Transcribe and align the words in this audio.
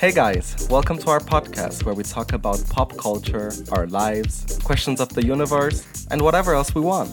Hey 0.00 0.12
guys, 0.12 0.66
welcome 0.70 0.96
to 0.96 1.10
our 1.10 1.20
podcast 1.20 1.84
where 1.84 1.94
we 1.94 2.04
talk 2.04 2.32
about 2.32 2.66
pop 2.70 2.96
culture, 2.96 3.52
our 3.70 3.86
lives, 3.86 4.58
questions 4.64 4.98
of 4.98 5.10
the 5.10 5.22
universe, 5.22 6.06
and 6.10 6.22
whatever 6.22 6.54
else 6.54 6.74
we 6.74 6.80
want. 6.80 7.10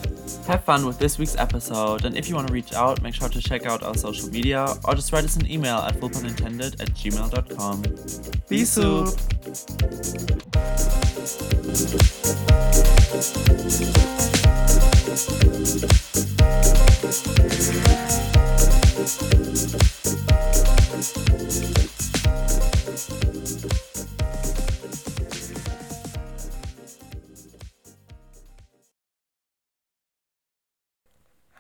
Have 0.48 0.64
fun 0.64 0.86
with 0.86 0.98
this 0.98 1.18
week's 1.18 1.36
episode, 1.36 2.06
and 2.06 2.16
if 2.16 2.30
you 2.30 2.36
want 2.36 2.48
to 2.48 2.54
reach 2.54 2.72
out, 2.72 3.02
make 3.02 3.14
sure 3.14 3.28
to 3.28 3.42
check 3.42 3.66
out 3.66 3.84
our 3.84 3.94
social 3.94 4.30
media 4.30 4.74
or 4.86 4.96
just 4.96 5.12
write 5.12 5.26
us 5.26 5.36
an 5.36 5.52
email 5.52 5.80
at 5.80 5.96
fullpunintended 5.96 6.80
at 6.80 6.88
gmail.com. 6.94 7.84
Be 8.48 8.64
soup! 8.64 9.18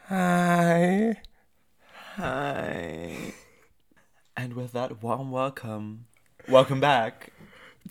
Hi. 0.10 1.18
Hi. 2.16 3.34
And 4.38 4.54
with 4.54 4.72
that 4.72 5.04
warm 5.04 5.32
welcome, 5.32 6.06
welcome 6.48 6.80
back 6.80 7.34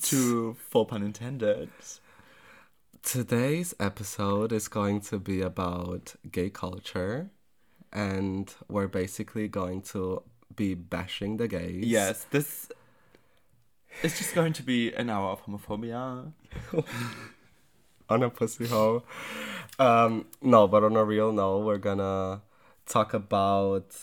to 0.04 0.54
Full 0.54 0.86
Pun 0.86 1.02
Intended. 1.02 1.68
Today's 3.02 3.74
episode 3.78 4.50
is 4.50 4.66
going 4.66 5.02
to 5.02 5.18
be 5.18 5.42
about 5.42 6.14
gay 6.32 6.48
culture, 6.48 7.28
and 7.92 8.50
we're 8.66 8.88
basically 8.88 9.46
going 9.46 9.82
to 9.92 10.22
be 10.54 10.72
bashing 10.72 11.36
the 11.36 11.48
gays. 11.48 11.84
Yes, 11.84 12.24
this 12.30 12.70
is 14.02 14.16
just 14.16 14.34
going 14.34 14.54
to 14.54 14.62
be 14.62 14.90
an 14.94 15.10
hour 15.10 15.32
of 15.32 15.44
homophobia. 15.44 16.32
on 18.08 18.22
a 18.22 18.30
pussy 18.30 18.66
hole. 18.66 19.04
Um, 19.78 20.26
no, 20.40 20.66
but 20.68 20.84
on 20.84 20.96
a 20.96 21.04
real 21.04 21.32
note, 21.32 21.64
we're 21.64 21.78
gonna 21.78 22.42
talk 22.86 23.12
about 23.14 23.94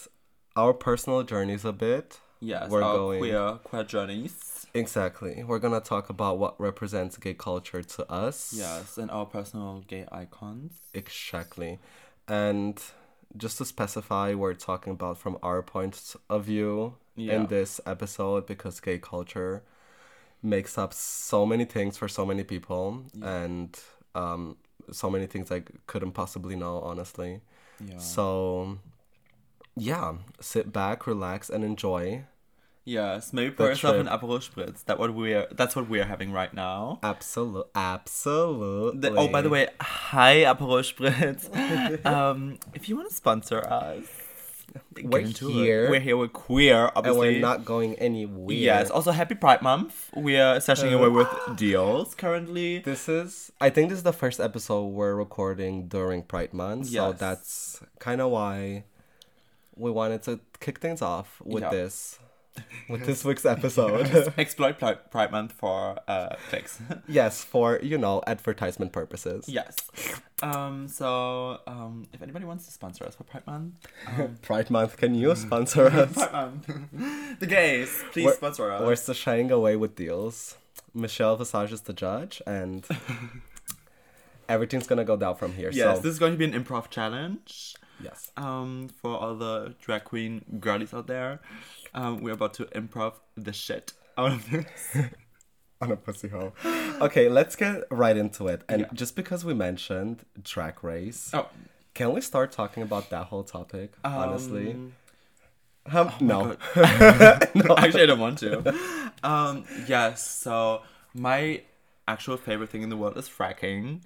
our 0.56 0.74
personal 0.74 1.24
journeys 1.24 1.66
a 1.66 1.74
bit. 1.74 2.20
Yes, 2.40 2.70
we're 2.70 2.84
our 2.84 2.98
going 2.98 3.20
queer 3.20 3.60
queer 3.64 3.84
journeys. 3.84 4.68
exactly. 4.74 5.44
We're 5.44 5.60
gonna 5.60 5.80
talk 5.80 6.10
about 6.10 6.38
what 6.38 6.60
represents 6.60 7.18
gay 7.18 7.34
culture 7.34 7.82
to 7.82 8.12
us. 8.12 8.54
Yes, 8.56 8.98
and 8.98 9.10
our 9.10 9.26
personal 9.26 9.84
gay 9.88 10.06
icons. 10.12 10.74
exactly. 10.94 11.80
And 12.28 12.80
just 13.36 13.58
to 13.58 13.66
specify, 13.66 14.34
we're 14.36 14.54
talking 14.54 14.94
about 14.94 15.18
from 15.18 15.38
our 15.42 15.62
point 15.64 16.16
of 16.30 16.46
view 16.46 16.96
Yeah. 17.16 17.34
in 17.36 17.48
this 17.48 17.80
episode 17.86 18.46
because 18.46 18.80
gay 18.80 19.00
culture 19.00 19.64
makes 20.42 20.78
up 20.78 20.94
so 20.94 21.46
many 21.46 21.64
things 21.66 21.98
for 21.98 22.08
so 22.10 22.26
many 22.26 22.44
people 22.44 23.06
and 23.22 23.80
um, 24.16 24.58
so 24.92 25.10
many 25.10 25.28
things 25.28 25.52
I 25.52 25.64
couldn't 25.88 26.12
possibly 26.12 26.56
know, 26.56 26.80
honestly. 26.80 27.42
Yeah. 27.86 27.98
So, 27.98 28.78
yeah, 29.76 30.16
sit 30.40 30.72
back, 30.72 31.08
relax, 31.08 31.50
and 31.50 31.64
enjoy. 31.64 32.26
Yes, 32.86 33.32
maybe 33.32 33.52
pour 33.52 33.70
yourself 33.70 33.96
an. 33.96 34.08
Aperol 34.08 34.40
Spritz. 34.44 34.84
That 34.86 35.00
what 35.00 35.14
we're 35.14 35.48
that's 35.52 35.74
what 35.74 35.88
we're 35.90 36.04
having 36.04 36.34
right 36.34 36.54
now. 36.54 37.00
Absolute, 37.02 37.68
absolutely. 37.74 39.10
The- 39.10 39.16
oh, 39.16 39.30
by 39.30 39.42
the 39.42 39.50
way, 39.50 39.70
hi 39.80 40.44
Aperol 40.44 40.84
Spritz. 40.84 42.06
um, 42.06 42.60
if 42.74 42.90
you 42.90 42.98
want 42.98 43.10
to 43.10 43.16
sponsor 43.16 43.60
us, 43.66 44.06
We're 45.04 45.20
into 45.20 45.50
it. 45.50 45.54
here. 45.54 45.90
We're 45.90 46.00
here. 46.00 46.18
We're 46.18 46.28
queer, 46.28 46.84
and 46.86 46.92
obviously. 46.96 47.20
we're 47.36 47.40
not 47.42 47.66
going 47.66 47.96
anywhere. 47.96 48.56
Yes. 48.56 48.90
Also, 48.90 49.12
happy 49.12 49.36
Pride 49.36 49.62
Month. 49.62 50.10
We 50.16 50.38
are 50.38 50.60
seshing 50.60 50.94
away 50.94 51.08
uh, 51.08 51.12
with 51.12 51.28
deals 51.58 52.16
currently. 52.16 52.80
This 52.80 53.08
is, 53.10 53.52
I 53.60 53.70
think 53.70 53.90
this 53.90 53.98
is 53.98 54.04
the 54.04 54.14
first 54.14 54.40
episode 54.40 54.86
we're 54.88 55.16
recording 55.16 55.88
during 55.88 56.24
Pride 56.24 56.54
Month. 56.54 56.90
Yes. 56.90 57.02
So 57.02 57.14
that's 57.14 57.82
kind 58.00 58.22
of 58.22 58.32
why 58.32 58.86
we 59.76 59.92
wanted 59.92 60.24
to 60.24 60.40
kick 60.60 60.80
things 60.80 61.02
off 61.02 61.42
with 61.44 61.64
Yeah. 61.64 61.70
this, 61.70 62.20
with 62.90 63.06
this 63.06 63.24
week's 63.26 63.46
episode. 63.56 64.34
Exploit 64.38 64.78
Pride 65.12 65.32
Month 65.32 65.52
for 65.54 65.98
uh, 66.08 66.36
clicks. 66.50 66.80
yes, 67.08 67.44
for, 67.44 67.80
you 67.82 67.98
know, 67.98 68.22
advertisement 68.28 68.92
purposes. 68.92 69.48
yes. 69.48 69.76
Um. 70.42 70.88
So, 70.88 71.60
um, 71.68 72.06
if 72.14 72.22
anybody 72.22 72.44
wants 72.46 72.66
to 72.66 72.72
sponsor 72.72 73.06
us 73.06 73.16
for 73.16 73.24
Pride 73.24 73.48
Month, 73.48 73.76
um, 74.18 74.38
Pride 74.42 74.70
Month, 74.70 74.98
can 74.98 75.16
you 75.16 75.36
sponsor 75.36 75.86
us? 75.88 76.14
Pride 76.14 76.32
Month, 76.34 77.40
the 77.40 77.46
gays, 77.46 78.04
please 78.12 78.26
We're- 78.26 78.36
sponsor 78.36 78.72
us. 78.72 78.82
We're 78.82 78.96
still 78.98 79.14
shying 79.16 79.52
away 79.52 79.76
with 79.78 79.96
deals. 79.96 80.58
Michelle 80.94 81.38
Visage 81.38 81.72
is 81.72 81.82
the 81.82 81.94
judge, 81.94 82.42
and 82.46 82.86
everything's 84.50 84.88
gonna 84.88 85.06
go 85.06 85.16
down 85.18 85.36
from 85.36 85.54
here. 85.54 85.70
Yes, 85.72 85.98
so, 85.98 86.02
this 86.02 86.14
is 86.14 86.20
going 86.20 86.34
to 86.34 86.38
be 86.38 86.46
an 86.46 86.54
improv 86.54 86.90
challenge. 86.90 87.76
yes. 88.04 88.32
Um, 88.38 88.90
for 89.02 89.16
all 89.18 89.36
the 89.36 89.76
drag 89.82 90.04
queen 90.04 90.44
girlies 90.60 90.94
out 90.94 91.08
there, 91.08 91.40
um, 91.94 92.22
we're 92.22 92.34
about 92.34 92.54
to 92.56 92.66
improv 92.66 93.14
the 93.36 93.54
shit 93.54 93.94
out 94.18 94.32
of 94.34 94.50
this. 94.50 94.98
on 95.82 95.92
a 95.92 95.96
pussy 95.98 96.30
hole. 96.30 96.54
Okay, 97.02 97.28
let's 97.28 97.56
get 97.58 97.84
right 97.92 98.16
into 98.16 98.48
it. 98.48 98.62
And 98.70 98.82
Yeah. 98.82 98.88
just 98.94 99.16
because 99.16 99.44
we 99.44 99.54
mentioned 99.54 100.26
Drag 100.42 100.82
Race, 100.84 101.32
Oh, 101.34 101.48
can 101.94 102.14
we 102.14 102.22
start 102.22 102.52
talking 102.52 102.84
about 102.84 103.10
that 103.10 103.26
whole 103.28 103.44
topic? 103.44 103.94
honestly, 104.04 104.72
um, 104.74 104.94
um, 105.92 106.12
no. 106.22 106.56
actually, 106.76 108.04
I 108.04 108.06
don't 108.06 108.20
want 108.20 108.40
to. 108.40 108.74
Um, 109.24 109.66
yes. 109.86 110.26
So 110.26 110.84
my 111.14 111.64
actual 112.08 112.38
favorite 112.38 112.70
thing 112.70 112.84
in 112.84 112.90
the 112.90 112.98
world 112.98 113.18
is 113.18 113.28
fracking. 113.28 114.02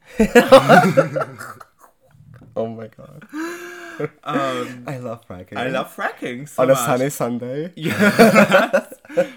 Oh 2.57 2.67
my 2.67 2.87
god, 2.87 3.23
Um, 4.23 4.83
I 4.87 4.97
love 4.97 5.27
fracking. 5.27 5.57
I 5.57 5.69
love 5.69 5.95
fracking 5.95 6.47
so 6.47 6.63
on 6.63 6.69
a 6.69 6.73
much. 6.73 6.85
sunny 6.85 7.09
Sunday. 7.09 7.73
Yes. 7.75 8.93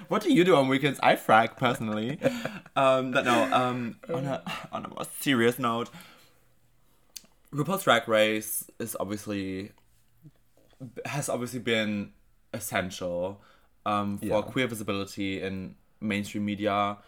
what 0.08 0.22
do 0.22 0.32
you 0.32 0.44
do 0.44 0.54
on 0.56 0.68
weekends? 0.68 0.98
I 1.02 1.16
frack 1.16 1.56
personally. 1.56 2.18
Um, 2.76 3.12
but 3.12 3.24
no. 3.24 3.44
Um, 3.52 3.96
on 4.12 4.24
a 4.26 4.42
on 4.72 4.84
a 4.84 4.88
more 4.88 5.06
serious 5.20 5.58
note, 5.58 5.88
RuPaul's 7.54 7.84
Drag 7.84 8.06
Race 8.08 8.64
is 8.78 8.96
obviously 9.00 9.72
has 11.04 11.28
obviously 11.28 11.60
been 11.60 12.12
essential 12.52 13.40
um, 13.86 14.18
for 14.18 14.24
Yeah. 14.26 14.42
queer 14.42 14.66
visibility 14.66 15.40
in 15.42 15.74
mainstream 16.00 16.44
media 16.44 16.98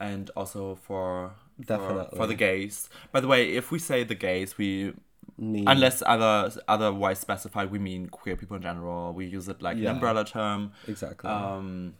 and 0.00 0.30
also 0.36 0.74
for 0.76 1.32
for, 1.58 1.64
Definitely. 1.64 2.16
for 2.16 2.26
the 2.26 2.34
gays. 2.34 2.88
By 3.12 3.20
the 3.20 3.26
way, 3.26 3.50
if 3.56 3.70
we 3.72 3.78
say 3.78 4.04
the 4.04 4.14
gays, 4.14 4.56
we 4.58 4.94
Need- 5.40 5.68
unless 5.68 6.02
other 6.04 6.50
otherwise 6.66 7.18
specified, 7.20 7.70
we 7.70 7.78
mean 7.78 8.08
queer 8.08 8.36
people 8.36 8.56
in 8.56 8.62
general. 8.62 9.12
We 9.12 9.26
use 9.26 9.48
it 9.48 9.62
like 9.62 9.76
Yeah. 9.76 9.90
an 9.90 9.94
umbrella 9.96 10.24
term. 10.24 10.72
exactly. 10.88 11.30
Um, 11.30 11.94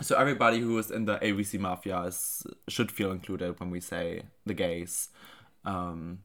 so 0.00 0.16
everybody 0.16 0.60
who 0.60 0.76
is 0.78 0.90
in 0.90 1.04
the 1.06 1.18
AVC 1.18 1.58
mafia 1.58 2.00
is, 2.02 2.46
should 2.68 2.90
feel 2.90 3.10
included 3.12 3.58
when 3.60 3.70
we 3.70 3.80
say 3.80 4.22
the 4.46 4.54
gays. 4.54 5.08
Um, 5.64 6.20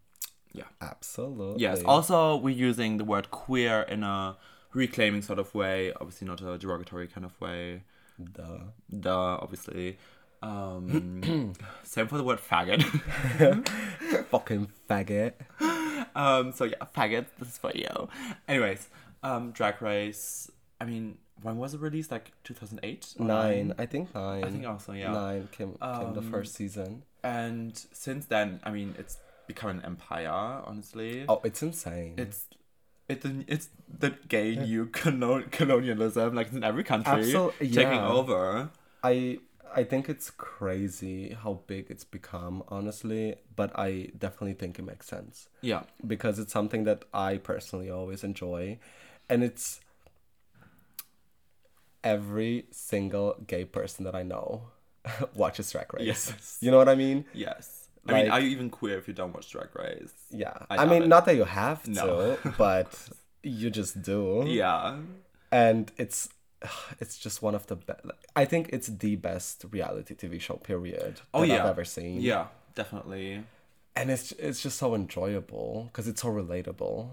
yeah. 0.54 0.64
Absolutely. 0.82 1.62
yes. 1.62 1.84
Also, 1.84 2.38
we're 2.38 2.56
using 2.56 2.98
the 2.98 3.04
word 3.06 3.30
queer 3.30 3.82
in 3.84 4.04
a 4.04 4.36
reclaiming 4.74 5.22
sort 5.22 5.38
of 5.40 5.54
way. 5.54 5.94
Obviously, 5.94 6.28
not 6.28 6.42
a 6.42 6.58
derogatory 6.58 7.08
kind 7.08 7.26
of 7.26 7.40
way. 7.40 7.84
Duh. 8.34 8.60
Duh. 9.00 9.38
Obviously. 9.42 9.98
Um, 10.42 11.54
same 11.84 12.08
for 12.08 12.18
the 12.18 12.24
word 12.24 12.40
faggot. 12.40 12.84
Fucking 14.30 14.70
faggot. 14.90 15.34
Um, 16.18 16.52
so 16.52 16.66
yeah, 16.66 16.76
faggot. 16.96 17.26
This 17.40 17.50
is 17.50 17.58
for 17.58 17.72
you. 17.74 18.10
Anyways, 18.48 18.90
um, 19.24 19.52
Drag 19.52 19.82
Race. 19.82 20.52
I 20.82 20.86
mean, 20.86 21.18
when 21.42 21.58
was 21.58 21.74
it 21.74 21.80
released? 21.82 22.12
Like 22.12 22.32
2008? 22.44 23.16
Nine. 23.20 23.74
I 23.78 23.86
think 23.86 24.14
nine. 24.14 24.44
I 24.44 24.50
think 24.50 24.66
also 24.68 24.92
yeah. 24.94 25.12
Nine 25.12 25.48
came, 25.52 25.74
came 25.80 26.14
the 26.14 26.20
Um, 26.22 26.32
first 26.32 26.56
season. 26.56 27.04
And 27.24 27.78
since 27.94 28.26
then, 28.26 28.60
I 28.64 28.72
mean, 28.72 28.96
it's 28.98 29.18
become 29.48 29.70
an 29.70 29.82
empire. 29.86 30.30
Honestly, 30.66 31.26
Oh, 31.30 31.42
it's 31.44 31.62
insane. 31.64 32.16
it's 32.18 32.46
it's 33.10 33.24
the, 33.24 33.46
it's 33.48 33.70
the 33.88 34.14
gay 34.28 34.56
new 34.56 34.86
colon- 35.02 35.48
colonialism, 35.50 36.36
like 36.36 36.48
it's 36.48 36.56
in 36.56 36.64
every 36.64 36.84
country 36.84 37.14
Absol- 37.32 37.54
taking 37.60 38.00
over. 38.00 38.70
I 39.04 39.40
I 39.76 39.84
think 39.84 40.10
it's 40.10 40.30
crazy 40.30 41.38
how 41.44 41.60
big 41.68 41.88
it's 41.90 42.04
become, 42.04 42.64
honestly, 42.70 43.36
but 43.56 43.72
I 43.78 44.10
definitely 44.18 44.54
think 44.54 44.80
it 44.80 44.84
makes 44.84 45.08
sense 45.08 45.48
Yeah, 45.62 45.84
because 46.06 46.40
it's 46.40 46.52
something 46.54 46.84
that 46.86 47.04
I 47.14 47.38
personally 47.38 47.90
always 47.90 48.24
enjoy 48.24 48.80
and 49.30 49.44
it's 49.44 49.82
every 52.04 52.66
single 52.72 53.36
gay 53.48 53.66
person 53.66 54.06
that 54.06 54.16
I 54.16 54.24
know 54.24 54.64
watches 55.36 55.72
Drag 55.72 55.94
Race. 55.94 56.06
Yes. 56.08 56.58
You 56.62 56.72
know 56.72 56.78
what 56.78 56.90
I 56.90 56.96
mean? 56.96 57.26
yes. 57.34 57.84
I 58.10 58.14
mean, 58.14 58.32
are 58.32 58.40
you 58.40 58.48
even 58.52 58.70
queer 58.70 58.98
if 58.98 59.08
you 59.10 59.14
don't 59.14 59.34
watch 59.34 59.52
Drag 59.52 59.68
Race? 59.76 60.14
Yeah. 60.32 60.54
I 60.70 60.78
I, 60.78 60.86
mean, 60.86 61.04
it. 61.04 61.08
not 61.10 61.26
that 61.26 61.36
you 61.36 61.44
have 61.44 61.86
No. 61.90 62.38
to, 62.42 62.54
but 62.58 63.10
you 63.44 63.70
just 63.70 64.02
do. 64.02 64.44
Yeah. 64.48 64.98
And 65.52 65.92
it's 65.98 66.30
it's 67.00 67.18
just 67.18 67.42
one 67.42 67.56
of 67.56 67.68
the 67.68 67.76
best. 67.76 68.02
I 68.36 68.46
think 68.46 68.70
it's 68.74 68.88
the 68.88 69.16
best 69.16 69.66
reality 69.72 70.16
TV 70.16 70.40
show 70.40 70.56
period 70.56 71.22
Oh 71.34 71.42
that 71.42 71.48
yeah. 71.48 71.56
I've 71.64 71.70
ever 71.70 71.86
seen. 71.86 72.22
Yeah, 72.22 72.48
definitely. 72.76 73.44
and 73.96 74.12
it's 74.12 74.32
it's 74.34 74.62
just 74.62 74.78
so 74.78 74.94
enjoyable 74.96 75.90
because 75.92 76.08
it's 76.08 76.22
so 76.22 76.30
relatable. 76.30 77.10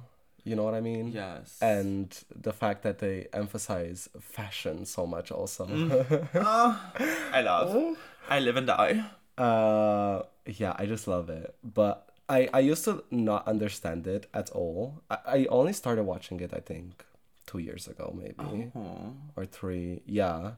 You 0.46 0.54
know 0.56 0.62
what 0.64 0.74
I 0.74 0.80
mean? 0.82 1.08
Yes. 1.08 1.56
And 1.62 2.14
the 2.34 2.52
fact 2.52 2.82
that 2.82 2.98
they 2.98 3.28
emphasize 3.32 4.10
fashion 4.20 4.84
so 4.84 5.06
much 5.06 5.30
also. 5.30 5.64
I 6.34 7.40
love. 7.42 7.96
I 8.28 8.40
live 8.40 8.56
and 8.56 8.66
die. 8.66 9.04
uh, 9.38 10.22
yeah, 10.46 10.74
I 10.78 10.86
just 10.86 11.06
love 11.08 11.30
it. 11.30 11.54
But 11.62 12.08
I 12.28 12.48
I 12.52 12.60
used 12.60 12.84
to 12.84 13.04
not 13.10 13.46
understand 13.48 14.06
it 14.06 14.26
at 14.34 14.50
all. 14.50 15.02
I, 15.10 15.18
I 15.26 15.46
only 15.48 15.72
started 15.72 16.04
watching 16.04 16.40
it 16.40 16.52
I 16.54 16.60
think 16.60 17.04
two 17.54 17.62
years 17.62 17.86
ago 17.88 18.12
maybe 18.16 18.70
Oh. 18.74 19.14
or 19.36 19.44
three. 19.46 20.02
Yeah. 20.06 20.52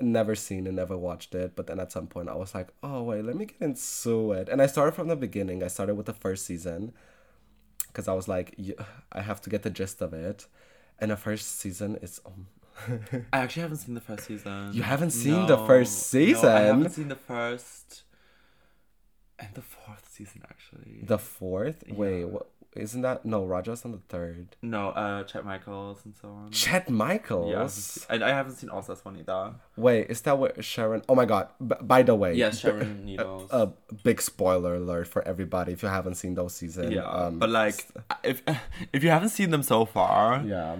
Never 0.00 0.34
seen 0.34 0.66
and 0.66 0.76
never 0.76 0.96
watched 0.96 1.34
it, 1.34 1.54
but 1.54 1.66
then 1.68 1.78
at 1.80 1.92
some 1.92 2.06
point 2.08 2.28
I 2.28 2.34
was 2.34 2.54
like, 2.54 2.68
oh 2.82 3.02
wait, 3.02 3.24
let 3.24 3.36
me 3.36 3.46
get 3.46 3.60
into 3.60 4.32
it. 4.32 4.48
And 4.48 4.60
I 4.60 4.66
started 4.66 4.92
from 4.92 5.08
the 5.08 5.16
beginning. 5.16 5.62
I 5.62 5.68
started 5.68 5.94
with 5.94 6.06
the 6.06 6.12
first 6.12 6.44
season 6.44 6.92
because 7.86 8.08
I 8.08 8.12
was 8.14 8.26
like, 8.28 8.48
I 9.12 9.20
have 9.20 9.40
to 9.42 9.50
get 9.50 9.62
the 9.62 9.70
gist 9.70 10.00
of 10.02 10.12
it. 10.12 10.46
And 10.98 11.10
the 11.10 11.16
first 11.16 11.58
season 11.58 11.96
is 12.02 12.20
um, 12.26 12.46
I 13.32 13.38
actually 13.38 13.62
haven't 13.62 13.78
seen 13.78 13.94
the 13.94 14.00
first 14.00 14.24
season. 14.26 14.70
You 14.74 14.82
haven't 14.82 15.10
seen 15.12 15.46
the 15.46 15.56
first 15.58 16.12
No, 16.14 16.48
I 16.48 16.60
haven't 16.60 16.90
seen 16.90 17.08
the 17.08 17.14
first 17.16 18.02
and 19.38 19.54
the 19.54 19.62
fourth 19.62 20.08
season 20.10 20.42
actually. 20.50 21.00
the 21.02 21.18
fourth. 21.18 21.84
Wait, 21.88 22.24
what? 22.24 22.48
Isn't 22.76 23.02
that 23.02 23.24
no? 23.26 23.44
Raja's 23.44 23.84
on 23.84 23.90
the 23.90 23.98
third. 24.08 24.54
no, 24.62 24.90
uh, 24.90 25.24
Chad 25.24 25.44
Michaels 25.44 26.02
and 26.04 26.14
so 26.14 26.28
on. 26.28 26.50
Chad 26.52 26.88
Michaels. 26.88 27.50
Yeah, 27.50 27.56
I 27.56 27.58
haven't 27.62 27.70
seen- 27.72 28.06
and 28.10 28.24
I 28.24 28.28
haven't 28.28 28.54
seen 28.54 28.70
All 28.70 28.80
Stars 28.82 29.04
one 29.04 29.16
either. 29.18 29.54
Wait, 29.76 30.08
is 30.08 30.20
that 30.20 30.38
what 30.38 30.64
Sharon? 30.64 31.02
Oh 31.08 31.16
my 31.16 31.24
god! 31.24 31.48
B- 31.66 31.74
by 31.80 32.02
the 32.04 32.14
way, 32.14 32.34
Yes, 32.34 32.60
Sharon 32.60 33.04
Needles. 33.06 33.50
a 33.50 33.72
big 34.04 34.22
spoiler 34.22 34.76
alert 34.76 35.08
for 35.08 35.26
everybody 35.26 35.72
if 35.72 35.82
you 35.82 35.88
haven't 35.88 36.14
seen 36.14 36.34
those 36.34 36.54
seasons. 36.54 36.92
yeah, 36.92 37.02
um, 37.10 37.40
but 37.40 37.50
like, 37.50 37.88
if 38.22 38.40
if 38.92 39.02
you 39.02 39.10
haven't 39.10 39.30
seen 39.30 39.50
them 39.50 39.64
so 39.64 39.84
far, 39.84 40.40
yeah. 40.46 40.76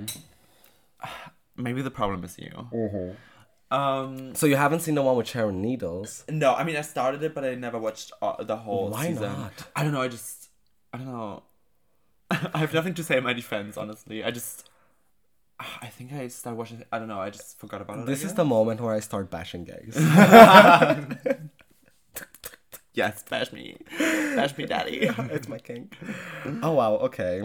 maybe 1.57 1.83
the 1.83 1.91
problem 1.91 2.23
is 2.25 2.39
you. 2.39 2.69
Mm-hmm. 2.73 3.75
Um, 3.75 4.35
So 4.35 4.47
you 4.47 4.57
haven't 4.57 4.81
seen 4.81 4.95
the 4.95 5.03
one 5.03 5.17
with 5.17 5.29
Sharon 5.29 5.61
Needles? 5.63 6.25
no, 6.29 6.55
I 6.55 6.65
mean 6.65 6.77
I 6.77 6.83
started 6.83 7.23
it, 7.23 7.35
but 7.35 7.45
I 7.45 7.55
never 7.55 7.79
watched 7.79 8.13
uh, 8.23 8.43
the 8.43 8.57
whole 8.57 8.91
Why 8.91 9.09
season. 9.09 9.33
not? 9.33 9.53
I 9.77 9.83
don't 9.85 9.93
know. 9.93 10.03
I 10.03 10.09
just, 10.09 10.49
I 10.93 10.99
don't 10.99 11.07
know. 11.07 11.43
I 12.55 12.59
have 12.59 12.73
nothing 12.73 12.95
to 12.95 13.03
say 13.03 13.19
in 13.19 13.25
my 13.25 13.33
defense, 13.33 13.77
honestly. 13.77 14.23
I 14.23 14.31
just, 14.31 14.69
I 15.59 15.87
think 15.87 16.13
I 16.13 16.29
started 16.29 16.57
watching. 16.57 16.85
I 16.93 16.99
don't 16.99 17.09
know. 17.09 17.21
I 17.21 17.31
just 17.31 17.59
forgot 17.59 17.81
about 17.83 17.99
it. 18.01 18.07
This 18.07 18.25
is 18.25 18.35
the 18.35 18.45
moment 18.45 18.81
where 18.81 18.95
I 18.95 19.01
start 19.01 19.31
bashing 19.31 19.65
gays. 19.65 19.95
yes, 22.95 23.25
bash 23.29 23.53
me, 23.53 23.77
bash 23.99 24.57
me, 24.57 24.67
daddy. 24.67 24.99
it's 25.19 25.49
my 25.49 25.59
king. 25.59 25.91
Oh 26.63 26.73
wow. 26.73 26.95
Okay. 26.95 27.43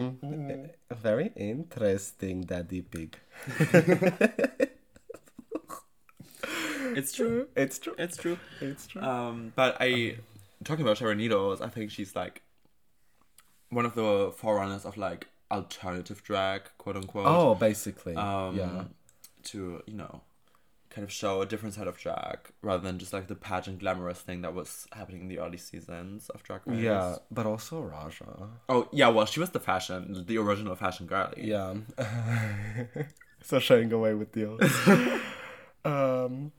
Very 0.91 1.31
interesting, 1.35 2.41
Daddy 2.41 2.81
Pig. 2.83 3.17
it's 6.95 7.11
true. 7.13 7.47
It's 7.55 7.79
true. 7.79 7.95
It's 7.97 8.17
true. 8.17 8.37
It's 8.61 8.87
true. 8.87 9.01
Um, 9.01 9.51
but 9.55 9.77
I 9.79 10.17
talking 10.63 10.85
about 10.85 10.97
Sharon 10.97 11.17
Needles, 11.17 11.61
I 11.61 11.69
think 11.69 11.91
she's 11.91 12.15
like 12.15 12.41
one 13.69 13.85
of 13.85 13.95
the 13.95 14.31
forerunners 14.35 14.85
of 14.85 14.97
like 14.97 15.27
alternative 15.51 16.23
drag, 16.23 16.63
quote 16.77 16.95
unquote. 16.95 17.25
Oh, 17.27 17.55
basically. 17.55 18.15
um, 18.15 18.55
yeah. 18.55 18.83
To 19.45 19.83
you 19.85 19.93
know, 19.93 20.21
kind 20.89 21.03
of 21.03 21.11
show 21.11 21.41
a 21.41 21.45
different 21.45 21.75
side 21.75 21.87
of 21.87 21.97
drag 21.97 22.39
rather 22.61 22.81
than 22.81 22.97
just 22.97 23.11
like 23.11 23.27
the 23.27 23.35
pageant 23.35 23.79
glamorous 23.79 24.19
thing 24.21 24.41
that 24.41 24.53
was 24.53 24.87
happening 24.93 25.21
in 25.21 25.27
the 25.27 25.39
early 25.39 25.57
seasons 25.57 26.29
of 26.29 26.41
Drag 26.41 26.61
Race. 26.65 26.79
Yeah, 26.79 27.17
but 27.29 27.45
also 27.45 27.81
Raja. 27.81 28.49
Oh 28.69 28.87
yeah, 28.91 29.09
well 29.09 29.25
she 29.25 29.39
was 29.41 29.49
the 29.49 29.59
fashion, 29.59 30.23
the 30.25 30.37
original 30.37 30.75
fashion 30.75 31.05
girly. 31.05 31.43
Yeah. 31.43 31.75
so 33.43 33.59
showing 33.59 33.91
away 33.91 34.13
with 34.13 34.35
you. 34.37 34.57
um, 35.85 36.53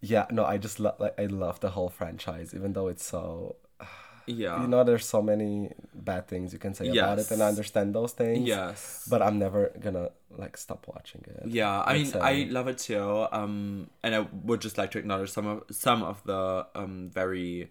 yeah. 0.00 0.26
No, 0.30 0.44
I 0.44 0.58
just 0.58 0.80
love. 0.80 0.96
Like, 0.98 1.14
I 1.18 1.26
love 1.26 1.60
the 1.60 1.70
whole 1.70 1.88
franchise, 1.88 2.52
even 2.54 2.72
though 2.72 2.88
it's 2.88 3.04
so. 3.04 3.56
Yeah. 4.26 4.60
You 4.62 4.68
know, 4.68 4.84
there's 4.84 5.06
so 5.06 5.20
many 5.22 5.72
bad 5.94 6.28
things 6.28 6.52
you 6.52 6.58
can 6.58 6.74
say 6.74 6.88
about 6.88 7.18
it, 7.18 7.30
and 7.30 7.42
I 7.42 7.48
understand 7.48 7.94
those 7.94 8.12
things. 8.12 8.46
Yes. 8.46 9.06
But 9.08 9.22
I'm 9.22 9.38
never 9.38 9.72
gonna 9.80 10.10
like 10.30 10.56
stop 10.56 10.86
watching 10.88 11.24
it. 11.26 11.46
Yeah, 11.46 11.82
I 11.82 11.94
mean. 11.98 12.12
I 12.20 12.46
love 12.50 12.68
it 12.68 12.78
too. 12.78 13.26
Um, 13.32 13.90
and 14.02 14.14
I 14.14 14.20
would 14.44 14.60
just 14.60 14.78
like 14.78 14.90
to 14.92 14.98
acknowledge 14.98 15.30
some 15.30 15.46
of 15.46 15.64
some 15.70 16.02
of 16.02 16.22
the 16.24 16.66
um 16.74 17.10
very 17.12 17.70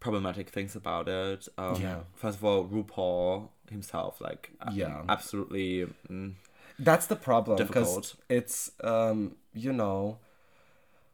problematic 0.00 0.48
things 0.50 0.74
about 0.74 1.08
it. 1.08 1.46
Um, 1.56 1.80
Yeah. 1.80 2.00
First 2.14 2.38
of 2.38 2.44
all, 2.44 2.64
RuPaul 2.64 3.48
himself, 3.70 4.20
like, 4.20 4.50
Yeah. 4.72 5.02
absolutely. 5.08 5.86
Mm, 6.10 6.34
That's 6.78 7.06
the 7.06 7.16
problem 7.16 7.56
because 7.58 8.16
it's 8.28 8.72
um 8.82 9.36
you 9.54 9.72
know 9.72 10.18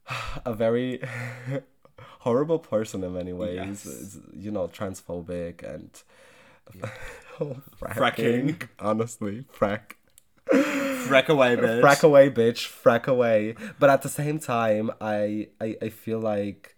a 0.44 0.54
very 0.54 1.00
horrible 2.20 2.58
person 2.58 3.02
in 3.04 3.12
many 3.14 3.32
ways. 3.32 3.56
Yes. 3.56 3.86
It's, 3.86 4.18
you 4.34 4.50
know, 4.50 4.68
transphobic 4.68 5.62
and 5.62 5.90
fracking. 7.38 7.62
Fracking. 7.80 8.68
Honestly, 8.78 9.44
frack. 9.58 9.92
frack 10.50 11.28
away, 11.28 11.56
bitch. 11.56 11.80
Frack 11.82 12.02
away, 12.02 12.30
bitch. 12.30 12.68
Frack 12.68 13.06
away. 13.06 13.54
But 13.78 13.90
at 13.90 14.02
the 14.02 14.08
same 14.08 14.38
time, 14.38 14.90
I 15.00 15.48
I, 15.60 15.76
I 15.82 15.88
feel 15.90 16.18
like 16.20 16.74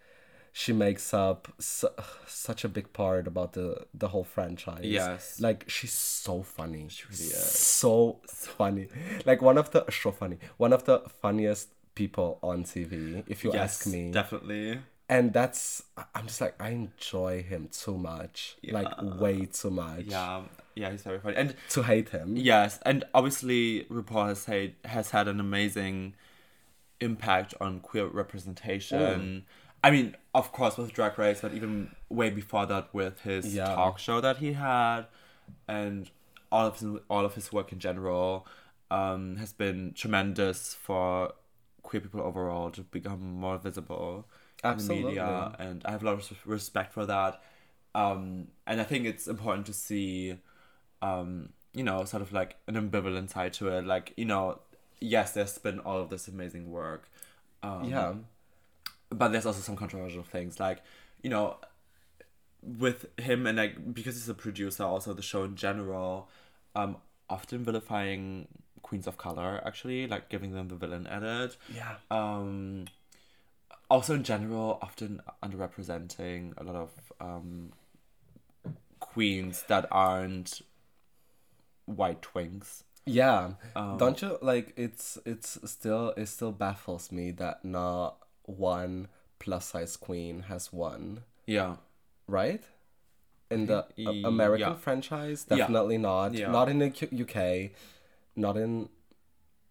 she 0.53 0.73
makes 0.73 1.15
up 1.15 1.49
su- 1.61 1.89
such 2.27 2.65
a 2.65 2.69
big 2.69 2.93
part 2.93 3.27
about 3.27 3.53
the 3.53 3.87
the 3.95 4.09
whole 4.09 4.25
franchise. 4.25 4.81
Yes. 4.85 5.41
Like 5.41 5.65
she's 5.69 5.93
so 5.93 6.43
funny. 6.43 6.89
She 6.89 7.05
really 7.11 7.25
is. 7.31 7.37
So 7.53 8.21
funny. 8.27 8.89
Like 9.25 9.43
one 9.43 9.59
of 9.59 9.71
the 9.71 9.85
so 9.91 10.13
funny. 10.13 10.39
One 10.57 10.73
of 10.73 10.85
the 10.85 11.01
funniest 11.23 11.69
people 11.95 12.39
on 12.43 12.65
TV, 12.65 13.23
if 13.27 13.45
you 13.45 13.53
Yes, 13.53 13.81
ask 13.83 13.87
me. 13.87 14.11
definitely. 14.11 14.79
And 15.11 15.33
that's 15.33 15.83
I'm 16.15 16.29
just 16.29 16.41
like 16.41 16.55
I 16.63 16.71
enjoy 16.71 17.43
him 17.43 17.69
too 17.73 17.99
much. 17.99 18.57
Like 18.67 18.89
way 19.21 19.45
too 19.47 19.71
much. 19.71 20.05
Yeah, 20.07 20.43
yeah, 20.77 20.91
he's 20.93 21.03
very 21.03 21.19
funny. 21.19 21.37
And 21.37 21.55
To 21.71 21.83
hate 21.83 22.11
him. 22.11 22.37
Yes, 22.37 22.79
and 22.87 23.05
obviously 23.13 23.85
RuPaul 23.91 24.29
has 24.29 24.45
had 24.45 24.75
has 24.85 25.11
had 25.11 25.27
an 25.27 25.41
amazing 25.41 26.15
impact 27.01 27.55
on 27.61 27.81
queer 27.81 28.07
representation. 28.07 29.45
I 29.83 29.91
mean, 29.91 30.15
of 30.35 30.53
course, 30.53 30.77
with 30.77 30.93
Drag 30.93 31.19
Race, 31.19 31.41
but 31.41 31.55
even 31.55 31.95
way 32.09 32.31
before 32.31 32.67
that, 32.67 32.95
with 32.95 33.21
his 33.23 33.55
Yeah. 33.55 33.75
talk 33.75 33.99
show 33.99 34.21
that 34.21 34.37
he 34.37 34.53
had, 34.53 35.07
and 35.67 36.09
all 36.53 36.67
of 36.67 36.79
his, 36.79 37.01
all 37.09 37.25
of 37.25 37.35
his 37.35 37.51
work 37.53 37.73
in 37.73 37.79
general, 37.81 38.47
um, 38.91 39.37
has 39.37 39.53
been 39.55 39.93
tremendous 39.95 40.75
for 40.75 41.33
queer 41.83 42.01
people 42.03 42.21
overall 42.21 42.71
to 42.71 42.83
become 42.83 43.23
more 43.41 43.57
visible 43.57 44.29
in 44.63 44.77
the 44.79 44.85
media, 44.95 45.23
Absolutely. 45.25 45.67
and 45.67 45.85
I 45.85 45.91
have 45.91 46.03
a 46.03 46.07
lot 46.07 46.15
of 46.15 46.47
respect 46.47 46.93
for 46.93 47.07
that. 47.07 47.41
Um, 47.95 48.49
and 48.67 48.81
I 48.81 48.85
think 48.85 49.07
it's 49.07 49.27
important 49.27 49.67
to 49.67 49.73
see 49.73 50.37
um, 51.03 51.51
you 51.73 51.85
know, 51.85 52.05
sort 52.05 52.23
of 52.23 52.33
like 52.33 52.57
an 52.67 52.75
ambivalent 52.75 53.31
side 53.31 53.53
to 53.55 53.69
it. 53.69 53.85
Like, 53.87 54.13
you 54.17 54.25
know, 54.25 54.61
yes, 55.01 55.33
there's 55.33 55.59
been 55.59 55.79
all 55.81 56.01
of 56.01 56.11
this 56.11 56.29
amazing 56.29 56.71
work. 56.71 57.09
Um, 57.63 57.85
Yeah. 57.85 58.15
But 59.11 59.29
there's 59.33 59.47
also 59.47 59.61
some 59.61 59.77
controversial 59.77 60.23
things. 60.23 60.61
Like, 60.61 60.83
you 61.23 61.31
know, 61.31 61.57
with 62.63 63.07
him 63.19 63.47
and 63.47 63.59
like, 63.59 63.95
because 63.95 64.15
he's 64.15 64.29
a 64.29 64.35
producer, 64.35 64.85
also 64.85 65.13
the 65.15 65.23
show 65.23 65.45
in 65.45 65.57
general, 65.57 66.29
um, 66.75 66.97
often 67.29 67.65
vilifying 67.65 68.47
queens 68.83 69.07
of 69.07 69.17
color, 69.17 69.61
actually, 69.65 70.07
like 70.07 70.29
giving 70.29 70.53
them 70.53 70.69
the 70.69 70.77
villain 70.77 71.07
edit. 71.07 71.57
Yeah. 71.69 71.97
Um, 72.11 72.87
also 73.91 74.15
in 74.15 74.23
general, 74.25 74.79
often 74.83 75.21
underrepresenting 75.43 76.55
a 76.59 76.63
lot 76.65 76.77
of 76.77 76.91
um, 77.21 77.73
queens 79.01 79.65
that 79.69 79.87
aren't 79.91 80.63
white 81.87 82.23
twinks. 82.23 82.85
Yeah. 83.07 83.53
Um, 83.75 83.99
Don't 83.99 84.21
you 84.23 84.39
like 84.43 84.73
it's 84.77 85.19
it's 85.25 85.59
still 85.71 86.11
it 86.17 86.27
still 86.27 86.53
baffles 86.53 87.11
me 87.11 87.31
that 87.33 87.65
not 87.65 88.17
one 88.45 89.09
plus 89.39 89.67
size 89.67 89.97
queen 89.97 90.43
has 90.49 90.73
won, 90.73 91.23
Yeah. 91.47 91.77
right? 92.27 92.63
In 93.51 93.67
the 93.67 93.87
A- 93.99 94.23
American 94.25 94.69
yeah. 94.69 94.75
franchise, 94.77 95.47
Yeah. 95.51 95.57
definitely 95.57 95.99
not. 95.99 96.35
Yeah. 96.35 96.51
Not 96.53 96.69
in 96.69 96.79
the 96.79 96.91
Q- 96.91 97.25
UK, 97.25 97.73
not 98.37 98.57
in 98.57 98.91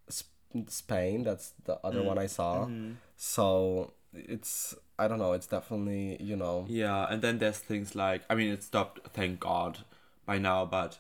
Sp- 0.10 0.68
Spain. 0.68 1.24
That's 1.24 1.54
the 1.64 1.76
other 1.86 2.04
one 2.04 2.18
I 2.18 2.26
saw. 2.26 2.66
Mm-hmm. 2.66 2.94
So 3.16 3.94
it's 4.14 4.76
I 4.98 5.08
don't 5.08 5.20
know. 5.20 5.34
It's 5.34 5.48
definitely 5.48 6.18
you 6.22 6.36
know. 6.36 6.66
Yeah, 6.68 7.06
and 7.10 7.22
then 7.22 7.40
there's 7.40 7.60
things 7.60 7.96
like 7.96 8.24
I 8.30 8.36
mean, 8.36 8.52
it 8.52 8.64
stopped, 8.64 9.00
thank 9.14 9.40
God, 9.40 9.80
by 10.26 10.38
now, 10.38 10.66
but 10.66 11.00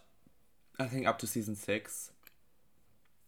I 0.80 0.86
think 0.86 1.08
up 1.08 1.20
to 1.20 1.28
season 1.28 1.56
six, 1.56 2.12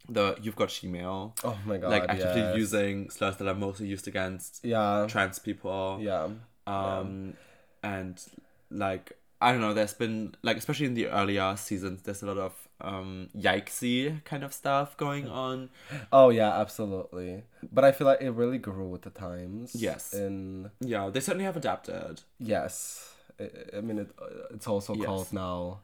the 0.08 0.38
you've 0.42 0.56
got 0.56 0.72
she-mail. 0.72 1.36
Oh 1.44 1.58
my 1.66 1.78
god. 1.78 1.92
like 1.92 2.04
actively 2.04 2.42
yes. 2.42 2.58
using 2.58 3.10
slurs 3.10 3.38
that 3.38 3.48
are 3.48 3.56
mostly 3.56 3.88
used 3.88 4.08
against 4.08 4.64
Yeah. 4.64 5.06
trans 5.10 5.40
people. 5.40 6.00
Yeah. 6.02 6.30
Um, 6.68 7.34
and 7.84 8.24
like 8.70 9.14
I 9.42 9.52
don't 9.52 9.62
know, 9.62 9.74
there's 9.74 9.94
been 9.94 10.36
like 10.44 10.58
especially 10.58 10.86
in 10.86 10.94
the 10.94 11.08
earlier 11.08 11.56
seasons, 11.58 12.04
there's 12.04 12.24
a 12.24 12.28
lot 12.28 12.38
of 12.38 12.54
um 12.84 13.30
yikesy 13.38 14.24
kind 14.26 14.44
of 14.44 14.54
stuff 14.54 14.98
going 14.98 15.28
on. 15.28 15.70
Oh 16.12 16.30
yeah, 16.30 16.60
absolutely. 16.60 17.44
But 17.72 17.84
I 17.86 17.92
feel 17.92 18.08
like 18.08 18.22
it 18.22 18.32
really 18.32 18.58
grew 18.58 18.88
with 18.90 19.04
the 19.04 19.10
times. 19.12 19.76
Yes. 19.76 20.14
And 20.14 20.70
Yeah, 20.80 21.10
they 21.10 21.20
certainly 21.20 21.46
have 21.46 21.58
adapted. 21.58 22.22
yes, 22.40 23.14
I, 23.40 23.50
I 23.78 23.82
mean 23.82 24.00
it. 24.00 24.10
It's 24.52 24.68
also 24.68 24.94
Yes. 24.96 25.06
called 25.06 25.34
now. 25.34 25.80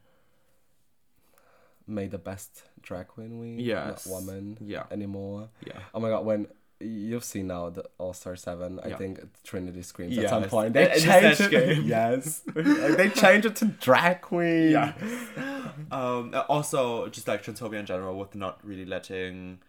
May 1.89 2.07
the 2.07 2.17
best 2.17 2.63
drag 2.81 3.07
queen 3.07 3.39
week. 3.39 3.55
Yes. 3.59 4.05
Not 4.07 4.13
woman. 4.13 4.57
Yeah. 4.59 4.83
Anymore. 4.91 5.49
Yeah. 5.65 5.79
Oh 5.93 5.99
my 6.01 6.09
god, 6.09 6.25
when 6.25 6.47
you've 6.81 7.23
seen 7.23 7.47
now 7.47 7.69
the 7.69 7.85
All 7.97 8.13
Star 8.13 8.35
Seven, 8.35 8.79
I 8.83 8.89
Yeah. 8.89 8.97
think 8.97 9.19
Trinity 9.43 9.81
screams 9.83 10.17
at 10.17 10.29
some 10.29 10.43
point. 10.43 10.73
They 10.73 10.87
changed 10.99 11.41
it. 11.53 11.83
Yes. 11.85 12.41
Like, 12.53 12.97
they 12.97 13.09
changed 13.09 13.45
it 13.47 13.55
to 13.57 13.65
drag 13.65 14.21
queen. 14.21 14.71
Yeah. 14.71 14.93
um, 15.91 16.33
also, 16.49 17.07
just 17.09 17.27
like 17.27 17.43
transphobia 17.43 17.79
in 17.79 17.85
general, 17.85 18.17
with 18.17 18.35
not 18.35 18.59
really 18.65 18.85
letting 18.85 19.59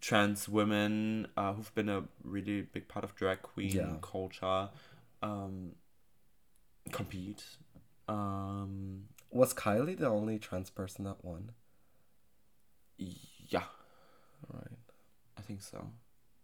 trans 0.00 0.48
women 0.48 1.26
uh, 1.36 1.52
who've 1.54 1.74
been 1.74 1.88
a 1.88 2.04
really 2.22 2.62
big 2.62 2.86
part 2.88 3.04
of 3.04 3.14
drag 3.14 3.42
queen 3.42 3.70
Yeah. 3.70 3.96
culture 4.02 4.68
um, 5.22 5.72
compete. 6.92 7.42
Um, 8.08 9.04
Was 9.30 9.54
Kylie 9.54 9.98
the 9.98 10.08
only 10.08 10.38
trans 10.38 10.70
person 10.70 11.04
that 11.04 11.24
won? 11.24 11.52
yeah, 12.98 13.64
Right. 14.52 14.78
I 15.36 15.42
think 15.42 15.60
so. 15.62 15.88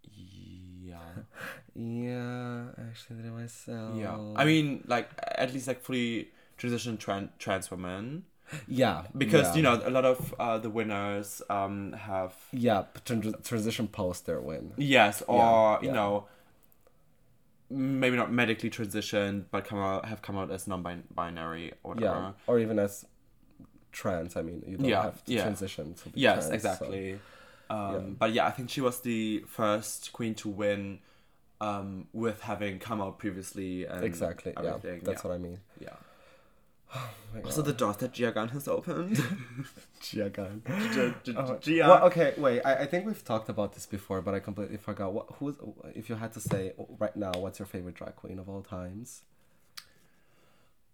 Yeah. 0.02 0.99
Yeah, 1.75 2.66
I 2.76 2.82
actually 2.88 3.16
did 3.16 3.26
it 3.26 3.32
myself. 3.32 3.96
Yeah. 3.99 4.18
I 4.37 4.44
mean, 4.44 4.84
like, 4.87 5.08
at 5.18 5.52
least, 5.54 5.66
like, 5.68 5.80
fully 5.80 6.30
transitioned 6.58 6.99
tran- 6.99 7.30
trans 7.38 7.70
women. 7.70 8.25
Yeah, 8.68 9.04
Because, 9.16 9.49
yeah. 9.49 9.54
you 9.56 9.62
know, 9.62 9.82
a 9.85 9.90
lot 9.90 10.04
of 10.04 10.35
uh, 10.38 10.59
the 10.59 10.71
winners 10.71 11.42
um, 11.50 11.92
have 11.92 12.35
yeah, 12.52 12.85
transition 13.44 13.88
post 13.88 14.26
their 14.26 14.40
win. 14.40 14.73
Yes, 14.76 15.23
or 15.26 15.38
Yeah, 15.38 15.80
you 15.82 15.87
yeah. 15.88 15.94
know, 15.94 16.26
maybe 17.71 18.16
not 18.16 18.30
medically 18.32 18.71
transitioned, 18.71 19.44
but 19.50 19.64
come 19.64 19.78
out 19.78 20.04
have 20.06 20.21
come 20.23 20.37
out 20.37 20.50
as 20.50 20.66
non-binary 20.66 21.73
or 21.82 21.94
whatever. 21.94 22.14
Yeah, 22.14 22.32
or 22.47 22.59
even 22.59 22.78
as 22.78 23.04
trans. 23.92 24.37
I 24.37 24.42
mean, 24.42 24.62
you 24.66 24.76
don't 24.76 24.90
have 24.90 25.25
to 25.25 25.37
transition 25.40 25.94
to 25.94 26.09
be 26.11 26.21
Yes, 26.21 26.35
trans, 26.35 26.49
so- 26.49 26.54
exactly. 26.54 27.18
Um, 27.71 27.92
yeah. 27.94 27.99
But 28.18 28.32
yeah, 28.35 28.47
I 28.47 28.50
think 28.50 28.68
she 28.68 28.82
was 28.82 29.00
the 29.00 29.44
first 29.49 30.12
queen 30.12 30.35
to 30.37 30.49
win, 30.50 30.99
um, 31.61 32.09
with 32.12 32.42
having 32.42 32.78
come 32.78 33.00
out 33.00 33.18
previously 33.18 33.87
and 33.87 34.04
Exactly. 34.04 34.52
Yeah, 34.62 34.76
that's 35.02 35.25
what 35.25 35.32
I 35.32 35.38
mean. 35.38 35.61
yeah. 35.80 35.94
Oh 36.94 37.11
my 37.34 37.40
Also, 37.42 37.62
the 37.62 37.72
doors 37.72 37.96
that 37.96 38.12
Gia 38.12 38.46
has 38.52 38.68
opened. 38.68 39.16
Gia 40.00 40.28
Gunn. 40.28 40.61
Gia- 40.92 41.14
Gia- 41.25 41.38
Oh, 41.38 41.56
Gia. 41.58 41.78
well, 41.88 42.04
okay, 42.04 42.34
wait. 42.37 42.61
I, 42.62 42.82
I 42.82 42.87
think 42.87 43.06
we've 43.06 43.25
talked 43.25 43.49
about 43.49 43.72
this 43.72 43.87
before, 43.87 44.20
but 44.20 44.34
I 44.34 44.40
completely 44.40 44.76
forgot. 44.76 45.14
What 45.14 45.26
who's 45.38 45.56
if 45.94 46.11
you 46.11 46.16
had 46.16 46.32
to 46.34 46.40
say 46.40 46.75
right 46.99 47.16
now, 47.16 47.32
what's 47.37 47.58
your 47.58 47.64
favorite 47.64 47.94
drag 47.94 48.16
queen 48.16 48.38
of 48.38 48.50
all 48.50 48.61
times? 48.62 49.22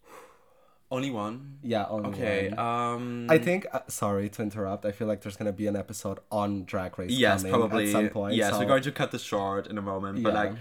Only 0.90 1.10
one. 1.10 1.58
Yeah, 1.62 1.86
only 1.88 2.08
Okay. 2.10 2.48
one. 2.50 2.58
Um. 2.58 3.26
I 3.28 3.38
think. 3.38 3.66
Uh, 3.72 3.80
sorry 3.88 4.28
to 4.30 4.42
interrupt. 4.42 4.84
I 4.86 4.92
feel 4.92 5.06
like 5.08 5.20
there's 5.22 5.36
gonna 5.36 5.52
be 5.52 5.66
an 5.66 5.76
episode 5.76 6.20
on 6.30 6.64
Drag 6.64 6.98
Race. 6.98 7.10
Yes, 7.10 7.42
coming 7.42 7.58
probably. 7.58 7.86
at 7.86 7.92
some 7.92 8.08
point. 8.10 8.36
yes, 8.36 8.52
so- 8.52 8.58
we're 8.60 8.64
going 8.66 8.82
to 8.84 8.92
cut 8.92 9.10
this 9.10 9.22
short 9.22 9.66
in 9.66 9.76
a 9.76 9.82
moment. 9.82 10.22
But 10.22 10.32
Yeah. 10.34 10.40
like, 10.42 10.52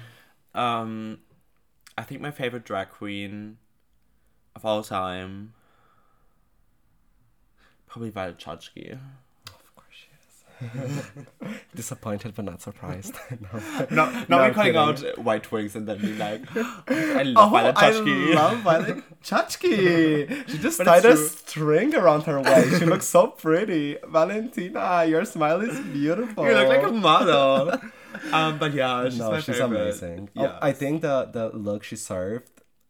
um, 0.62 1.20
I 1.98 2.02
think 2.02 2.20
my 2.22 2.32
favorite 2.32 2.66
drag 2.66 2.90
queen 2.90 3.58
of 4.58 4.66
all 4.66 4.84
time, 4.84 5.54
probably 7.88 8.10
Violet 8.10 8.38
Chachki. 8.40 8.94
Of 9.48 9.76
course 9.76 9.96
she 10.02 10.66
is. 10.66 11.54
Disappointed 11.76 12.34
but 12.36 12.46
not 12.46 12.62
surprised. 12.62 13.14
no. 13.42 13.60
No, 13.92 14.06
No, 14.10 14.26
no, 14.30 14.38
I'm 14.40 14.44
I'm 14.50 14.54
calling 14.54 14.74
kidding. 14.74 15.10
out 15.12 15.20
white 15.24 15.44
twinks 15.44 15.76
and 15.76 15.88
then 15.88 16.00
being 16.02 16.18
like, 16.18 16.42
I 16.90 17.24
love 17.24 17.52
Violet 17.52 17.76
Chachki. 17.76 18.30
Oh, 18.30 18.32
I 18.32 18.36
love 18.36 18.58
Violet 18.60 19.22
Chachki. 19.24 20.50
She 20.50 20.58
just 20.58 20.80
But 20.80 20.86
tied 20.86 21.06
a 21.06 21.14
true. 21.16 21.28
string 21.28 21.96
around 21.96 22.24
her 22.24 22.42
waist. 22.42 22.80
She 22.80 22.86
looks 22.86 23.06
so 23.08 23.28
pretty. 23.28 23.98
Valentina, 24.08 25.06
your 25.06 25.24
smile 25.26 25.62
is 25.62 25.80
beautiful. 25.82 26.46
You 26.48 26.54
look 26.54 26.68
like 26.70 26.84
a 26.84 26.92
model. 26.92 27.80
um, 28.34 28.58
but 28.58 28.74
yeah, 28.74 29.06
she's 29.10 29.20
no, 29.20 29.30
my 29.32 29.40
she's 29.40 29.58
favorite. 29.60 29.80
amazing. 29.82 30.30
Oh, 30.36 30.44
Yeah. 30.44 30.58
I 30.62 30.72
think 30.72 31.02
the 31.04 31.26
the 31.32 31.50
look 31.56 31.84
she 31.84 31.96
served 31.96 32.50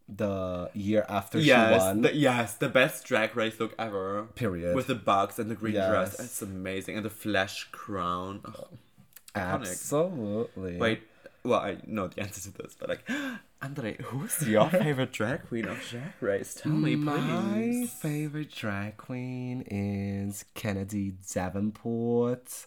the 0.09 0.69
year 0.73 1.05
after 1.09 1.39
she 1.41 1.47
Yes, 1.47 1.81
won. 1.81 2.01
the, 2.01 2.15
yes, 2.15 2.53
the 2.55 2.69
best 2.69 3.05
drag 3.05 3.35
race 3.35 3.59
look 3.59 3.73
ever. 3.77 4.23
period. 4.35 4.75
With 4.75 4.87
the 4.87 4.95
bugs 4.95 5.37
and 5.39 5.51
the 5.51 5.55
green 5.55 5.73
dress, 5.73 6.19
it's 6.19 6.41
amazing, 6.41 6.95
and 6.95 7.05
the 7.05 7.09
flash 7.09 7.65
crown. 7.71 8.39
Iconic. 9.35 9.35
Absolutely. 9.35 10.77
Wait, 10.77 11.01
well, 11.43 11.59
I 11.59 11.77
know 11.85 12.07
the 12.07 12.21
answer 12.21 12.41
to 12.49 12.57
this, 12.57 12.75
but 12.79 12.89
like, 12.89 13.09
Andre, 13.61 13.97
who's 14.01 14.47
your 14.47 14.69
favorite 14.69 15.11
drag 15.11 15.47
queen 15.47 15.65
of 15.65 15.79
Drag 15.89 16.13
Race? 16.21 16.55
Tell 16.61 16.71
me, 16.71 16.95
please. 16.95 17.05
My 17.05 17.85
favorite 17.87 18.51
drag 18.51 18.97
queen 18.97 19.61
is 19.69 20.45
Kennedy 20.53 21.13
Davenport. 21.33 22.65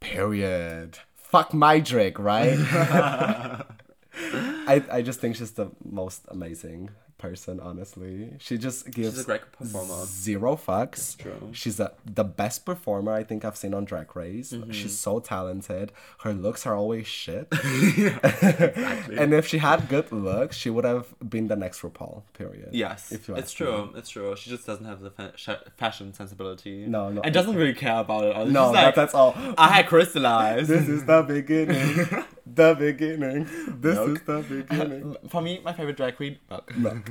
Period. 0.00 0.98
Fuck 1.14 1.52
my 1.54 1.78
drag, 1.78 2.18
right? 2.18 2.56
I 4.66 4.82
I 4.90 5.02
just 5.02 5.20
think 5.20 5.36
she's 5.36 5.52
the 5.52 5.70
most 5.84 6.22
amazing 6.28 6.90
person, 7.20 7.60
honestly. 7.60 8.30
She 8.38 8.56
just 8.56 8.90
gives 8.90 9.14
She's 9.16 9.20
a 9.20 9.24
great 9.24 9.52
performer. 9.52 10.04
zero 10.06 10.56
fucks. 10.56 11.16
She's 11.52 11.78
a, 11.78 11.92
the 12.06 12.24
best 12.24 12.64
performer 12.64 13.12
I 13.12 13.24
think 13.24 13.44
I've 13.44 13.58
seen 13.58 13.74
on 13.74 13.84
Drag 13.84 14.16
Race. 14.16 14.52
Mm-hmm. 14.54 14.70
She's 14.70 14.98
so 14.98 15.20
talented. 15.20 15.92
Her 16.20 16.32
looks 16.32 16.66
are 16.66 16.74
always 16.74 17.06
shit. 17.06 17.46
and 17.52 19.34
if 19.34 19.46
she 19.46 19.58
had 19.58 19.88
good 19.88 20.10
looks, 20.10 20.56
she 20.56 20.70
would 20.70 20.84
have 20.84 21.14
been 21.28 21.48
the 21.48 21.56
next 21.56 21.82
RuPaul. 21.82 22.22
Period. 22.32 22.70
Yes, 22.72 23.12
If 23.12 23.28
you 23.28 23.36
it's 23.36 23.52
true. 23.52 23.90
It's 23.94 24.08
true. 24.08 24.34
She 24.36 24.48
just 24.48 24.66
doesn't 24.66 24.86
have 24.86 25.00
the 25.00 25.10
fa- 25.10 25.60
fashion 25.76 26.14
sensibility. 26.14 26.86
No, 26.86 27.10
no. 27.10 27.20
And 27.20 27.34
doesn't 27.34 27.54
really 27.54 27.74
care 27.74 27.98
about 27.98 28.24
it. 28.24 28.48
No, 28.48 28.70
like, 28.70 28.94
that's 28.94 29.14
all. 29.14 29.34
I 29.58 29.68
had 29.68 29.86
crystallized. 29.86 30.68
This 30.68 30.88
is 30.88 31.04
the 31.04 31.22
beginning. 31.22 32.24
the 32.54 32.74
beginning. 32.74 33.44
This 33.80 33.96
Milk. 33.96 34.08
is 34.18 34.22
the 34.22 34.42
beginning. 34.42 35.16
For 35.28 35.40
me, 35.42 35.60
my 35.64 35.72
favorite 35.72 35.96
drag 35.96 36.16
queen, 36.16 36.38
milk. 36.48 36.76
Milk. 36.76 37.10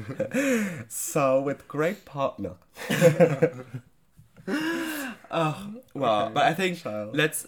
so 0.89 1.41
with 1.41 1.67
great 1.67 2.05
partner. 2.05 2.55
Oh, 5.31 5.73
well, 5.93 6.23
Okay, 6.23 6.33
but 6.33 6.43
I 6.45 6.53
think 6.55 6.79
child. 6.79 7.15
let's 7.15 7.45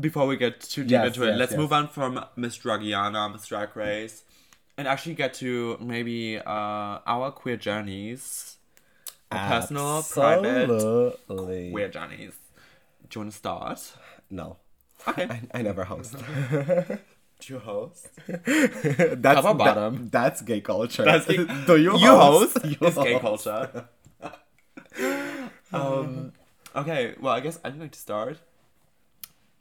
before 0.00 0.26
we 0.26 0.36
get 0.36 0.60
too 0.60 0.82
deep 0.82 0.90
Yes, 0.92 1.06
into 1.08 1.22
it, 1.24 1.28
yes, 1.30 1.38
let's 1.38 1.52
yes. 1.52 1.58
move 1.58 1.72
on 1.72 1.88
from 1.88 2.22
Miss 2.36 2.58
Dragiana, 2.58 3.32
Miss 3.32 3.46
Drag 3.46 3.74
Race, 3.74 4.22
and 4.76 4.86
actually 4.86 5.14
get 5.14 5.32
to 5.34 5.78
maybe 5.80 6.38
uh, 6.38 6.98
our 7.06 7.30
queer 7.30 7.56
journeys, 7.56 8.56
our 9.30 9.48
personal, 9.48 10.02
private 10.02 10.68
queer 11.26 11.88
journeys. 11.88 12.34
Do 13.08 13.18
you 13.18 13.20
want 13.22 13.32
to 13.32 13.38
start? 13.38 13.92
No. 14.30 14.58
Okay. 15.08 15.24
I, 15.30 15.40
I 15.58 15.62
never 15.62 15.84
host. 15.84 16.16
Do 17.40 17.52
you 17.54 17.58
host? 17.60 18.08
that's 18.26 18.42
Top 18.44 19.44
or 19.44 19.54
that- 19.54 19.58
bottom? 19.58 20.08
that's 20.10 20.40
gay 20.42 20.60
culture. 20.60 21.04
That's 21.04 21.26
gay- 21.26 21.44
Do 21.66 21.76
you, 21.76 21.98
You 21.98 22.16
host. 22.16 22.58
You 22.64 22.76
It's 22.80 22.96
gay 22.96 23.18
culture. 23.18 23.88
um. 25.72 26.32
Okay. 26.74 27.14
Well, 27.20 27.32
I 27.32 27.40
guess 27.40 27.58
I'm 27.64 27.78
going 27.78 27.90
to 27.90 27.98
start. 27.98 28.38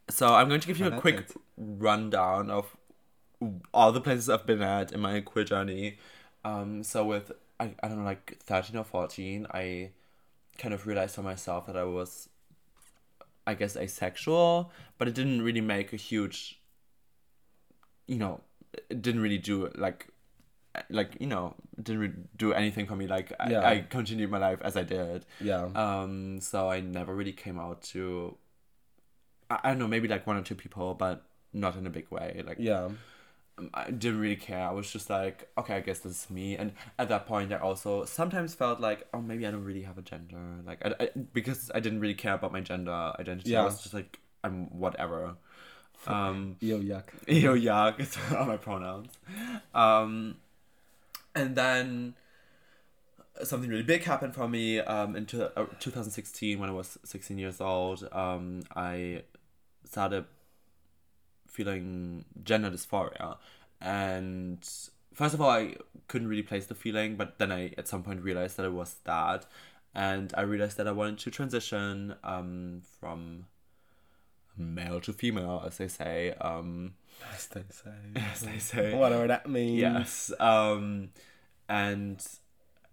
So 0.10 0.34
I'm 0.34 0.48
going 0.50 0.62
to 0.62 0.68
give 0.68 0.78
you 0.78 0.88
a 0.88 1.00
quick 1.00 1.20
it. 1.20 1.32
rundown 1.58 2.50
of 2.52 2.76
all 3.74 3.92
the 3.92 4.02
places 4.02 4.30
I've 4.30 4.46
been 4.46 4.62
at 4.62 4.92
in 4.92 5.00
my 5.00 5.20
queer 5.22 5.46
journey. 5.46 5.98
Um. 6.44 6.84
So 6.84 7.06
with 7.06 7.32
I, 7.60 7.74
I 7.82 7.88
don't 7.88 8.00
know 8.00 8.06
like 8.06 8.38
thirteen 8.44 8.78
or 8.78 8.84
fourteen, 8.84 9.48
I 9.54 9.92
kind 10.58 10.74
of 10.74 10.88
realized 10.88 11.16
for 11.16 11.24
myself 11.24 11.68
that 11.68 11.76
I 11.78 11.84
was, 11.84 12.30
I 13.48 13.54
guess, 13.56 13.76
asexual, 13.76 14.72
but 14.98 15.08
it 15.08 15.14
didn't 15.16 15.42
really 15.42 15.62
make 15.62 15.92
a 15.94 15.98
huge. 15.98 16.60
You 18.08 18.18
know, 18.18 18.42
didn't 18.90 19.22
really 19.22 19.38
do 19.38 19.70
like 19.76 20.08
like 20.90 21.16
you 21.20 21.28
know 21.28 21.56
didn't 21.82 22.02
really 22.02 22.14
do 22.36 22.52
anything 22.54 22.86
for 22.86 22.96
me 22.96 23.08
like 23.08 23.32
I, 23.40 23.50
Yeah. 23.50 23.68
I 23.68 23.80
continued 23.80 24.30
my 24.30 24.40
life 24.40 24.60
as 24.62 24.76
i 24.76 24.84
did 24.84 25.26
Yeah. 25.40 25.70
um 25.74 26.42
so 26.42 26.70
i 26.70 26.82
never 26.82 27.16
really 27.16 27.32
came 27.32 27.58
out 27.58 27.82
to 27.94 28.36
I, 29.50 29.60
I 29.64 29.70
don't 29.70 29.80
know 29.80 29.88
maybe 29.88 30.10
like 30.10 30.28
one 30.28 30.36
or 30.36 30.42
two 30.42 30.56
people 30.56 30.94
but 30.94 31.24
not 31.54 31.78
in 31.78 31.88
a 31.88 31.90
big 31.90 32.12
way 32.12 32.44
like 32.46 32.58
yeah. 32.60 32.90
um, 33.58 33.70
I 33.74 33.90
didn't 33.90 34.20
really 34.20 34.36
care. 34.36 34.68
I 34.68 34.72
was 34.72 34.92
just 34.92 35.10
like, 35.10 35.50
okay, 35.58 35.76
I 35.76 35.80
guess 35.80 36.00
this 36.00 36.24
is 36.26 36.30
me. 36.30 36.58
And 36.58 36.74
at 37.00 37.08
that 37.08 37.26
point, 37.26 37.54
I 37.54 37.58
also 37.58 38.04
sometimes 38.04 38.54
felt 38.54 38.82
like, 38.82 39.08
oh, 39.14 39.22
maybe 39.22 39.48
I 39.48 39.52
don't 39.52 39.64
really 39.64 39.84
have 39.84 39.98
a 39.98 40.02
gender. 40.02 40.38
Like, 40.66 40.86
I, 40.86 40.94
I, 41.00 41.10
because 41.32 41.72
I 41.74 41.80
didn't 41.80 42.02
really 42.02 42.16
care 42.16 42.34
about 42.34 42.52
my 42.52 42.60
gender 42.60 43.14
identity. 43.18 43.52
Yeah. 43.52 43.62
I 43.62 43.64
was 43.64 43.82
just 43.82 43.94
like, 43.94 44.20
I'm 44.44 44.66
whatever. 44.78 45.38
Um, 46.08 46.58
Yo, 46.60 46.80
yuck. 46.80 47.10
yo, 47.28 47.56
yuck, 47.56 48.00
it's 48.00 48.18
are 48.32 48.46
my 48.46 48.58
pronouns. 48.58 49.10
Um, 49.74 50.38
and 51.34 51.56
then 51.56 52.16
something 53.44 53.70
really 53.70 53.84
big 53.84 54.04
happened 54.04 54.34
for 54.34 54.48
me 54.48 54.80
um, 54.80 55.16
in 55.16 55.26
two, 55.26 55.44
uh, 55.44 55.66
2016 55.80 56.60
when 56.60 56.70
I 56.70 56.74
was 56.74 56.98
16 57.04 57.38
years 57.38 57.60
old. 57.60 58.08
Um, 58.12 58.64
I 58.76 59.24
started 59.84 60.26
feeling 61.48 62.26
gender 62.44 62.70
dysphoria. 62.70 63.38
And 63.82 64.60
first 65.14 65.34
of 65.34 65.42
all, 65.42 65.50
I 65.50 65.76
couldn't 66.08 66.28
really 66.28 66.44
place 66.44 66.66
the 66.68 66.76
feeling, 66.76 67.16
but 67.16 67.40
then 67.40 67.52
I 67.52 67.74
at 67.78 67.88
some 67.88 68.04
point 68.04 68.22
realized 68.22 68.58
that 68.58 68.66
it 68.66 68.74
was 68.74 68.96
that. 69.06 69.46
And 69.94 70.34
I 70.36 70.42
realized 70.42 70.78
that 70.78 70.88
I 70.88 70.92
wanted 70.92 71.20
to 71.20 71.32
transition 71.32 72.16
um, 72.24 72.82
from 73.00 73.46
male 74.58 75.00
to 75.02 75.14
female, 75.14 75.64
as 75.66 75.78
they 75.78 75.88
say. 75.88 76.34
Um, 76.40 76.94
As 77.34 77.48
they 77.48 77.64
say. 77.70 77.92
as 78.34 78.42
they 78.42 78.60
say. 78.60 78.94
Whatever 78.94 79.28
that 79.28 79.50
means. 79.50 79.80
Yes. 79.80 80.32
Um, 80.40 81.10
and 81.68 82.26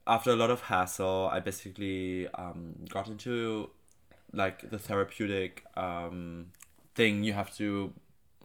after 0.06 0.30
a 0.30 0.36
lot 0.36 0.50
of 0.50 0.62
hassle, 0.62 1.28
I 1.32 1.40
basically 1.40 2.28
um, 2.28 2.74
got 2.88 3.08
into 3.08 3.70
like 4.32 4.70
the 4.70 4.78
therapeutic 4.78 5.64
um, 5.76 6.46
thing 6.94 7.22
you 7.22 7.34
have 7.34 7.54
to 7.56 7.92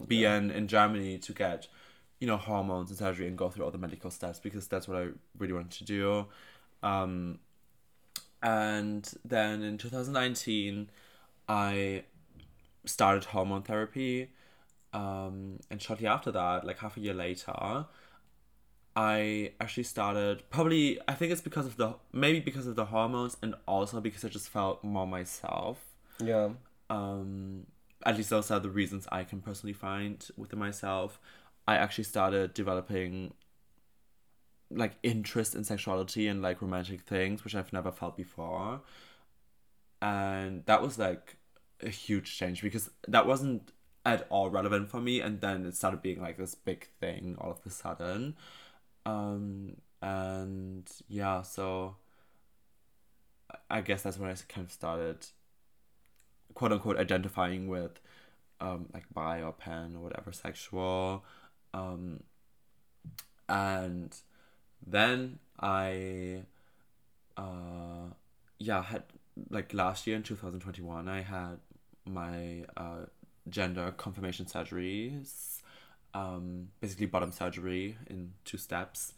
be 0.06 0.24
in 0.24 0.50
in 0.50 0.68
Germany 0.68 1.18
to 1.18 1.32
get, 1.32 1.66
you 2.20 2.26
know, 2.26 2.36
hormones 2.36 2.90
and 2.90 2.98
surgery 2.98 3.26
and 3.26 3.36
go 3.36 3.48
through 3.48 3.64
all 3.64 3.70
the 3.70 3.78
medical 3.78 4.10
steps 4.10 4.38
because 4.38 4.68
that's 4.68 4.86
what 4.86 4.98
I 4.98 5.08
really 5.38 5.54
wanted 5.54 5.72
to 5.72 5.84
do. 5.84 6.26
Um, 6.82 7.40
and 8.42 9.10
then 9.24 9.62
in 9.62 9.78
2019, 9.78 10.90
I 11.48 12.04
started 12.84 13.24
hormone 13.24 13.62
therapy. 13.62 14.30
Um, 14.92 15.60
and 15.70 15.80
shortly 15.80 16.06
after 16.06 16.30
that, 16.32 16.64
like 16.64 16.78
half 16.78 16.96
a 16.96 17.00
year 17.00 17.14
later, 17.14 17.86
I 18.96 19.52
actually 19.60 19.84
started 19.84 20.42
probably 20.50 20.98
I 21.06 21.14
think 21.14 21.30
it's 21.30 21.40
because 21.40 21.66
of 21.66 21.76
the 21.76 21.94
maybe 22.12 22.40
because 22.40 22.66
of 22.66 22.74
the 22.74 22.86
hormones 22.86 23.36
and 23.42 23.54
also 23.66 24.00
because 24.00 24.24
I 24.24 24.28
just 24.28 24.48
felt 24.48 24.82
more 24.82 25.06
myself. 25.06 25.78
Yeah. 26.20 26.50
Um, 26.90 27.66
at 28.04 28.16
least 28.16 28.30
those 28.30 28.50
are 28.50 28.60
the 28.60 28.70
reasons 28.70 29.06
I 29.12 29.24
can 29.24 29.40
personally 29.40 29.72
find 29.72 30.26
within 30.36 30.58
myself. 30.58 31.20
I 31.66 31.76
actually 31.76 32.04
started 32.04 32.54
developing 32.54 33.34
like 34.70 34.96
interest 35.02 35.54
in 35.54 35.64
sexuality 35.64 36.26
and 36.26 36.42
like 36.42 36.60
romantic 36.60 37.02
things, 37.02 37.44
which 37.44 37.54
I've 37.54 37.72
never 37.72 37.90
felt 37.90 38.16
before. 38.16 38.80
And 40.00 40.64
that 40.66 40.82
was 40.82 40.98
like 40.98 41.37
a 41.82 41.88
huge 41.88 42.36
change 42.36 42.62
because 42.62 42.90
that 43.06 43.26
wasn't 43.26 43.72
at 44.04 44.26
all 44.30 44.48
relevant 44.50 44.88
for 44.88 45.00
me 45.00 45.20
and 45.20 45.40
then 45.40 45.66
it 45.66 45.76
started 45.76 46.02
being 46.02 46.20
like 46.20 46.36
this 46.36 46.54
big 46.54 46.88
thing 47.00 47.36
all 47.40 47.50
of 47.50 47.58
a 47.66 47.70
sudden. 47.70 48.36
Um 49.04 49.76
and 50.00 50.88
yeah, 51.08 51.42
so 51.42 51.96
I 53.70 53.80
guess 53.80 54.02
that's 54.02 54.18
when 54.18 54.30
I 54.30 54.34
kind 54.48 54.66
of 54.66 54.72
started 54.72 55.26
quote 56.54 56.72
unquote 56.72 56.96
identifying 56.96 57.68
with 57.68 58.00
um 58.60 58.86
like 58.92 59.04
bi 59.12 59.42
or 59.42 59.52
pan 59.52 59.94
or 59.96 60.00
whatever 60.00 60.32
sexual. 60.32 61.24
Um 61.74 62.22
and 63.48 64.14
then 64.86 65.38
I 65.60 66.44
uh 67.36 68.10
yeah 68.58 68.82
had 68.82 69.04
like 69.50 69.72
last 69.72 70.06
year 70.06 70.16
in 70.16 70.22
2021 70.22 71.08
I 71.08 71.20
had 71.20 71.58
my 72.08 72.64
uh 72.76 73.06
gender 73.48 73.92
confirmation 73.96 74.46
surgeries 74.46 75.60
um 76.14 76.68
basically 76.80 77.06
bottom 77.06 77.32
surgery 77.32 77.96
in 78.08 78.32
two 78.44 78.58
steps 78.58 79.14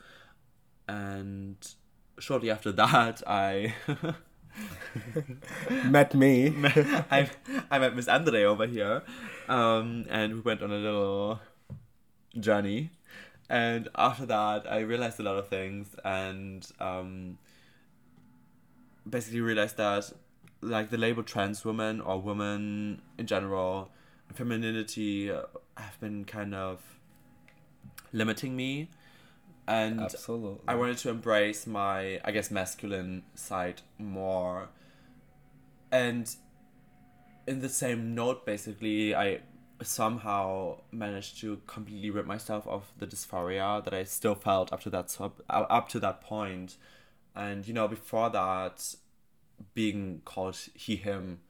and 0.89 1.75
shortly 2.19 2.51
after 2.51 2.73
that 2.83 3.23
I 3.27 3.75
Met 5.85 6.15
me. 6.15 6.53
I 7.11 7.29
I 7.71 7.79
met 7.79 7.95
Miss 7.95 8.09
Andre 8.09 8.45
over 8.45 8.67
here, 8.67 9.03
um, 9.49 10.07
and 10.09 10.35
we 10.35 10.41
went 10.41 10.63
on 10.63 10.71
a 10.71 10.77
little 10.77 11.41
journey. 12.39 12.91
And 13.49 13.89
after 13.97 14.27
that, 14.27 14.71
I 14.71 14.81
realized 14.81 15.19
a 15.19 15.25
lot 15.25 15.37
of 15.37 15.49
things, 15.49 15.89
and 16.05 16.67
um, 16.79 17.39
basically 19.09 19.41
realized 19.41 19.77
that, 19.77 20.13
like 20.61 20.91
the 20.91 20.99
label 20.99 21.23
trans 21.23 21.65
woman 21.65 22.01
or 22.01 22.21
woman 22.21 23.03
in 23.19 23.27
general, 23.27 23.91
femininity 24.35 25.31
uh, 25.31 25.43
have 25.77 25.99
been 26.01 26.25
kind 26.25 26.55
of 26.55 26.83
limiting 28.13 28.57
me, 28.57 28.91
and 29.67 30.01
Absolutely. 30.01 30.59
I 30.67 30.75
wanted 30.75 30.99
to 30.99 31.11
embrace 31.11 31.67
my, 31.67 32.21
I 32.25 32.33
guess, 32.33 32.51
masculine 32.51 33.23
side 33.35 33.83
more. 33.99 34.69
And 35.93 36.35
in 37.47 37.61
the 37.61 37.69
same 37.69 38.15
note, 38.15 38.45
basically, 38.45 39.15
I 39.15 39.41
somehow 39.83 40.81
managed 40.93 41.41
to 41.41 41.61
completely 41.67 42.11
rid 42.11 42.27
myself 42.27 42.67
of 42.67 42.93
the 42.99 43.07
dysphoria 43.07 43.83
that 43.85 43.95
I 43.95 44.05
still 44.05 44.35
felt 44.35 44.73
up 44.73 44.83
to 44.83 44.91
that 44.91 45.11
sub, 45.11 45.41
up 45.49 45.89
to 45.91 46.01
that 46.01 46.21
point. 46.21 46.77
And 47.35 47.67
you 47.67 47.73
know, 47.73 47.89
before 47.89 48.31
that, 48.31 48.95
being 49.75 50.23
called 50.25 50.57
he 50.75 50.97
him 50.97 51.41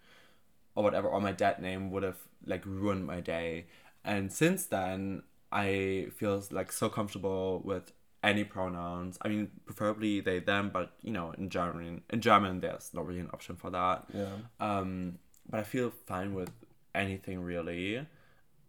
or 0.75 0.85
whatever, 0.85 1.09
or 1.09 1.21
my 1.21 1.33
dead 1.33 1.61
name 1.61 1.91
would 1.91 2.03
have 2.03 2.19
like 2.45 2.65
ruined 2.65 3.07
my 3.07 3.21
day. 3.21 3.67
And 4.05 4.33
since 4.33 4.67
then, 4.67 5.23
I 5.53 6.09
feel 6.17 6.43
like 6.51 6.73
so 6.73 6.89
comfortable 6.89 7.61
with 7.65 7.93
any 8.23 8.45
pronouns. 8.45 9.19
I 9.23 9.29
mean, 9.29 9.51
preferably 9.65 10.21
they 10.21 10.39
them, 10.41 10.71
but 10.73 10.93
you 11.03 11.13
know, 11.13 11.33
in 11.33 11.51
German, 11.51 12.03
in 12.11 12.21
German, 12.21 12.61
there's 12.61 12.91
not 12.95 13.07
really 13.07 13.21
an 13.21 13.31
option 13.33 13.57
for 13.57 13.71
that. 13.71 14.07
Yeah. 14.15 14.27
Um, 14.59 15.19
but 15.49 15.61
I 15.61 15.63
feel 15.65 15.93
fine 16.07 16.35
with 16.35 16.51
anything 16.95 17.41
really. 17.41 18.07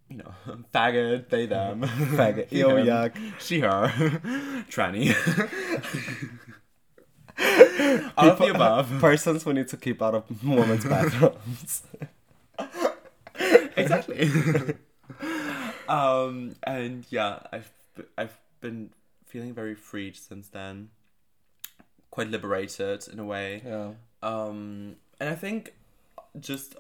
You 0.09 0.17
know, 0.17 0.33
faggot, 0.73 1.29
they 1.29 1.45
them, 1.45 1.81
Faggot. 2.17 2.47
he, 2.49 2.59
Yo, 2.59 2.71
yuck. 2.71 3.15
she, 3.39 3.59
her, 3.61 3.87
tranny. 4.69 5.15
All 8.17 8.29
of 8.29 8.37
the 8.37 8.45
People- 8.45 8.55
above. 8.55 8.91
Persons 8.99 9.45
we 9.45 9.53
need 9.53 9.67
to 9.69 9.77
keep 9.77 10.01
out 10.01 10.15
of 10.15 10.43
women's 10.43 10.85
bathrooms. 10.85 11.83
exactly. 13.75 14.29
um, 15.87 16.55
and 16.63 17.05
yeah, 17.09 17.39
I've 17.51 17.71
I've 18.17 18.37
been 18.59 18.91
feeling 19.25 19.53
very 19.53 19.75
freed 19.75 20.15
since 20.15 20.49
then. 20.49 20.89
Quite 22.09 22.29
liberated 22.29 23.07
in 23.11 23.19
a 23.19 23.25
way. 23.25 23.61
yeah. 23.65 23.91
Um, 24.23 24.97
and 25.19 25.29
I 25.29 25.35
think 25.35 25.73
just 26.39 26.75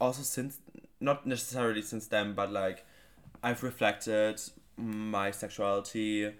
also 0.00 0.22
since 0.22 0.58
not 1.00 1.26
necessarily 1.26 1.82
since 1.82 2.06
then, 2.06 2.34
but 2.34 2.52
like 2.52 2.84
I've 3.42 3.62
reflected 3.62 4.40
my 4.76 5.30
sexuality 5.30 6.32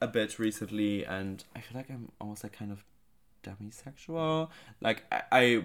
a 0.00 0.06
bit 0.06 0.38
recently, 0.38 1.04
and 1.04 1.44
I 1.54 1.60
feel 1.60 1.76
like 1.76 1.90
I'm 1.90 2.10
almost 2.20 2.42
like 2.42 2.52
kind 2.52 2.72
of 2.72 2.84
demisexual. 3.42 4.50
Like 4.80 5.04
I, 5.10 5.22
I 5.32 5.62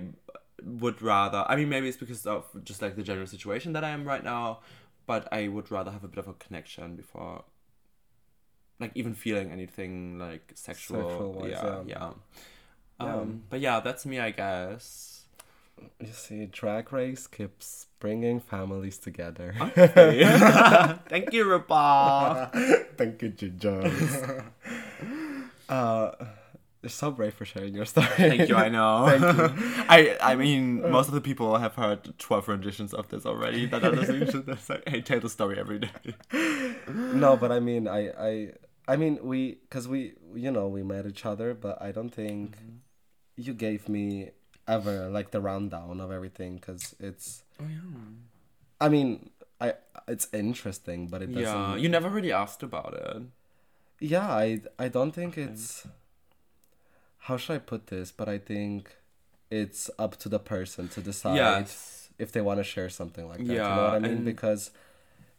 would 0.63 1.01
rather. 1.01 1.45
I 1.47 1.55
mean, 1.55 1.69
maybe 1.69 1.87
it's 1.87 1.97
because 1.97 2.25
of 2.25 2.45
just 2.63 2.81
like 2.81 2.95
the 2.95 3.03
general 3.03 3.27
situation 3.27 3.73
that 3.73 3.83
I 3.83 3.89
am 3.89 4.05
right 4.05 4.23
now, 4.23 4.59
but 5.05 5.27
I 5.31 5.47
would 5.47 5.71
rather 5.71 5.91
have 5.91 6.03
a 6.03 6.07
bit 6.07 6.19
of 6.19 6.27
a 6.27 6.33
connection 6.33 6.95
before. 6.95 7.43
Like 8.79 8.91
even 8.95 9.13
feeling 9.13 9.51
anything 9.51 10.17
like 10.17 10.53
sexual, 10.55 11.45
yeah. 11.47 11.81
yeah. 11.85 12.11
Yeah. 12.99 13.15
Um, 13.15 13.43
but 13.49 13.59
yeah, 13.59 13.79
that's 13.79 14.05
me, 14.05 14.19
I 14.19 14.31
guess. 14.31 15.10
You 15.99 16.07
see, 16.13 16.45
Drag 16.47 16.91
Race 16.93 17.27
keeps 17.27 17.87
bringing 17.99 18.39
families 18.39 18.97
together. 18.97 19.53
Thank 19.75 21.33
you, 21.33 21.45
RuPaul. 21.45 22.85
Thank 22.97 23.21
you, 23.21 23.29
Jones. 23.29 24.17
uh, 25.69 26.11
you're 26.81 26.89
so 26.89 27.11
brave 27.11 27.33
for 27.35 27.45
sharing 27.45 27.75
your 27.75 27.85
story. 27.85 28.07
Thank 28.07 28.49
you, 28.49 28.55
I 28.55 28.69
know. 28.69 29.05
Thank 29.07 29.37
you. 29.37 29.85
I 29.87 30.17
I 30.21 30.35
mean, 30.35 30.89
most 30.91 31.07
of 31.07 31.13
the 31.13 31.21
people 31.21 31.55
have 31.57 31.75
heard 31.75 32.17
12 32.17 32.47
renditions 32.47 32.93
of 32.93 33.09
this 33.09 33.25
already 33.25 33.65
that 33.67 33.83
are 33.83 33.91
listening 33.91 34.27
to 34.31 34.39
this. 34.41 34.69
Like, 34.69 34.87
hey, 34.87 35.01
tell 35.01 35.19
the 35.19 35.29
story 35.29 35.59
every 35.59 35.79
day. 35.79 35.89
no, 36.87 37.37
but 37.37 37.51
I 37.51 37.59
mean, 37.59 37.87
I, 37.87 38.09
I, 38.09 38.53
I 38.87 38.95
mean, 38.97 39.19
we, 39.21 39.59
cause 39.69 39.87
we, 39.87 40.13
you 40.33 40.51
know, 40.51 40.67
we 40.67 40.81
met 40.83 41.05
each 41.05 41.25
other, 41.25 41.53
but 41.53 41.81
I 41.81 41.91
don't 41.91 42.09
think 42.09 42.55
Mm-hmm. 42.57 42.77
you 43.37 43.53
gave 43.53 43.87
me 43.87 44.31
ever 44.67 45.09
like 45.09 45.31
the 45.31 45.41
rundown 45.41 45.99
of 45.99 46.11
everything, 46.11 46.59
cause 46.59 46.95
it's. 46.99 47.43
Oh, 47.59 47.65
yeah. 47.69 47.79
I 48.79 48.89
mean, 48.89 49.29
I 49.59 49.73
it's 50.07 50.27
interesting, 50.33 51.07
but 51.07 51.21
it 51.21 51.27
doesn't. 51.27 51.43
Yeah, 51.43 51.75
you 51.75 51.89
never 51.89 52.09
really 52.09 52.31
asked 52.31 52.63
about 52.63 52.93
it. 52.93 53.21
Yeah, 53.99 54.27
I 54.29 54.61
I 54.79 54.87
don't 54.87 55.11
think 55.11 55.37
it's. 55.37 55.85
How 57.25 57.37
should 57.37 57.53
I 57.55 57.59
put 57.59 57.87
this? 57.87 58.11
But 58.11 58.27
I 58.27 58.37
think 58.39 58.95
it's 59.51 59.89
up 59.99 60.17
to 60.17 60.29
the 60.29 60.39
person 60.39 60.87
to 60.89 61.01
decide 61.01 61.35
Yes. 61.35 62.09
if 62.17 62.31
they 62.31 62.41
want 62.41 62.59
to 62.59 62.63
share 62.63 62.89
something 62.89 63.27
like 63.27 63.37
that. 63.39 63.45
Yeah, 63.45 63.69
you 63.69 63.75
know 63.75 63.83
what 63.83 63.93
I 63.93 63.99
mean? 63.99 64.11
and- 64.11 64.25
Because 64.25 64.71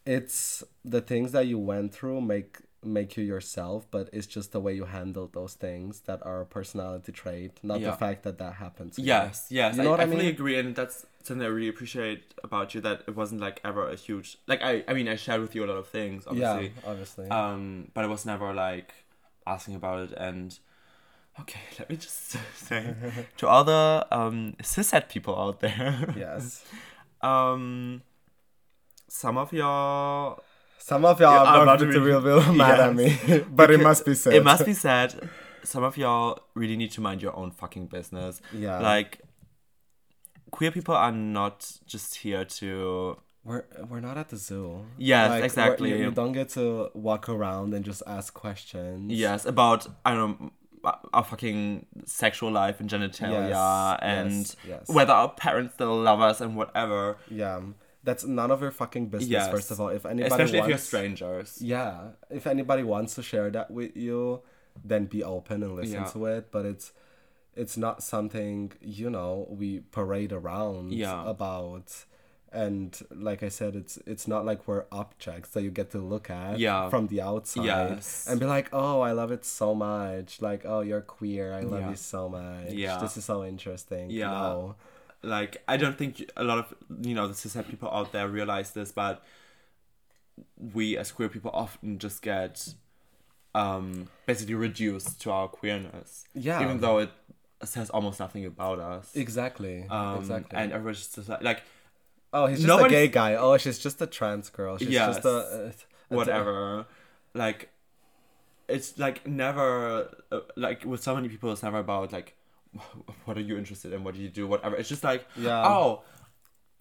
it's 0.06 0.62
the 0.84 1.00
things 1.00 1.32
that 1.32 1.46
you 1.46 1.58
went 1.58 1.92
through 1.94 2.20
make 2.20 2.58
make 2.84 3.16
you 3.16 3.24
yourself, 3.24 3.86
but 3.90 4.08
it's 4.12 4.26
just 4.26 4.52
the 4.52 4.60
way 4.60 4.72
you 4.74 4.84
handle 4.86 5.28
those 5.32 5.54
things 5.54 6.00
that 6.00 6.20
are 6.26 6.40
a 6.40 6.46
personality 6.46 7.12
trait, 7.12 7.52
not 7.62 7.80
Yeah. 7.80 7.90
the 7.92 7.96
fact 7.96 8.22
that 8.24 8.38
that 8.38 8.54
happens. 8.54 8.98
you. 8.98 9.04
Yes, 9.04 9.46
yes. 9.50 9.76
You 9.76 9.82
know 9.82 9.88
I, 9.88 9.90
what 9.92 10.00
I 10.00 10.04
I 10.04 10.06
fully 10.06 10.28
agree, 10.28 10.58
and 10.58 10.74
that's 10.74 11.06
something 11.22 11.44
I 11.46 11.48
really 11.50 11.68
appreciate 11.68 12.34
about 12.42 12.74
you. 12.74 12.80
That 12.80 13.02
it 13.06 13.14
wasn't 13.14 13.40
like 13.40 13.60
ever 13.64 13.88
a 13.88 13.94
huge 13.96 14.38
like 14.46 14.62
I. 14.62 14.82
I 14.88 14.92
mean, 14.94 15.08
I 15.08 15.16
shared 15.16 15.40
with 15.40 15.54
you 15.54 15.64
a 15.64 15.68
lot 15.68 15.76
of 15.76 15.86
things, 15.88 16.26
obviously. 16.26 16.72
Yeah, 16.76 16.90
obviously. 16.90 17.28
Um, 17.28 17.88
but 17.94 18.04
it 18.04 18.08
was 18.08 18.26
never 18.26 18.52
like 18.52 18.92
asking 19.46 19.74
about 19.76 20.00
it. 20.10 20.12
And 20.16 20.58
okay, 21.40 21.60
let 21.78 21.88
me 21.88 21.96
just 21.96 22.36
say 22.56 22.94
to 23.38 23.46
all 23.48 23.64
the 23.64 24.06
um 24.10 24.54
cishet 24.62 25.08
people 25.08 25.38
out 25.38 25.60
there. 25.60 26.12
yes. 26.16 26.64
um, 27.22 28.02
some 29.08 29.36
of 29.38 29.52
your 29.52 30.40
Some 30.84 31.04
of 31.04 31.20
y'all 31.20 31.32
Yeah, 31.32 31.38
are 31.52 31.62
about 31.62 31.62
about 31.62 31.78
to 31.80 31.92
to 31.92 32.00
read- 32.00 32.06
real, 32.06 32.20
real 32.42 32.52
mad 32.52 32.80
at 32.80 32.94
me, 32.94 33.08
but 33.50 33.70
it 33.70 33.80
must 33.80 34.04
be 34.04 34.14
said. 34.14 34.32
it 34.34 34.42
must 34.44 34.64
be 34.66 34.74
said. 34.74 35.28
Some 35.64 35.84
of 35.84 35.96
y'all 35.96 36.40
really 36.54 36.76
need 36.76 36.90
to 36.92 37.00
mind 37.00 37.22
your 37.22 37.34
own 37.36 37.50
fucking 37.52 37.86
business. 37.86 38.40
Yeah. 38.52 38.78
Like, 38.80 39.20
queer 40.50 40.72
people 40.72 40.94
are 40.94 41.12
not 41.12 41.78
just 41.86 42.16
here 42.16 42.44
to. 42.44 43.16
We're 43.44 43.64
we're 43.88 44.00
not 44.00 44.16
at 44.18 44.28
the 44.30 44.36
zoo. 44.36 44.84
Yes, 44.98 45.30
we're- 45.30 45.44
exactly. 45.44 45.90
You, 45.90 45.96
you 45.96 46.10
don't 46.10 46.32
get 46.32 46.48
to 46.50 46.90
walk 46.94 47.28
around 47.28 47.74
and 47.74 47.84
just 47.84 48.02
ask 48.06 48.34
questions. 48.34 49.12
Yes, 49.12 49.44
about 49.46 49.86
I 50.04 50.14
don't 50.14 50.40
know 50.40 50.50
our 51.14 51.22
fucking 51.22 51.86
sexual 52.06 52.50
life 52.50 52.80
and 52.80 52.90
genitalia 52.90 53.50
Yes, 53.50 53.98
and 54.02 54.32
yes, 54.32 54.56
yes. 54.68 54.88
whether 54.88 55.12
our 55.12 55.28
parents 55.28 55.74
still 55.74 55.96
love 55.96 56.20
us 56.20 56.40
and 56.40 56.56
whatever. 56.56 57.18
Yeah. 57.30 57.60
That's 58.04 58.24
none 58.24 58.50
of 58.50 58.60
your 58.60 58.72
fucking 58.72 59.06
business. 59.06 59.30
Yes. 59.30 59.50
First 59.50 59.70
of 59.70 59.80
all, 59.80 59.88
if 59.88 60.04
anybody 60.04 60.32
Especially 60.32 60.58
if 60.58 60.62
wants, 60.62 60.68
you're 60.70 60.78
strangers. 60.78 61.58
Yeah, 61.62 61.98
if 62.30 62.46
anybody 62.46 62.82
wants 62.82 63.14
to 63.14 63.22
share 63.22 63.48
that 63.50 63.70
with 63.70 63.96
you, 63.96 64.42
then 64.84 65.06
be 65.06 65.22
open 65.22 65.62
and 65.62 65.76
listen 65.76 65.94
Yeah. 66.02 66.04
to 66.06 66.26
it. 66.26 66.50
But 66.50 66.66
it's 66.66 66.92
it's 67.54 67.76
not 67.76 68.02
something 68.02 68.72
you 68.80 69.08
know 69.10 69.46
we 69.50 69.80
parade 69.80 70.32
around 70.32 70.92
Yeah. 70.92 71.28
about. 71.28 72.04
And 72.54 72.98
like 73.10 73.42
I 73.42 73.48
said, 73.48 73.74
it's 73.76 73.96
it's 74.06 74.26
not 74.28 74.44
like 74.44 74.66
we're 74.68 74.84
objects 74.92 75.50
that 75.50 75.62
you 75.62 75.70
get 75.70 75.90
to 75.92 75.98
look 75.98 76.28
at 76.28 76.58
Yeah. 76.58 76.90
from 76.90 77.06
the 77.06 77.20
outside 77.22 77.64
Yes. 77.64 78.26
and 78.28 78.38
be 78.40 78.44
like, 78.46 78.68
oh, 78.74 79.00
I 79.00 79.12
love 79.12 79.30
it 79.32 79.44
so 79.46 79.74
much. 79.74 80.42
Like, 80.42 80.62
oh, 80.66 80.80
you're 80.80 81.00
queer. 81.00 81.54
I 81.54 81.60
love 81.60 81.80
Yeah. 81.82 81.90
you 81.90 81.96
so 81.96 82.28
much. 82.28 82.72
Yeah. 82.72 82.98
this 82.98 83.16
is 83.16 83.24
so 83.24 83.42
interesting. 83.44 84.10
Yeah. 84.10 84.30
No. 84.30 84.74
Like 85.22 85.62
I 85.68 85.76
don't 85.76 85.96
think 85.96 86.28
a 86.36 86.44
lot 86.44 86.58
of 86.58 86.74
you 87.06 87.14
know 87.14 87.28
the 87.28 87.34
cishet 87.34 87.68
people 87.68 87.88
out 87.90 88.12
there 88.12 88.26
realize 88.28 88.72
this, 88.72 88.90
but 88.92 89.22
we 90.74 90.96
as 90.96 91.12
queer 91.12 91.28
people 91.28 91.50
often 91.54 91.98
just 91.98 92.22
get 92.22 92.74
um 93.54 94.08
basically 94.26 94.54
reduced 94.54 95.20
to 95.22 95.30
our 95.30 95.48
queerness. 95.48 96.24
Yeah. 96.34 96.62
Even 96.62 96.80
though 96.80 96.98
it 96.98 97.10
says 97.64 97.90
almost 97.90 98.18
nothing 98.18 98.44
about 98.46 98.78
us. 98.80 99.14
exactly, 99.14 99.86
Um, 99.88 100.18
exactly. 100.18 100.58
And 100.58 100.72
everyone's 100.72 101.06
just 101.06 101.28
like, 101.28 101.42
like 101.42 101.62
oh, 102.32 102.46
he's 102.46 102.62
just 102.64 102.84
a 102.84 102.88
gay 102.88 103.08
guy. 103.08 103.34
Oh, 103.34 103.56
she's 103.58 103.78
just 103.78 104.00
a 104.02 104.06
trans 104.06 104.48
girl. 104.50 104.78
She's 104.78 104.88
Yes. 104.88 105.16
just 105.16 105.26
a 105.26 105.72
whatever 106.08 106.86
like 107.34 107.68
it's 108.68 108.98
like 108.98 109.26
never 109.26 110.08
uh, 110.30 110.40
like 110.56 110.84
with 110.84 111.02
so 111.02 111.14
many 111.14 111.28
people 111.28 111.50
it's 111.52 111.62
never 111.62 111.78
about 111.78 112.12
like 112.12 112.34
what 113.24 113.36
are 113.36 113.40
you 113.40 113.56
interested 113.58 113.92
in 113.92 114.02
what 114.04 114.14
do 114.14 114.20
you 114.20 114.28
do 114.28 114.46
whatever 114.46 114.76
it's 114.76 114.88
just 114.88 115.04
like 115.04 115.26
Yeah. 115.36 115.66
oh 115.66 116.02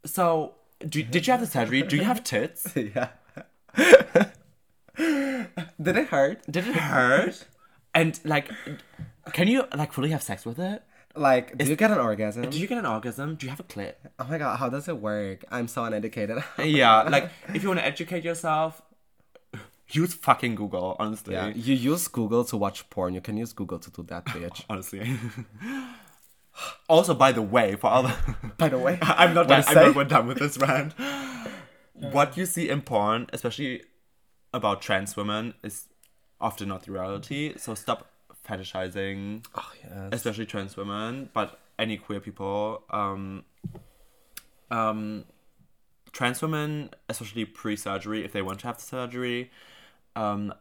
so 0.05 0.55
do, 0.87 1.03
did 1.03 1.27
you 1.27 1.31
have 1.31 1.41
the 1.41 1.47
surgery 1.47 1.81
do 1.83 1.95
you 1.95 2.03
have 2.03 2.23
tits 2.23 2.67
yeah. 2.75 3.09
Did 4.97 5.95
it 5.97 6.07
hurt? 6.09 6.41
did 6.49 6.67
it 6.67 6.75
hurt 6.75 7.45
and 7.93 8.19
like 8.23 8.49
can 9.33 9.47
you 9.47 9.65
like 9.75 9.91
fully 9.93 10.09
have 10.09 10.21
sex 10.23 10.45
with 10.45 10.59
it 10.59 10.83
Like, 11.15 11.57
do 11.57 11.65
you 11.65 11.75
get 11.75 11.91
an 11.91 11.99
orgasm? 11.99 12.49
do 12.49 12.57
you 12.59 12.67
get 12.67 12.77
an 12.77 12.85
orgasm 12.85 13.35
do 13.35 13.45
you 13.45 13.49
have 13.49 13.59
a 13.59 13.63
clit 13.63 13.95
oh 14.19 14.25
my 14.29 14.37
god, 14.37 14.57
how 14.57 14.69
does 14.69 14.87
it 14.87 14.97
work? 14.97 15.43
I'm 15.51 15.67
so 15.67 15.83
uneducated. 15.83 16.37
yeah 16.63 17.01
like 17.15 17.29
if 17.53 17.63
you 17.63 17.69
want 17.69 17.79
to 17.79 17.85
educate 17.85 18.23
yourself 18.23 18.81
use 19.91 20.13
fucking 20.13 20.55
google 20.55 20.95
honestly 20.99 21.33
yeah, 21.33 21.47
you 21.49 21.75
use 21.75 22.07
Google 22.07 22.43
to 22.45 22.57
watch 22.57 22.89
porn. 22.89 23.13
You 23.13 23.21
can 23.21 23.37
use 23.37 23.53
Google 23.53 23.79
to 23.79 23.91
do 23.91 24.03
that, 24.03 24.25
bitch. 24.25 24.63
honestly 24.69 25.17
also 26.89 27.13
by 27.13 27.31
the 27.31 27.41
way 27.41 27.75
for 27.75 27.87
all 27.87 28.03
the 28.03 28.15
By 28.61 28.69
the 28.69 28.77
way, 28.77 28.99
I'm 29.01 29.33
not 29.33 29.47
done. 29.47 29.63
I'm 29.67 29.93
not 29.93 30.09
done 30.09 30.27
with 30.27 30.37
this 30.37 30.57
rant. 30.57 30.93
what 31.95 32.37
you 32.37 32.45
see 32.45 32.69
in 32.69 32.81
porn, 32.81 33.27
especially 33.33 33.83
about 34.53 34.83
trans 34.83 35.15
women, 35.15 35.55
is 35.63 35.87
often 36.39 36.69
not 36.69 36.83
the 36.83 36.91
reality. 36.91 37.55
So 37.57 37.73
stop 37.73 38.11
fetishizing, 38.47 39.45
oh 39.55 39.71
yes. 39.83 40.09
especially 40.11 40.45
trans 40.45 40.77
women, 40.77 41.29
but 41.33 41.59
any 41.79 41.97
queer 41.97 42.19
people. 42.19 42.83
Um, 42.91 43.45
um, 44.69 45.25
trans 46.11 46.41
women, 46.41 46.91
especially 47.09 47.45
pre-surgery, 47.45 48.23
if 48.23 48.31
they 48.31 48.41
want 48.41 48.59
to 48.59 48.67
have 48.67 48.77
the 48.77 48.83
surgery, 48.83 49.49
um, 50.15 50.53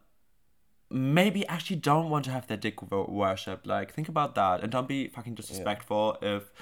maybe 0.91 1.47
actually 1.47 1.77
don't 1.77 2.11
want 2.11 2.25
to 2.27 2.31
have 2.31 2.47
their 2.47 2.57
dick 2.57 2.83
wo- 2.91 3.07
worshipped. 3.09 3.67
Like, 3.67 3.93
think 3.93 4.09
about 4.09 4.35
that, 4.35 4.63
and 4.63 4.71
don't 4.73 4.89
be 4.89 5.09
fucking 5.09 5.35
disrespectful 5.35 6.19
if 6.23 6.53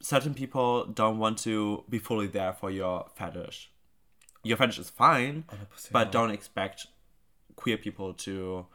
certain 0.00 0.34
people 0.34 0.86
don't 0.86 1.18
want 1.18 1.38
to 1.38 1.84
be 1.88 1.98
fully 1.98 2.26
there 2.26 2.52
for 2.52 2.70
your 2.70 3.06
fetish. 3.14 3.70
Your 4.42 4.56
fetish 4.56 4.78
is 4.78 4.90
fine, 4.90 5.44
but 5.92 6.12
don't 6.12 6.30
expect 6.30 6.86
queer 7.56 7.78
people 7.78 8.12
to 8.14 8.66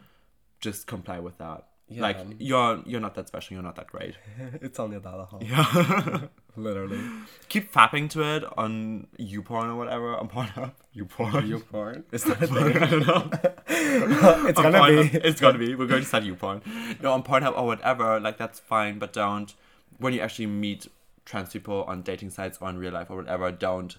just 0.60 0.88
comply 0.88 1.19
with 1.19 1.38
that. 1.38 1.67
Yeah. 1.88 2.01
Like 2.01 2.17
you're 2.39 2.82
you're 2.86 2.99
not 2.99 3.15
that 3.15 3.27
special. 3.27 3.53
You're 3.55 3.63
not 3.63 3.75
that 3.75 3.88
great. 3.88 4.15
it's 4.62 4.79
only 4.79 4.97
a 4.97 4.99
dollar. 5.10 5.27
Yeah. 5.41 6.21
Literally. 6.63 7.00
Keep 7.48 7.72
fapping 7.74 8.10
to 8.12 8.22
it 8.22 8.43
on 8.58 9.08
YouPorn 9.19 9.69
or 9.69 9.76
whatever 9.76 10.15
on 10.15 10.28
Pornhub. 10.30 10.72
YouPorn. 10.95 11.48
You 11.48 11.60
porn? 11.60 12.04
Is 12.12 12.24
that 12.26 12.41
a 12.43 12.48
thing? 12.48 12.78
I 12.78 12.86
don't 12.89 13.08
know. 13.08 13.30
it's 13.67 14.58
On 14.60 14.63
gonna 14.72 14.80
Pornhub. 14.80 15.12
be. 15.12 15.17
It's 15.19 15.39
gonna 15.41 15.58
be. 15.58 15.76
We're 15.76 15.88
going 15.88 16.02
to 16.02 16.08
start 16.08 16.24
YouPorn. 16.24 17.02
No, 17.02 17.13
on 17.13 17.24
Pornhub 17.24 17.58
or 17.58 17.65
whatever. 17.65 18.19
Like 18.19 18.38
that's 18.38 18.60
fine, 18.60 19.00
but 19.00 19.13
don't. 19.13 19.54
When 19.98 20.13
you 20.13 20.22
actually 20.22 20.45
meet 20.48 20.88
trans 21.26 21.52
people 21.52 21.84
on 21.84 22.02
dating 22.02 22.30
sites 22.32 22.58
or 22.62 22.69
in 22.69 22.78
real 22.78 22.93
life 22.93 23.10
or 23.10 23.17
whatever, 23.17 23.52
don't 23.52 23.98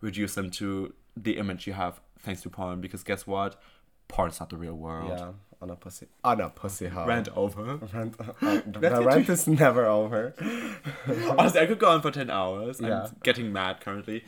reduce 0.00 0.34
them 0.34 0.50
to 0.52 0.92
the 1.16 1.38
image 1.38 1.66
you 1.66 1.72
have 1.74 2.00
thanks 2.18 2.42
to 2.42 2.50
porn. 2.50 2.80
Because 2.80 3.02
guess 3.02 3.26
what? 3.26 3.60
Porn's 4.08 4.40
not 4.40 4.50
the 4.50 4.56
real 4.56 4.74
world. 4.74 5.10
Yeah, 5.10 5.30
on 5.62 5.70
a 5.70 5.76
pussy. 5.76 6.06
On 6.24 6.40
a 6.40 6.48
pussy 6.48 6.88
hole. 6.88 7.06
Rant 7.06 7.28
over. 7.36 7.76
Rant. 7.92 8.14
uh, 8.18 8.60
the 8.66 9.02
rant 9.04 9.28
is 9.28 9.46
never 9.46 9.86
over. 9.86 10.34
Honestly, 11.38 11.60
I 11.60 11.66
could 11.66 11.78
go 11.78 11.90
on 11.90 12.02
for 12.02 12.10
10 12.10 12.30
hours. 12.30 12.80
Yeah. 12.80 13.04
I'm 13.04 13.16
getting 13.22 13.52
mad 13.52 13.80
currently. 13.80 14.24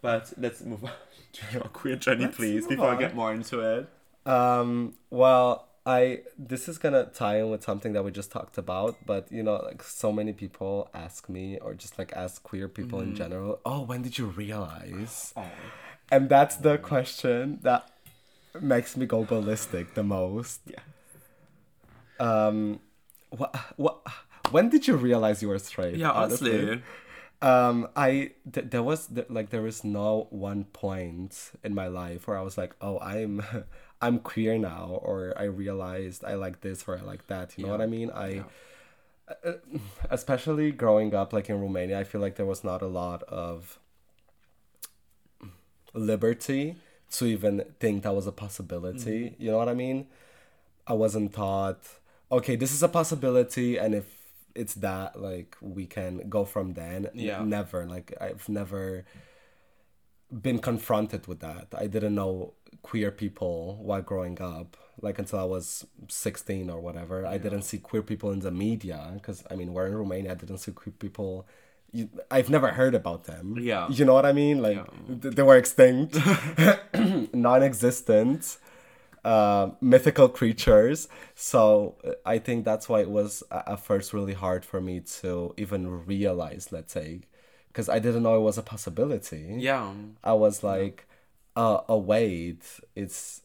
But 0.00 0.32
let's 0.38 0.62
move 0.62 0.84
on 0.84 0.92
to 1.32 1.42
your 1.52 1.62
queer 1.64 1.96
journey, 1.96 2.24
Let's 2.24 2.36
please, 2.36 2.66
before 2.66 2.90
I 2.90 2.96
get 2.96 3.14
more 3.14 3.32
into 3.32 3.60
it. 3.60 3.88
Um, 4.24 4.94
well, 5.10 5.68
I 5.84 6.20
this 6.38 6.68
is 6.68 6.76
gonna 6.78 7.06
tie 7.06 7.38
in 7.38 7.50
with 7.50 7.64
something 7.64 7.94
that 7.94 8.04
we 8.04 8.10
just 8.10 8.30
talked 8.30 8.58
about, 8.58 8.96
but 9.06 9.32
you 9.32 9.42
know, 9.42 9.56
like 9.56 9.82
so 9.82 10.12
many 10.12 10.34
people 10.34 10.90
ask 10.92 11.28
me, 11.28 11.58
or 11.58 11.72
just 11.74 11.98
like 11.98 12.12
ask 12.12 12.42
queer 12.42 12.68
people 12.68 13.00
in 13.00 13.16
general, 13.16 13.60
oh, 13.64 13.82
when 13.82 14.02
did 14.02 14.18
you 14.18 14.26
realize? 14.26 15.32
Oh. 15.36 15.50
And 16.10 16.28
that's 16.28 16.56
the 16.56 16.78
question 16.78 17.58
that 17.62 17.88
makes 18.60 18.96
me 18.96 19.06
go 19.06 19.24
ballistic 19.24 19.94
the 19.94 20.02
most. 20.02 20.60
Yeah. 20.66 20.80
Um, 22.20 22.80
what 23.30 23.54
what? 23.76 24.00
When 24.50 24.68
did 24.70 24.86
you 24.88 24.96
realize 24.96 25.42
you 25.42 25.48
were 25.48 25.58
straight? 25.58 25.96
Yeah, 25.96 26.10
honestly. 26.10 26.82
um 27.40 27.86
i 27.94 28.32
th- 28.52 28.66
there 28.70 28.82
was 28.82 29.06
th- 29.06 29.30
like 29.30 29.50
there 29.50 29.62
was 29.62 29.84
no 29.84 30.26
one 30.30 30.64
point 30.64 31.52
in 31.62 31.72
my 31.72 31.86
life 31.86 32.26
where 32.26 32.36
i 32.36 32.42
was 32.42 32.58
like 32.58 32.74
oh 32.80 32.98
i'm 32.98 33.40
i'm 34.02 34.18
queer 34.18 34.58
now 34.58 34.98
or 35.02 35.32
i 35.38 35.44
realized 35.44 36.24
i 36.24 36.34
like 36.34 36.62
this 36.62 36.82
or 36.88 36.98
i 36.98 37.00
like 37.00 37.28
that 37.28 37.56
you 37.56 37.64
know 37.64 37.70
what 37.70 37.80
i 37.80 37.86
mean 37.86 38.10
i 38.10 38.42
uh, 39.44 39.52
especially 40.10 40.72
growing 40.72 41.14
up 41.14 41.32
like 41.32 41.48
in 41.48 41.60
romania 41.60 41.96
i 42.00 42.02
feel 42.02 42.20
like 42.20 42.34
there 42.34 42.46
was 42.54 42.64
not 42.64 42.82
a 42.82 42.88
lot 42.88 43.22
of 43.28 43.78
liberty 45.94 46.74
to 47.10 47.26
even 47.26 47.64
think 47.80 48.02
that 48.02 48.14
was 48.14 48.26
a 48.26 48.32
possibility 48.32 49.30
mm-hmm. 49.30 49.42
you 49.42 49.50
know 49.50 49.58
what 49.58 49.68
i 49.68 49.74
mean 49.74 50.06
i 50.86 50.92
wasn't 50.92 51.32
taught 51.32 51.78
okay 52.30 52.56
this 52.56 52.72
is 52.72 52.82
a 52.82 52.88
possibility 52.88 53.76
and 53.76 53.94
if 53.94 54.06
it's 54.54 54.74
that 54.74 55.20
like 55.20 55.56
we 55.60 55.86
can 55.86 56.28
go 56.28 56.44
from 56.44 56.74
then 56.74 57.08
Yeah. 57.14 57.42
never 57.44 57.86
like 57.86 58.12
i've 58.20 58.48
never 58.48 59.04
been 60.30 60.58
confronted 60.58 61.26
with 61.26 61.40
that. 61.40 61.68
I 61.76 61.86
didn't 61.86 62.14
know 62.14 62.54
queer 62.82 63.10
people 63.10 63.78
while 63.82 64.02
growing 64.02 64.40
up, 64.40 64.76
like 65.00 65.18
until 65.18 65.38
I 65.38 65.44
was 65.44 65.86
16 66.08 66.68
or 66.70 66.80
whatever. 66.80 67.26
I 67.26 67.38
didn't 67.38 67.62
see 67.62 67.78
queer 67.78 68.02
people 68.02 68.30
in 68.32 68.40
the 68.40 68.50
media 68.50 69.10
because, 69.14 69.42
I 69.50 69.54
mean, 69.54 69.72
we're 69.72 69.86
in 69.86 69.96
Romania, 69.96 70.32
I 70.32 70.34
didn't 70.34 70.58
see 70.58 70.72
queer 70.72 70.92
people. 70.98 71.46
You, 71.92 72.08
I've 72.30 72.50
never 72.50 72.68
heard 72.68 72.94
about 72.94 73.24
them. 73.24 73.56
Yeah. 73.58 73.88
You 73.88 74.04
know 74.04 74.12
what 74.14 74.26
I 74.26 74.32
mean? 74.32 74.60
Like, 74.60 74.84
th- 75.22 75.34
they 75.34 75.42
were 75.42 75.56
extinct, 75.56 76.16
non 77.32 77.62
existent, 77.62 78.58
uh, 79.24 79.70
mythical 79.80 80.28
creatures. 80.28 81.08
So 81.34 81.96
uh, 82.04 82.12
I 82.26 82.38
think 82.38 82.64
that's 82.64 82.88
why 82.88 83.00
it 83.00 83.10
was 83.10 83.42
a- 83.50 83.70
at 83.72 83.80
first 83.80 84.12
really 84.12 84.34
hard 84.34 84.64
for 84.64 84.80
me 84.80 85.00
to 85.20 85.54
even 85.56 86.04
realize, 86.06 86.68
let's 86.72 86.92
say, 86.92 87.22
because 87.68 87.88
I 87.88 87.98
didn't 87.98 88.22
know 88.22 88.36
it 88.36 88.40
was 88.42 88.58
a 88.58 88.62
possibility. 88.62 89.56
Yeah. 89.58 89.92
I 90.22 90.34
was 90.34 90.62
like, 90.62 91.06
uh, 91.56 91.80
oh 91.88 91.98
wait, 91.98 92.62
it's 92.94 93.42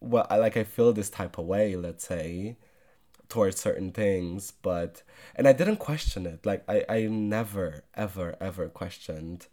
well, 0.00 0.26
I 0.28 0.36
like 0.36 0.56
I 0.56 0.64
feel 0.64 0.92
this 0.92 1.10
type 1.10 1.38
of 1.38 1.46
way, 1.46 1.76
let's 1.76 2.06
say, 2.06 2.56
towards 3.28 3.60
certain 3.60 3.92
things, 3.92 4.52
but 4.62 5.02
and 5.36 5.48
I 5.48 5.52
didn't 5.52 5.76
question 5.78 6.26
it. 6.26 6.44
Like 6.46 6.64
I, 6.68 6.84
I 6.88 7.02
never, 7.06 7.84
ever, 7.94 8.36
ever 8.40 8.68
questioned 8.68 9.46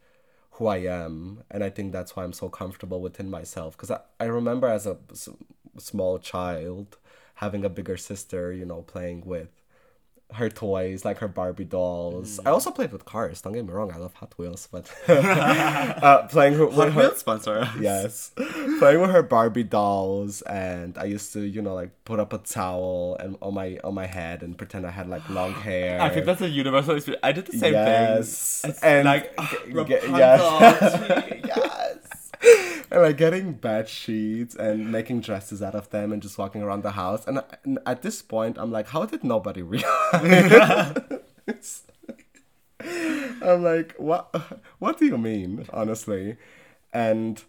who 0.51 0.67
I 0.67 0.77
am, 0.79 1.43
and 1.51 1.63
I 1.63 1.69
think 1.69 1.91
that's 1.91 2.15
why 2.15 2.23
I'm 2.23 2.33
so 2.33 2.49
comfortable 2.49 3.01
within 3.01 3.29
myself. 3.29 3.77
Because 3.77 3.91
I, 3.91 4.01
I 4.19 4.25
remember 4.25 4.67
as 4.67 4.85
a 4.85 4.97
s- 5.11 5.29
small 5.77 6.19
child 6.19 6.97
having 7.35 7.65
a 7.65 7.69
bigger 7.69 7.97
sister, 7.97 8.51
you 8.53 8.65
know, 8.65 8.81
playing 8.81 9.23
with 9.25 9.49
her 10.33 10.49
toys, 10.49 11.03
like 11.05 11.17
her 11.19 11.27
Barbie 11.27 11.65
dolls. 11.65 12.39
I 12.45 12.49
also 12.49 12.71
played 12.71 12.91
with 12.91 13.05
cars. 13.05 13.41
Don't 13.41 13.53
get 13.53 13.65
me 13.65 13.71
wrong, 13.71 13.91
I 13.91 13.97
love 13.97 14.13
Hot 14.15 14.33
Wheels, 14.37 14.67
but 14.71 14.89
uh, 15.07 16.27
playing 16.27 16.59
with, 16.59 16.69
with 16.69 16.77
Hot 16.77 16.91
her, 16.93 16.99
Wheels 17.01 17.17
sponsor. 17.17 17.69
yes, 17.79 18.31
playing 18.79 19.01
with 19.01 19.11
her 19.11 19.23
Barbie 19.23 19.63
dolls, 19.63 20.41
and 20.43 20.97
I 20.97 21.05
used 21.05 21.33
to, 21.33 21.41
you 21.41 21.61
know, 21.61 21.73
like 21.73 21.91
put 22.05 22.19
up 22.19 22.33
a 22.33 22.37
towel 22.39 23.17
and 23.19 23.37
on 23.41 23.53
my 23.53 23.77
on 23.83 23.93
my 23.93 24.05
head 24.05 24.43
and 24.43 24.57
pretend 24.57 24.85
I 24.85 24.91
had 24.91 25.07
like 25.07 25.27
long 25.29 25.53
hair. 25.67 26.01
I 26.01 26.09
think 26.09 26.25
that's 26.25 26.41
a 26.41 26.49
universal 26.49 26.95
experience. 26.95 27.21
I 27.23 27.31
did 27.31 27.45
the 27.45 27.57
same 27.57 27.73
yes, 27.73 28.61
thing. 28.61 28.71
It's 28.71 28.83
and 28.83 29.05
like 29.05 29.33
Rapunzel, 29.71 30.09
yes. 30.17 31.41
yes. 31.45 31.90
And 32.91 33.01
like 33.01 33.17
getting 33.17 33.53
bed 33.53 33.87
sheets 33.89 34.53
and 34.55 34.91
making 34.91 35.21
dresses 35.21 35.61
out 35.63 35.75
of 35.75 35.89
them 35.89 36.11
and 36.11 36.21
just 36.21 36.37
walking 36.37 36.61
around 36.61 36.83
the 36.83 36.91
house. 36.91 37.25
And, 37.25 37.41
and 37.63 37.79
at 37.85 38.01
this 38.01 38.21
point, 38.21 38.57
I'm 38.59 38.71
like, 38.71 38.89
how 38.89 39.05
did 39.05 39.23
nobody 39.23 39.61
realize? 39.73 41.03
I'm 43.43 43.63
like, 43.63 43.95
what? 43.97 44.35
What 44.79 44.99
do 44.99 45.05
you 45.05 45.17
mean, 45.17 45.67
honestly? 45.71 46.37
And 46.93 47.41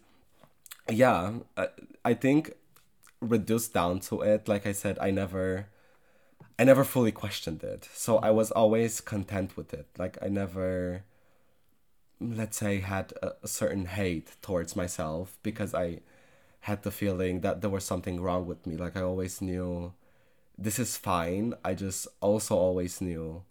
yeah, 0.89 1.33
I, 1.57 1.67
I 2.05 2.13
think 2.13 2.53
reduced 3.19 3.73
down 3.73 3.99
to 4.01 4.21
it. 4.21 4.47
Like 4.47 4.65
I 4.65 4.71
said, 4.71 4.97
I 4.99 5.11
never, 5.11 5.67
I 6.57 6.63
never 6.63 6.83
fully 6.83 7.11
questioned 7.11 7.63
it. 7.63 7.89
So 7.93 8.17
I 8.17 8.31
was 8.31 8.51
always 8.51 9.01
content 9.01 9.57
with 9.57 9.73
it. 9.73 9.87
Like 9.97 10.17
I 10.21 10.29
never 10.29 11.03
let's 12.31 12.57
say 12.57 12.79
had 12.79 13.13
a, 13.21 13.33
a 13.43 13.47
certain 13.47 13.85
hate 13.85 14.31
towards 14.41 14.75
myself 14.75 15.37
because 15.43 15.73
I 15.73 15.99
had 16.61 16.83
the 16.83 16.91
feeling 16.91 17.41
that 17.41 17.61
there 17.61 17.69
was 17.69 17.83
something 17.83 18.21
wrong 18.21 18.45
with 18.45 18.65
me. 18.65 18.77
Like 18.77 18.95
I 18.95 19.01
always 19.01 19.41
knew 19.41 19.93
this 20.57 20.79
is 20.79 20.97
fine. 20.97 21.53
I 21.65 21.73
just 21.73 22.07
also 22.21 22.55
always 22.55 23.01
knew 23.01 23.43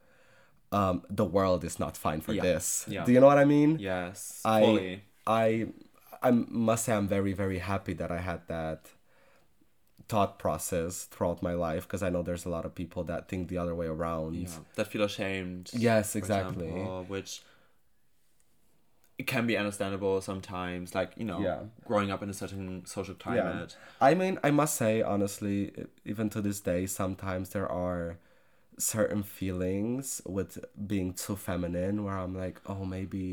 um, 0.71 1.03
the 1.11 1.25
world 1.25 1.65
is 1.65 1.79
not 1.79 1.97
fine 1.97 2.21
for 2.21 2.33
Yeah. 2.33 2.43
this. 2.43 2.87
Yeah. 2.89 3.05
Do 3.05 3.13
you 3.13 3.21
know 3.21 3.27
what 3.27 3.39
I 3.39 3.45
mean? 3.45 3.79
Yes. 3.79 4.41
I 4.45 4.61
fully. 4.61 5.03
I 5.27 5.67
I 6.23 6.31
must 6.31 6.85
say 6.87 6.93
I'm 6.95 7.09
very 7.09 7.33
very 7.33 7.59
happy 7.59 7.93
that 7.95 8.11
I 8.11 8.19
had 8.19 8.47
that 8.49 8.89
thought 10.09 10.39
process 10.39 11.05
throughout 11.05 11.43
my 11.43 11.55
life 11.55 11.83
because 11.87 12.03
I 12.03 12.11
know 12.11 12.23
there's 12.23 12.45
a 12.45 12.49
lot 12.51 12.65
of 12.65 12.75
people 12.75 13.03
that 13.05 13.29
think 13.29 13.49
the 13.49 13.59
other 13.59 13.75
way 13.75 13.87
around. 13.87 14.35
Yeah. 14.37 14.49
That 14.77 14.89
feel 14.89 15.03
ashamed. 15.03 15.71
Yes, 15.73 16.17
exactly. 16.17 16.69
example, 16.69 17.05
which 17.09 17.43
it 19.23 19.27
can 19.29 19.47
be 19.47 19.57
understandable 19.57 20.21
sometimes. 20.21 20.87
Like 20.99 21.11
you 21.17 21.27
know, 21.31 21.41
Yeah. 21.49 21.61
growing 21.91 22.11
up 22.11 22.21
in 22.25 22.29
a 22.35 22.39
certain 22.43 22.85
social 22.97 23.15
climate. 23.15 23.77
I 24.01 24.15
mean, 24.21 24.35
I 24.43 24.51
must 24.51 24.75
say, 24.83 24.95
honestly, 25.15 25.57
even 26.05 26.27
to 26.35 26.41
this 26.47 26.59
day, 26.61 26.87
sometimes 26.87 27.51
there 27.55 27.71
are 27.85 28.19
certain 28.79 29.23
feelings 29.23 30.21
with 30.27 30.53
being 30.93 31.09
too 31.25 31.37
feminine 31.37 32.03
where 32.05 32.19
I'm 32.23 32.35
like, 32.45 32.61
oh, 32.67 32.85
maybe, 32.97 33.27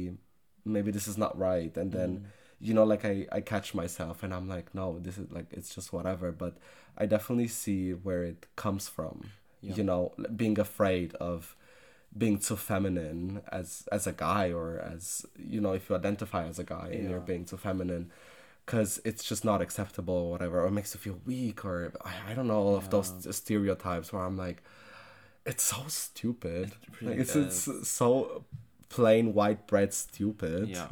maybe 0.63 0.91
this 0.91 1.07
is 1.07 1.17
not 1.17 1.33
right. 1.49 1.75
And 1.81 1.91
then, 1.91 2.09
mm. 2.17 2.23
you 2.67 2.73
know, 2.75 2.83
like 2.83 3.03
I, 3.13 3.15
I 3.31 3.41
catch 3.41 3.73
myself 3.73 4.21
and 4.21 4.31
I'm 4.35 4.47
like, 4.55 4.67
no, 4.75 4.99
this 4.99 5.17
is 5.17 5.25
like, 5.31 5.47
it's 5.51 5.73
just 5.73 5.91
whatever. 5.91 6.31
But 6.31 6.53
I 7.01 7.07
definitely 7.07 7.47
see 7.47 7.93
where 8.05 8.23
it 8.31 8.45
comes 8.63 8.87
from, 8.87 9.31
you 9.61 9.83
know, 9.89 10.13
being 10.35 10.59
afraid 10.59 11.15
of 11.15 11.55
being 12.17 12.37
too 12.39 12.55
feminine 12.55 13.41
as 13.51 13.87
as 13.91 14.07
a 14.07 14.11
guy 14.11 14.51
or 14.51 14.79
as 14.79 15.25
you 15.37 15.61
know 15.61 15.73
if 15.73 15.89
you 15.89 15.95
identify 15.95 16.45
as 16.47 16.57
a 16.59 16.63
guy 16.63 16.89
and 16.91 17.09
you're 17.09 17.19
being 17.19 17.45
too 17.45 17.57
feminine 17.57 18.11
because 18.65 18.99
it's 19.05 19.23
just 19.23 19.45
not 19.45 19.61
acceptable 19.61 20.13
or 20.15 20.31
whatever 20.31 20.61
or 20.61 20.67
it 20.67 20.71
makes 20.71 20.93
you 20.93 20.99
feel 20.99 21.19
weak 21.25 21.63
or 21.63 21.93
i, 22.03 22.31
I 22.31 22.33
don't 22.33 22.47
know 22.47 22.57
all 22.57 22.75
of 22.75 22.89
those 22.89 23.27
stereotypes 23.35 24.11
where 24.11 24.23
i'm 24.23 24.37
like 24.37 24.63
it's 25.45 25.63
so 25.63 25.83
stupid. 25.87 26.73
Really 27.01 27.13
like, 27.13 27.21
it's, 27.21 27.35
it's 27.35 27.87
so 27.89 28.43
plain 28.89 29.33
white 29.33 29.67
bread 29.67 29.93
stupid 29.93 30.69
Yeah. 30.69 30.89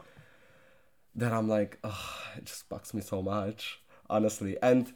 that 1.16 1.34
i'm 1.34 1.48
like 1.50 1.80
oh, 1.84 2.16
it 2.38 2.46
just 2.46 2.70
bugs 2.70 2.94
me 2.94 3.02
so 3.02 3.22
much 3.22 3.82
honestly. 4.10 4.58
And 4.62 4.94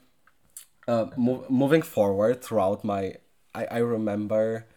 uh, 0.87 1.07
mo- 1.17 1.45
moving 1.49 1.81
forward 1.81 2.41
throughout 2.41 2.83
my 2.83 3.15
I, 3.53 3.65
I 3.65 3.77
remember 3.79 4.67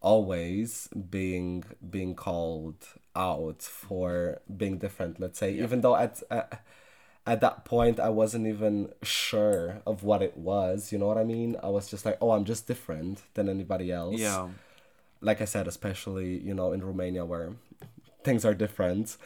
always 0.00 0.88
being 1.10 1.64
being 1.90 2.14
called 2.14 2.86
out 3.16 3.62
for 3.62 4.40
being 4.56 4.78
different 4.78 5.18
let's 5.20 5.38
say. 5.38 5.52
Even 5.54 5.80
though 5.80 5.96
at 5.96 6.22
uh, 6.30 6.42
at 7.26 7.40
that 7.42 7.64
point 7.66 8.00
i 8.00 8.08
wasn't 8.08 8.46
even 8.46 8.90
sure 9.02 9.82
of 9.86 10.02
what 10.02 10.22
it 10.22 10.36
was 10.36 10.92
you 10.92 10.98
know 10.98 11.06
what 11.06 11.18
i 11.18 11.24
mean? 11.24 11.56
I 11.62 11.68
was 11.68 11.90
just 11.90 12.04
like 12.06 12.16
oh 12.20 12.30
i'm 12.32 12.44
just 12.44 12.66
different 12.66 13.22
than 13.34 13.48
anybody 13.48 13.92
else. 13.92 14.18
Yeah. 14.18 14.48
like 15.20 15.40
I 15.40 15.46
said, 15.46 15.66
especially 15.66 16.38
you 16.38 16.54
know 16.54 16.72
in 16.72 16.82
Romania 16.84 17.24
where 17.24 17.52
things 18.24 18.44
are 18.44 18.54
different, 18.54 19.16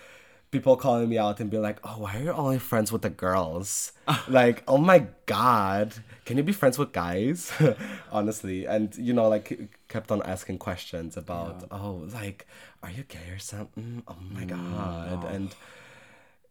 people 0.53 0.77
calling 0.77 1.09
me 1.09 1.19
out 1.19 1.41
and 1.41 1.51
be 1.51 1.59
like, 1.59 1.81
"Oh, 1.83 1.97
why 1.99 2.17
are 2.17 2.23
you 2.23 2.33
only 2.33 2.61
friends 2.61 2.93
with 2.93 3.03
the 3.03 3.11
girls?" 3.11 3.93
like, 4.29 4.63
"Oh 4.69 4.79
my 4.79 5.07
god, 5.27 5.95
can 6.25 6.37
you 6.37 6.45
be 6.45 6.53
friends 6.53 6.79
with 6.79 6.93
guys?" 6.93 7.51
Honestly, 8.13 8.67
and 8.67 8.95
you 8.97 9.13
know, 9.13 9.29
like 9.29 9.49
kept 9.89 10.13
on 10.13 10.23
asking 10.23 10.59
questions 10.59 11.17
about, 11.17 11.65
"Oh, 11.73 12.07
like, 12.15 12.47
are 12.85 12.91
you 12.91 13.03
gay 13.03 13.29
or 13.33 13.41
something?" 13.41 14.05
Oh 14.07 14.17
my 14.31 14.45
mm. 14.45 14.49
god, 14.55 15.25
oh. 15.25 15.35
and 15.35 15.51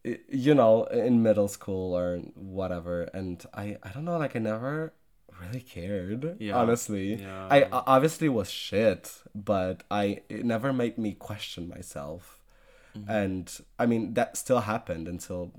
you 0.04 0.56
know 0.56 0.84
in 0.86 1.22
middle 1.22 1.48
school 1.48 1.94
or 1.96 2.18
whatever 2.34 3.04
and 3.14 3.46
i 3.54 3.78
i 3.84 3.90
don't 3.90 4.06
know 4.06 4.18
like 4.18 4.36
i 4.36 4.40
never 4.40 4.94
really 5.40 5.62
cared 5.62 6.38
Yeah. 6.40 6.58
honestly 6.58 7.22
Yeah. 7.22 7.48
i 7.52 7.64
obviously 7.72 8.28
was 8.28 8.50
shit 8.50 9.14
but 9.36 9.84
i 9.92 10.22
it 10.30 10.44
never 10.44 10.74
made 10.74 10.98
me 10.98 11.14
question 11.14 11.70
myself 11.70 12.41
Mm-hmm. 12.98 13.10
and 13.10 13.46
i 13.80 13.86
mean 13.86 14.14
that 14.16 14.36
still 14.36 14.62
happened 14.62 15.08
until 15.08 15.52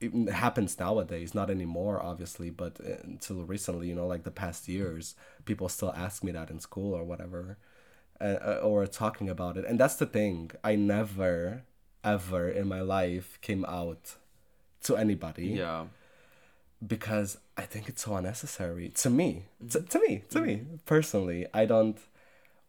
it 0.00 0.12
happens 0.30 0.78
nowadays 0.78 1.34
not 1.34 1.50
anymore 1.50 2.02
obviously 2.02 2.48
but 2.48 2.78
uh, 2.80 2.92
until 3.04 3.42
recently 3.44 3.88
you 3.88 3.94
know 3.94 4.06
like 4.06 4.24
the 4.24 4.30
past 4.30 4.66
years 4.68 5.14
people 5.44 5.68
still 5.68 5.92
ask 5.94 6.24
me 6.24 6.32
that 6.32 6.48
in 6.50 6.58
school 6.58 6.94
or 6.94 7.04
whatever 7.04 7.58
uh, 8.22 8.58
or 8.62 8.86
talking 8.86 9.30
about 9.30 9.56
it. 9.56 9.64
And 9.64 9.80
that's 9.80 9.96
the 9.96 10.04
thing. 10.04 10.50
I 10.62 10.74
never 10.76 11.62
ever 12.04 12.50
in 12.50 12.68
my 12.68 12.82
life 12.82 13.38
came 13.40 13.64
out 13.64 14.16
to 14.82 14.94
anybody 14.96 15.46
Yeah. 15.64 15.86
because 16.86 17.38
i 17.56 17.62
think 17.62 17.88
it's 17.88 18.02
so 18.04 18.14
unnecessary 18.16 18.88
to 19.02 19.10
me. 19.10 19.44
To, 19.70 19.80
to 19.80 19.98
me 20.00 20.24
to 20.30 20.40
me 20.40 20.54
personally. 20.86 21.46
I 21.54 21.64
don't 21.66 21.98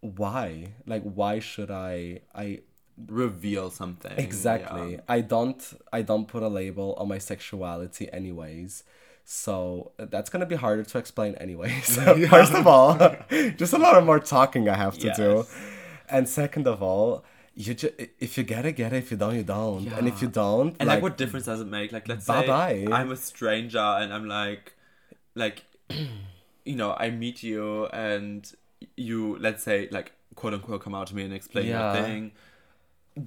why? 0.02 0.74
Like 0.86 1.04
why 1.04 1.40
should 1.40 1.72
i 1.72 2.22
i 2.36 2.60
Reveal 3.08 3.70
something. 3.70 4.14
Exactly. 4.18 4.94
Yeah. 4.94 5.00
I 5.08 5.22
don't 5.22 5.62
I 5.92 6.02
don't 6.02 6.28
put 6.28 6.44
a 6.44 6.48
label 6.48 6.94
on 6.98 7.08
my 7.08 7.18
sexuality 7.18 8.12
anyways. 8.14 8.84
So 9.24 9.92
that's 9.98 10.30
gonna 10.30 10.46
be 10.46 10.56
harder 10.56 10.84
to 10.84 10.98
explain 10.98 11.36
anyways. 11.36 11.98
First 12.30 12.54
of 12.54 12.68
all, 12.68 12.98
just 13.58 13.74
a 13.74 13.78
lot 13.78 13.96
of 13.98 14.06
more 14.06 14.20
talking 14.20 14.68
I 14.70 14.76
have 14.76 14.98
to 15.00 15.14
do. 15.16 15.46
And 16.10 16.28
second 16.28 16.68
of 16.68 16.84
all, 16.84 17.24
you 17.56 17.74
just 17.74 17.94
if 18.20 18.38
you 18.38 18.44
get 18.44 18.66
it, 18.66 18.74
get 18.74 18.94
it. 18.94 18.98
If 18.98 19.12
you 19.12 19.18
don't, 19.18 19.36
you 19.36 19.44
don't. 19.44 19.88
And 19.88 20.08
if 20.08 20.22
you 20.22 20.28
don't, 20.28 20.76
And 20.80 20.88
like, 20.88 21.02
what 21.02 21.18
difference 21.18 21.46
does 21.46 21.62
it 21.62 21.68
make? 21.68 21.92
Like, 21.92 22.08
let's 22.08 22.26
say 22.26 22.34
Bye-bye. 22.48 22.88
I'm 22.92 23.12
a 23.12 23.16
stranger 23.16 23.80
and 23.80 24.14
I'm 24.14 24.28
like, 24.28 24.74
like, 25.36 25.64
you 26.66 26.76
know, 26.76 26.94
I 26.98 27.10
meet 27.10 27.44
you 27.44 27.88
and 27.88 28.50
you, 28.96 29.38
let's 29.40 29.64
say, 29.64 29.88
like, 29.92 30.14
quote 30.36 30.54
unquote, 30.54 30.82
come 30.82 30.96
out 30.96 31.08
to 31.08 31.16
me 31.16 31.24
and 31.24 31.34
explain 31.34 31.68
Yeah. 31.68 31.94
your 31.94 32.04
thing. 32.04 32.32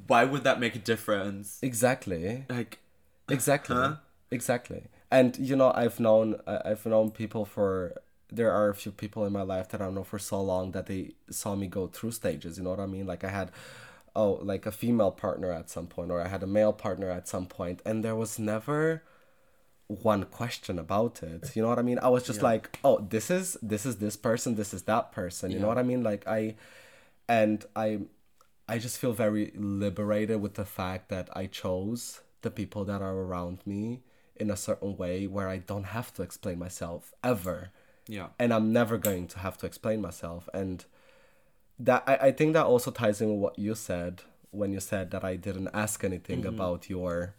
Why 0.07 0.25
would 0.25 0.44
that 0.44 0.61
make 0.61 0.75
a 0.75 0.79
difference? 0.79 1.59
Exactly. 1.62 2.47
Like, 2.49 2.81
Exactly. 3.29 3.77
Huh? 3.77 3.97
Exactly. 4.31 4.85
And 5.11 5.38
you 5.38 5.57
know, 5.57 5.73
I've 5.75 6.01
known 6.01 6.40
I've 6.47 6.85
known 6.87 7.11
people 7.11 7.44
for 7.44 7.94
there 8.31 8.51
are 8.53 8.68
a 8.68 8.75
few 8.75 8.90
people 8.92 9.25
in 9.27 9.33
my 9.33 9.42
life 9.42 9.68
that 9.68 9.81
I 9.81 9.88
know 9.90 10.03
for 10.05 10.18
so 10.18 10.42
long 10.42 10.73
that 10.73 10.87
they 10.87 11.12
saw 11.31 11.55
me 11.55 11.68
go 11.68 11.87
through 11.87 12.12
stages, 12.12 12.59
you 12.59 12.64
know 12.64 12.70
what 12.70 12.81
I 12.81 12.87
mean? 12.87 13.07
Like 13.07 13.23
I 13.25 13.31
had 13.31 13.51
oh, 14.16 14.33
like 14.42 14.66
a 14.66 14.73
female 14.73 15.11
partner 15.11 15.51
at 15.53 15.70
some 15.70 15.87
point 15.87 16.11
or 16.11 16.20
I 16.20 16.29
had 16.29 16.42
a 16.42 16.47
male 16.47 16.73
partner 16.73 17.11
at 17.11 17.29
some 17.29 17.47
point 17.47 17.81
and 17.85 18.05
there 18.05 18.14
was 18.16 18.38
never 18.38 19.03
one 19.88 20.25
question 20.25 20.79
about 20.79 21.23
it. 21.23 21.55
You 21.55 21.62
know 21.62 21.68
what 21.68 21.79
I 21.79 21.83
mean? 21.83 21.99
I 21.99 22.09
was 22.09 22.25
just 22.25 22.40
Yeah. 22.40 22.44
like, 22.44 22.79
"Oh, 22.85 22.99
this 23.09 23.31
is 23.31 23.57
this 23.62 23.85
is 23.87 23.97
this 23.99 24.16
person, 24.16 24.55
this 24.57 24.73
is 24.75 24.83
that 24.85 25.12
person." 25.12 25.51
You 25.53 25.61
know 25.61 25.68
what 25.68 25.79
I 25.79 25.83
mean? 25.83 26.03
Like 26.03 26.27
I 26.27 26.57
and 27.29 27.64
I 27.77 28.01
I 28.68 28.79
just 28.79 28.98
feel 28.98 29.12
very 29.12 29.53
liberated 29.57 30.40
with 30.40 30.55
the 30.55 30.64
fact 30.64 31.09
that 31.11 31.29
I 31.37 31.46
chose 31.46 32.20
the 32.42 32.50
people 32.50 32.85
that 32.87 33.03
are 33.03 33.14
around 33.16 33.59
me 33.66 34.03
in 34.37 34.50
a 34.50 34.57
certain 34.57 34.96
way 34.96 35.27
where 35.27 35.48
I 35.48 35.59
don't 35.59 35.85
have 35.85 36.12
to 36.14 36.22
explain 36.22 36.59
myself 36.59 37.12
ever. 37.22 37.70
yeah. 38.09 38.29
And 38.38 38.53
I'm 38.53 38.72
never 38.72 38.98
going 38.98 39.27
to 39.29 39.38
have 39.40 39.57
to 39.59 39.66
explain 39.66 40.00
myself. 40.00 40.48
And 40.55 40.85
that 41.79 42.05
I, 42.07 42.14
I 42.29 42.33
think 42.33 42.53
that 42.55 42.66
also 42.66 42.90
ties 42.90 43.20
in 43.20 43.31
with 43.31 43.38
what 43.40 43.59
you 43.59 43.74
said 43.74 44.22
when 44.50 44.72
you 44.72 44.81
said 44.81 45.11
that 45.11 45.24
I 45.24 45.37
didn't 45.37 45.68
ask 45.74 46.05
anything 46.05 46.40
Mm-hmm. 46.42 46.55
about 46.55 46.88
your 46.90 47.35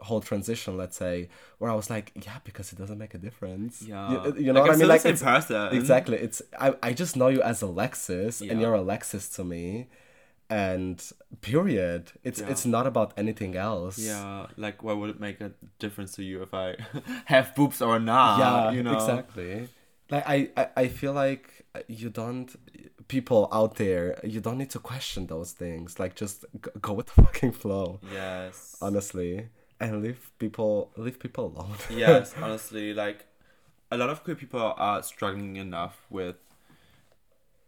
whole 0.00 0.20
transition, 0.20 0.76
let's 0.78 0.96
say, 0.96 1.28
where 1.58 1.70
I 1.70 1.74
was 1.74 1.90
like, 1.90 2.12
yeah, 2.24 2.38
because 2.44 2.72
it 2.72 2.78
doesn't 2.78 2.96
make 2.98 3.12
a 3.14 3.18
difference. 3.18 3.82
Yeah. 3.82 4.24
You, 4.24 4.34
you 4.44 4.52
know 4.52 4.60
Like, 4.60 4.68
what 4.68 4.76
I 4.76 4.78
mean? 4.78 4.88
Like 4.88 5.04
it's, 5.04 5.22
person. 5.22 5.74
Exactly. 5.74 6.16
It's 6.16 6.40
I, 6.58 6.74
I 6.82 6.92
just 6.94 7.16
know 7.16 7.28
you 7.28 7.42
as 7.42 7.60
Alexis 7.62 8.40
and 8.40 8.60
you're 8.60 8.74
Alexis 8.74 9.28
to 9.36 9.44
me. 9.44 9.88
And 10.50 11.00
period. 11.40 12.12
It's 12.24 12.40
Yeah. 12.40 12.50
it's 12.50 12.66
not 12.66 12.86
about 12.86 13.12
anything 13.16 13.54
else. 13.56 13.98
Yeah, 13.98 14.46
like 14.56 14.82
why 14.82 14.92
would 14.92 15.10
it 15.10 15.20
make 15.20 15.40
a 15.40 15.52
difference 15.78 16.12
to 16.16 16.22
you 16.24 16.42
if 16.42 16.52
I 16.52 16.76
have 17.26 17.54
boobs 17.54 17.80
or 17.80 17.98
not? 18.00 18.38
yeah, 18.38 18.70
you 18.72 18.82
know. 18.82 18.94
exactly. 18.94 19.68
Like 20.10 20.24
I, 20.26 20.50
I, 20.56 20.68
I 20.76 20.88
feel 20.88 21.12
like 21.12 21.64
you 21.86 22.10
don't 22.10 22.50
people 23.06 23.48
out 23.52 23.76
there 23.76 24.18
you 24.24 24.40
don't 24.40 24.58
need 24.58 24.70
to 24.70 24.80
question 24.80 25.26
those 25.26 25.52
things. 25.52 25.98
Like 26.00 26.14
just 26.16 26.44
go 26.80 26.92
with 26.94 27.06
the 27.06 27.22
fucking 27.22 27.52
flow, 27.52 28.00
Yes. 28.12 28.76
honestly, 28.82 29.48
and 29.78 30.02
leave 30.02 30.30
people 30.40 30.90
leave 30.96 31.18
people 31.20 31.46
alone. 31.56 31.76
yes, 31.90 32.34
honestly, 32.42 32.92
like 32.92 33.26
a 33.92 33.96
lot 33.96 34.10
of 34.10 34.24
queer 34.24 34.34
people 34.36 34.74
are 34.76 35.02
struggling 35.02 35.56
enough 35.56 36.06
with 36.10 36.36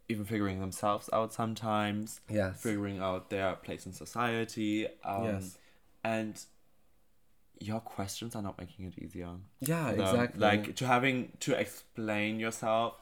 even 0.08 0.24
figuring 0.24 0.60
themselves 0.60 1.08
out 1.12 1.32
sometimes, 1.32 2.20
yes. 2.28 2.60
figuring 2.60 3.00
out 3.00 3.30
their 3.30 3.54
place 3.56 3.86
in 3.86 3.92
society. 3.92 4.86
Um, 5.04 5.24
Yes. 5.24 5.58
And 6.04 6.40
your 7.60 7.78
questions 7.80 8.34
are 8.34 8.42
not 8.42 8.58
making 8.58 8.86
it 8.86 8.94
easier. 9.00 9.30
Yeah, 9.60 9.90
exactly. 9.90 10.40
Like 10.40 10.74
to 10.76 10.86
having 10.86 11.32
to 11.40 11.52
explain 11.58 12.40
yourself 12.40 12.94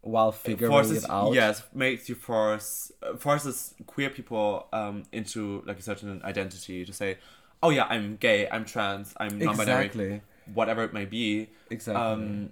while 0.00 0.32
figuring 0.32 0.68
forces 0.72 1.04
it 1.04 1.10
out. 1.10 1.32
yes 1.32 1.62
makes 1.72 2.08
you 2.08 2.16
force 2.16 2.90
forces 3.18 3.72
queer 3.86 4.10
people 4.10 4.66
um 4.72 5.04
into 5.12 5.62
like 5.64 5.78
a 5.78 5.82
certain 5.82 6.20
identity 6.24 6.84
to 6.84 6.92
say 6.92 7.16
oh 7.62 7.70
yeah 7.70 7.84
i'm 7.84 8.16
gay 8.16 8.48
i'm 8.50 8.64
trans 8.64 9.14
i'm 9.18 9.38
non-binary 9.38 9.84
Exactly. 9.86 10.20
whatever 10.52 10.82
it 10.82 10.92
may 10.92 11.04
be 11.04 11.48
Exactly. 11.70 12.02
um 12.02 12.50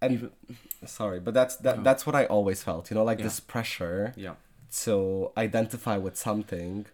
and 0.00 0.30
sorry, 0.86 1.20
but 1.20 1.34
that's 1.34 1.56
that, 1.56 1.82
that's 1.84 2.06
what 2.06 2.14
I 2.14 2.24
always 2.26 2.62
felt. 2.62 2.90
You 2.90 2.94
know, 2.96 3.04
like 3.04 3.18
Yeah. 3.18 3.24
this 3.24 3.40
pressure 3.40 4.14
yeah 4.16 4.34
to 4.84 5.30
identify 5.36 5.96
with 5.96 6.16
something. 6.16 6.86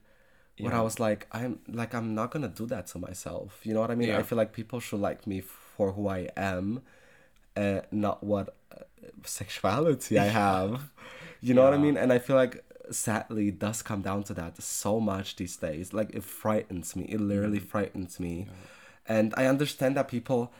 Where 0.58 0.72
I 0.72 0.82
was 0.82 1.00
like, 1.00 1.26
I'm 1.32 1.58
like 1.66 1.92
I'm 1.94 2.14
not 2.14 2.30
gonna 2.30 2.48
do 2.48 2.66
that 2.66 2.86
to 2.92 2.98
myself. 2.98 3.60
You 3.64 3.74
know 3.74 3.80
what 3.80 3.90
I 3.90 3.96
mean? 3.96 4.08
Yeah. 4.08 4.18
I 4.18 4.22
feel 4.22 4.38
like 4.38 4.52
people 4.52 4.78
should 4.78 5.00
like 5.00 5.26
me 5.26 5.40
for 5.40 5.92
who 5.92 6.06
I 6.08 6.28
am, 6.36 6.82
and 7.56 7.82
not 7.90 8.22
what 8.22 8.54
uh, 8.72 8.84
sexuality 9.26 10.18
I 10.18 10.24
have. 10.44 10.90
you 11.40 11.54
know 11.54 11.64
what 11.64 11.74
I 11.74 11.78
mean? 11.78 11.96
And 11.96 12.12
I 12.12 12.18
feel 12.18 12.36
like 12.36 12.64
sadly 12.90 13.48
it 13.48 13.58
does 13.58 13.82
come 13.82 14.02
down 14.02 14.22
to 14.24 14.34
that 14.34 14.62
so 14.62 15.00
much 15.00 15.36
these 15.36 15.56
days. 15.56 15.92
Like 15.92 16.10
it 16.14 16.22
frightens 16.24 16.94
me. 16.96 17.04
It 17.04 17.20
literally 17.20 17.58
Mm-hmm. 17.58 17.66
frightens 17.68 18.20
me. 18.20 18.46
And 19.06 19.34
I 19.36 19.46
understand 19.46 19.96
that 19.96 20.08
people 20.08 20.52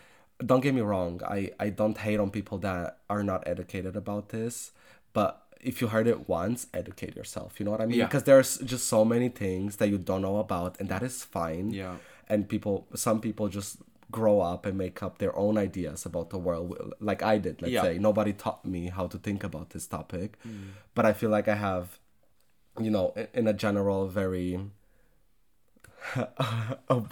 don't 0.45 0.61
get 0.61 0.75
me 0.75 0.81
wrong, 0.81 1.21
I, 1.25 1.51
I 1.59 1.71
don't 1.71 1.99
hate 1.99 2.21
on 2.21 2.31
people 2.31 2.59
that 2.59 2.99
are 3.09 3.23
not 3.23 3.47
educated 3.47 3.97
about 3.97 4.31
this, 4.31 4.73
but 5.13 5.43
if 5.61 5.81
you 5.81 5.89
heard 5.89 6.07
it 6.07 6.29
once, 6.29 6.67
educate 6.75 7.17
yourself. 7.17 7.59
You 7.59 7.65
know 7.65 7.71
what 7.71 7.81
I 7.81 7.87
mean? 7.87 7.99
Yeah. 7.99 8.05
Because 8.07 8.25
there's 8.25 8.59
just 8.59 8.87
so 8.87 9.05
many 9.05 9.29
things 9.29 9.77
that 9.77 9.89
you 9.89 9.99
don't 9.99 10.23
know 10.23 10.39
about, 10.39 10.79
and 10.79 10.89
that 10.91 11.03
is 11.03 11.25
fine. 11.25 11.71
Yeah. 11.71 11.97
And 12.29 12.49
people, 12.49 12.87
some 12.95 13.21
people 13.21 13.49
just 13.49 13.79
grow 14.11 14.41
up 14.41 14.67
and 14.67 14.77
make 14.77 15.03
up 15.03 15.19
their 15.19 15.35
own 15.37 15.57
ideas 15.59 16.05
about 16.07 16.31
the 16.31 16.39
world, 16.39 16.95
like 17.01 17.23
I 17.23 17.39
did. 17.39 17.61
Let's 17.63 17.73
Yeah. 17.73 17.83
say 17.83 17.99
nobody 17.99 18.33
taught 18.33 18.65
me 18.65 18.89
how 18.89 19.07
to 19.07 19.19
think 19.19 19.43
about 19.43 19.71
this 19.71 19.87
topic, 19.87 20.39
mm. 20.47 20.69
but 20.95 21.07
I 21.07 21.13
feel 21.13 21.31
like 21.31 21.49
I 21.49 21.57
have, 21.57 21.99
you 22.79 22.91
know, 22.91 23.15
in 23.33 23.49
a 23.49 23.53
general, 23.53 24.07
very 24.07 24.61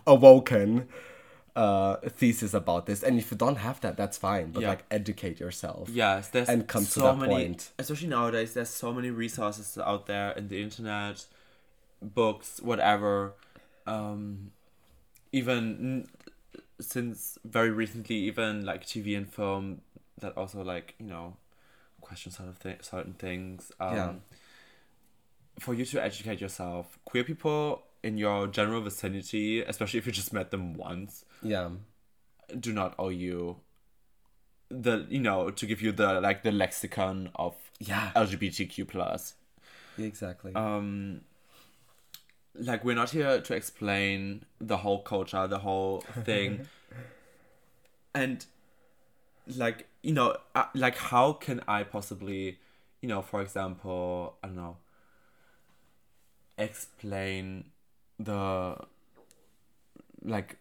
awoken 0.06 0.88
uh 1.54 1.96
thesis 2.08 2.54
about 2.54 2.86
this 2.86 3.02
and 3.02 3.18
if 3.18 3.30
you 3.30 3.36
don't 3.36 3.56
have 3.56 3.78
that 3.82 3.94
that's 3.96 4.16
fine 4.16 4.50
but 4.52 4.62
Yeah. 4.62 4.70
like 4.70 4.84
educate 4.90 5.38
yourself 5.38 5.88
yes 5.90 6.28
there's 6.28 6.48
And 6.48 6.66
come 6.66 6.84
to 6.84 6.90
so 6.90 7.00
that 7.02 7.18
many 7.18 7.34
point. 7.34 7.70
especially 7.78 8.08
nowadays 8.08 8.54
there's 8.54 8.70
so 8.70 8.90
many 8.92 9.10
resources 9.10 9.76
out 9.76 10.06
there 10.06 10.30
in 10.32 10.48
the 10.48 10.62
internet 10.62 11.26
books 12.00 12.58
whatever 12.62 13.34
um 13.86 14.50
even 15.32 16.08
since 16.80 17.38
very 17.44 17.70
recently 17.70 18.16
even 18.16 18.64
like 18.64 18.84
tv 18.86 19.16
and 19.16 19.28
film 19.32 19.82
that 20.20 20.36
also 20.36 20.62
like 20.64 20.94
you 20.98 21.06
know 21.06 21.36
question 22.00 22.32
sort 22.32 22.48
of 22.48 22.58
th- 22.60 22.82
certain 22.82 23.12
things 23.12 23.70
um 23.78 23.94
Yeah. 23.96 24.12
for 25.58 25.74
you 25.74 25.84
to 25.84 26.02
educate 26.02 26.40
yourself 26.40 26.98
queer 27.04 27.24
people 27.24 27.82
in 28.02 28.16
your 28.16 28.46
general 28.46 28.80
vicinity 28.80 29.62
especially 29.62 29.98
if 29.98 30.06
you 30.06 30.12
just 30.12 30.32
met 30.32 30.50
them 30.50 30.74
once 30.74 31.24
yeah. 31.42 31.70
do 32.58 32.72
not 32.72 32.94
owe 32.98 33.08
you 33.08 33.56
the 34.72 35.06
you 35.08 35.20
know 35.20 35.50
to 35.50 35.66
give 35.66 35.82
you 35.82 35.92
the 35.92 36.20
like 36.20 36.42
the 36.42 36.52
lexicon 36.52 37.30
of 37.34 37.54
yeah. 37.78 38.12
Lgbtq 38.14 38.88
plus. 38.88 39.34
Exactly. 39.98 40.54
Um 40.54 41.22
like 42.54 42.84
we're 42.84 42.96
not 42.96 43.10
here 43.10 43.40
to 43.40 43.54
explain 43.54 44.44
the 44.60 44.78
whole 44.78 45.00
culture 45.02 45.46
the 45.46 45.58
whole 45.58 46.00
thing. 46.24 46.66
And 48.14 48.44
like 49.56 49.88
you 50.02 50.12
know 50.12 50.36
uh, 50.54 50.66
like 50.74 50.96
how 50.96 51.32
can 51.32 51.60
i 51.66 51.82
possibly 51.82 52.58
you 53.00 53.08
know 53.08 53.20
for 53.20 53.42
example 53.42 54.36
i 54.40 54.46
don't 54.46 54.54
know 54.54 54.76
explain 56.56 57.64
the 58.18 58.76
like 60.22 60.56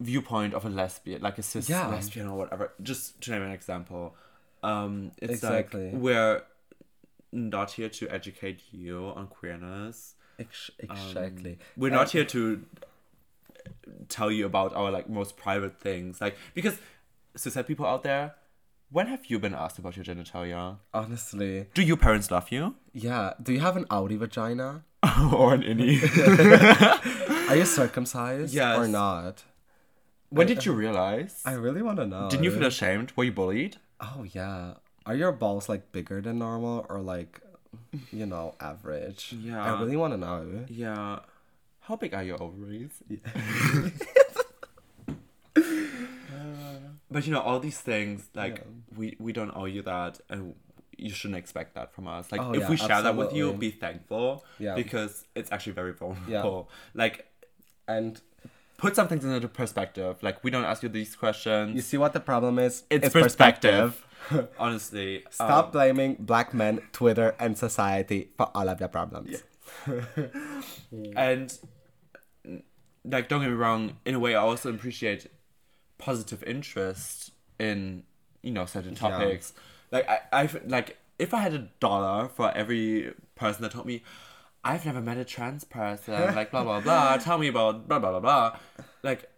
viewpoint 0.00 0.54
of 0.54 0.64
a 0.64 0.68
lesbian 0.68 1.22
like 1.22 1.38
a 1.38 1.42
cis 1.42 1.68
Yeah. 1.68 1.86
lesbian 1.88 2.28
or 2.28 2.36
whatever 2.36 2.72
just 2.82 3.20
to 3.22 3.30
name 3.30 3.42
an 3.42 3.50
example. 3.52 4.14
Um 4.62 5.12
it's 5.18 5.32
Exactly. 5.34 5.90
like 5.92 6.00
we're 6.00 6.42
not 7.32 7.72
here 7.72 7.88
to 7.88 8.08
educate 8.08 8.62
you 8.72 9.12
on 9.16 9.26
queerness. 9.26 10.14
Ex- 10.38 10.70
exactly. 10.78 11.58
we're 11.76 11.90
not 11.92 12.10
here 12.10 12.24
to 12.24 12.64
tell 14.08 14.30
you 14.30 14.46
about 14.46 14.74
our 14.74 14.90
like 14.90 15.08
most 15.08 15.36
private 15.36 15.80
things. 15.80 16.20
Like 16.20 16.36
because 16.54 16.78
cishet 17.36 17.66
people 17.66 17.86
out 17.86 18.02
there 18.02 18.34
when 18.90 19.06
have 19.08 19.26
you 19.26 19.38
been 19.40 19.54
asked 19.54 19.78
about 19.78 19.96
your 19.96 20.04
genitalia? 20.04 20.78
Honestly. 20.92 21.66
Do 21.74 21.82
your 21.82 21.96
parents 21.96 22.30
love 22.30 22.52
you? 22.52 22.76
Yeah. 22.92 23.32
Do 23.42 23.52
you 23.52 23.60
have 23.60 23.76
an 23.76 23.86
outie 23.86 24.18
vagina 24.18 24.84
or 25.32 25.54
an 25.54 25.62
innie 25.62 26.00
are 27.50 27.56
you 27.56 27.64
circumcised 27.64 28.54
Yes. 28.54 28.78
or 28.78 28.88
not? 28.88 29.44
When 30.30 30.46
did 30.46 30.64
you 30.66 30.72
realize? 30.72 31.42
I 31.44 31.52
really 31.54 31.82
want 31.82 31.98
to 31.98 32.06
know. 32.06 32.28
Didn't 32.28 32.44
you 32.44 32.50
feel 32.50 32.66
ashamed? 32.66 33.12
Were 33.16 33.24
you 33.24 33.32
bullied? 33.32 33.76
Oh 34.00 34.24
yeah. 34.32 34.74
Are 35.06 35.14
your 35.14 35.30
balls 35.32 35.68
like 35.68 35.92
bigger 35.92 36.20
than 36.20 36.38
normal 36.38 36.86
or 36.88 37.00
like 37.00 37.40
you 38.10 38.26
know 38.26 38.54
average? 38.60 39.32
Yeah. 39.38 39.62
i 39.62 39.78
really 39.80 39.96
want 39.96 40.12
to 40.14 40.18
know. 40.18 40.64
Yeah. 40.68 41.20
How 41.86 41.96
big 41.96 42.14
are 42.14 42.24
your 42.24 42.42
ovaries? 42.42 42.90
But 47.10 47.26
you 47.26 47.32
know 47.32 47.40
all 47.40 47.60
these 47.60 47.78
things 47.78 48.28
like 48.34 48.58
Yeah. 48.58 48.96
we 48.98 49.16
we 49.20 49.32
don't 49.32 49.52
owe 49.54 49.66
you 49.66 49.82
that 49.82 50.20
and 50.28 50.54
you 50.98 51.10
shouldn't 51.10 51.38
expect 51.38 51.74
that 51.74 51.92
from 51.92 52.06
us. 52.06 52.30
Like 52.32 52.40
Oh, 52.40 52.52
if 52.52 52.60
yeah, 52.60 52.70
we 52.70 52.76
share 52.76 53.02
that 53.02 53.16
with 53.16 53.32
you 53.32 53.52
be 53.52 53.70
thankful 53.70 54.44
Yeah. 54.58 54.74
because 54.74 55.24
it's 55.34 55.50
actually 55.52 55.72
very 55.72 55.92
vulnerable. 55.92 56.68
Yeah. 56.70 56.78
like 57.02 57.26
and 57.86 58.20
put 58.78 58.96
some 58.96 59.08
things 59.08 59.24
into 59.24 59.48
perspective. 59.48 60.22
Like 60.22 60.42
we 60.44 60.50
don't 60.50 60.64
ask 60.64 60.82
you 60.82 60.88
these 60.88 61.16
questions. 61.16 61.74
You 61.74 61.82
see 61.82 61.96
what 61.96 62.12
the 62.12 62.20
problem 62.20 62.58
is? 62.58 62.84
It's, 62.90 63.08
perspective, 63.08 64.06
honestly 64.58 65.24
Stop 65.30 65.66
um, 65.66 65.70
blaming 65.72 66.16
black 66.18 66.54
men, 66.54 66.80
Twitter, 66.92 67.34
and 67.38 67.56
society 67.56 68.30
for 68.36 68.50
all 68.54 68.68
of 68.68 68.80
your 68.80 68.88
problems. 68.88 69.42
and 71.16 71.58
like 73.04 73.28
don't 73.28 73.40
get 73.40 73.48
me 73.50 73.54
wrong 73.54 73.96
in 74.04 74.14
a 74.14 74.18
way 74.18 74.34
i 74.34 74.40
also 74.40 74.70
appreciate 74.70 75.26
positive 75.98 76.42
interest 76.44 77.32
in 77.58 78.02
you 78.42 78.50
know 78.50 78.66
certain 78.66 78.94
topics 78.94 79.52
like 79.94 80.08
i 80.08 80.18
i 80.32 80.48
like 80.66 80.98
if 81.18 81.32
i 81.32 81.38
had 81.38 81.54
a 81.54 81.68
dollar 81.80 82.28
for 82.28 82.50
every 82.54 83.14
person 83.36 83.62
that 83.62 83.70
told 83.70 83.86
me 83.86 84.02
i've 84.64 84.84
never 84.84 85.00
met 85.00 85.16
a 85.16 85.24
trans 85.24 85.64
person 85.64 86.34
like 86.40 86.50
blah 86.50 86.64
blah 86.64 86.80
blah 86.80 87.16
tell 87.16 87.38
me 87.38 87.48
about 87.48 87.88
blah 87.88 87.98
blah 87.98 88.10
blah 88.10 88.20
blah. 88.20 88.56
Like 89.02 89.30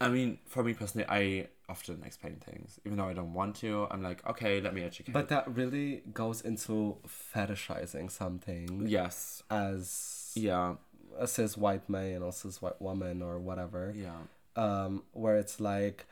i 0.00 0.08
mean 0.08 0.38
for 0.46 0.62
me 0.62 0.74
personally 0.74 1.06
i 1.08 1.48
often 1.68 2.00
explain 2.06 2.36
things. 2.36 2.78
Even 2.84 2.98
though 2.98 3.06
i 3.06 3.12
don't 3.12 3.34
want 3.34 3.56
to 3.56 3.86
i'm 3.90 4.02
like 4.02 4.24
okay 4.26 4.60
let 4.60 4.74
me 4.74 4.82
educate. 4.82 5.12
But 5.12 5.28
that 5.28 5.44
really 5.56 6.02
goes 6.12 6.40
into 6.42 6.98
fetishizing 7.06 8.10
something 8.10 8.86
yes. 8.86 9.42
as 9.50 10.32
yeah. 10.36 10.74
a 11.18 11.26
cis 11.26 11.56
white 11.56 11.88
man 11.88 12.22
or 12.22 12.32
cis 12.32 12.60
white 12.62 12.80
woman 12.80 13.22
or 13.22 13.38
whatever. 13.38 13.92
yeah. 13.96 14.10
Um, 14.56 15.02
where 15.12 15.36
it's 15.36 15.60
like, 15.60 16.06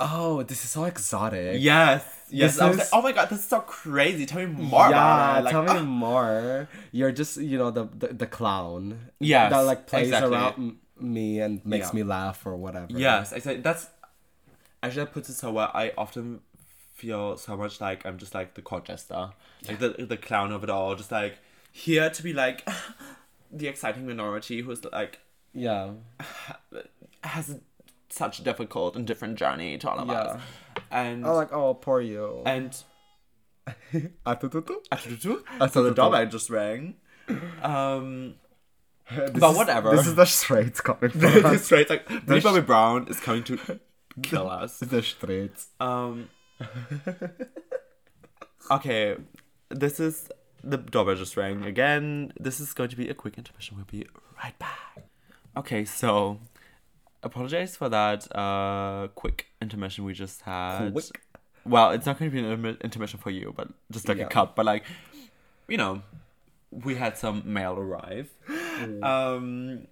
oh, 0.00 0.42
this 0.42 0.64
is 0.64 0.70
so 0.70 0.84
exotic. 0.84 1.56
Yes, 1.60 2.04
yes. 2.30 2.54
This 2.54 2.60
I 2.60 2.68
was 2.68 2.76
is- 2.76 2.78
like, 2.80 2.88
oh 2.92 3.02
my 3.02 3.12
god, 3.12 3.28
this 3.30 3.40
is 3.40 3.44
so 3.46 3.60
crazy. 3.60 4.26
Tell 4.26 4.40
me 4.40 4.46
more 4.46 4.88
yeah. 4.90 5.40
Like, 5.40 5.52
tell 5.52 5.62
me 5.62 5.70
ah. 5.70 5.82
more. 5.82 6.68
You're 6.92 7.12
just, 7.12 7.36
you 7.38 7.58
know, 7.58 7.70
the 7.70 7.84
the, 7.84 8.08
the 8.08 8.26
clown. 8.26 9.10
Yeah, 9.20 9.48
that 9.48 9.60
like 9.60 9.86
plays 9.86 10.08
exactly. 10.08 10.32
around 10.34 10.54
m- 10.54 10.78
me 10.98 11.40
and 11.40 11.64
makes 11.64 11.88
Yeah. 11.88 11.96
me 11.96 12.02
laugh 12.02 12.44
or 12.46 12.56
whatever. 12.56 12.86
Yes, 12.90 13.32
exactly. 13.32 13.62
That's 13.62 13.88
actually 14.82 15.04
that 15.04 15.12
puts 15.12 15.28
it 15.28 15.34
so 15.34 15.52
well. 15.52 15.70
I 15.74 15.92
often 15.96 16.40
feel 16.94 17.36
so 17.36 17.56
much 17.56 17.80
like 17.80 18.06
I'm 18.06 18.18
just 18.18 18.34
like 18.34 18.54
the 18.54 18.62
court 18.62 18.84
jester, 18.86 19.30
like 19.68 19.78
the 19.78 19.90
the 20.06 20.16
clown 20.16 20.52
of 20.52 20.62
it 20.64 20.70
all, 20.70 20.94
just 20.94 21.12
like 21.12 21.38
here 21.72 22.08
to 22.08 22.22
be 22.22 22.32
like 22.32 22.66
the 23.52 23.68
exciting 23.68 24.06
minority 24.06 24.60
who's 24.62 24.84
like 24.84 25.20
yeah, 25.52 25.90
has 27.22 27.58
such 28.08 28.38
a 28.38 28.42
difficult 28.42 28.96
and 28.96 29.06
different 29.06 29.36
journey 29.38 29.78
to 29.78 29.88
all 29.90 29.98
of 29.98 30.10
us, 30.10 30.40
and 30.90 31.26
I'm 31.26 31.34
like, 31.34 31.52
oh, 31.52 31.74
poor 31.74 32.00
you. 32.00 32.42
and 32.46 32.74
so 34.24 34.34
the 34.34 35.92
doorbell 35.94 36.26
just 36.26 36.50
rang. 36.50 36.94
Um, 37.62 38.34
This 39.10 39.30
But 39.40 39.50
is- 39.50 39.56
whatever. 39.56 39.90
This 39.96 40.06
is 40.06 40.14
the 40.16 40.24
straight 40.24 40.74
coming 40.82 41.10
from. 41.42 41.58
straight 41.58 41.88
like 41.90 42.08
Billy 42.26 42.40
Bobby 42.40 42.60
Brown 42.60 43.06
is 43.08 43.20
coming 43.20 43.44
to 43.44 43.80
kill 44.22 44.48
us. 44.50 44.78
the 44.80 45.02
straight. 45.02 45.52
Um. 45.80 46.28
Okay, 48.70 49.16
this 49.70 50.00
is 50.00 50.28
the 50.64 50.76
doorbell 50.76 51.14
just 51.14 51.36
rang 51.36 51.62
again. 51.64 52.32
This 52.38 52.58
is 52.58 52.72
going 52.72 52.88
to 52.90 52.96
be 52.96 53.08
a 53.08 53.14
quick 53.14 53.38
intermission. 53.38 53.76
We'll 53.76 53.86
be 53.86 54.06
right 54.42 54.58
back. 54.58 55.06
Okay, 55.56 55.84
so 55.84 56.40
apologize 57.26 57.76
for 57.76 57.88
that 57.90 58.20
uh 58.34 59.08
quick 59.14 59.46
intermission 59.60 60.04
we 60.04 60.14
just 60.14 60.42
had. 60.42 60.92
Quick. 60.92 61.20
Well, 61.64 61.90
it's 61.90 62.06
not 62.06 62.18
going 62.18 62.30
to 62.30 62.34
be 62.42 62.46
an 62.46 62.76
intermission 62.80 63.18
for 63.18 63.30
you, 63.30 63.52
but 63.56 63.68
just 63.90 64.08
like 64.08 64.18
Yeah. 64.18 64.26
a 64.26 64.28
cut. 64.28 64.54
But 64.54 64.66
like, 64.66 64.84
you 65.68 65.76
know, 65.76 66.02
we 66.70 66.94
had 66.94 67.18
some 67.18 67.42
mail 67.44 67.74
arrive. 67.76 68.28
Um, 69.02 69.88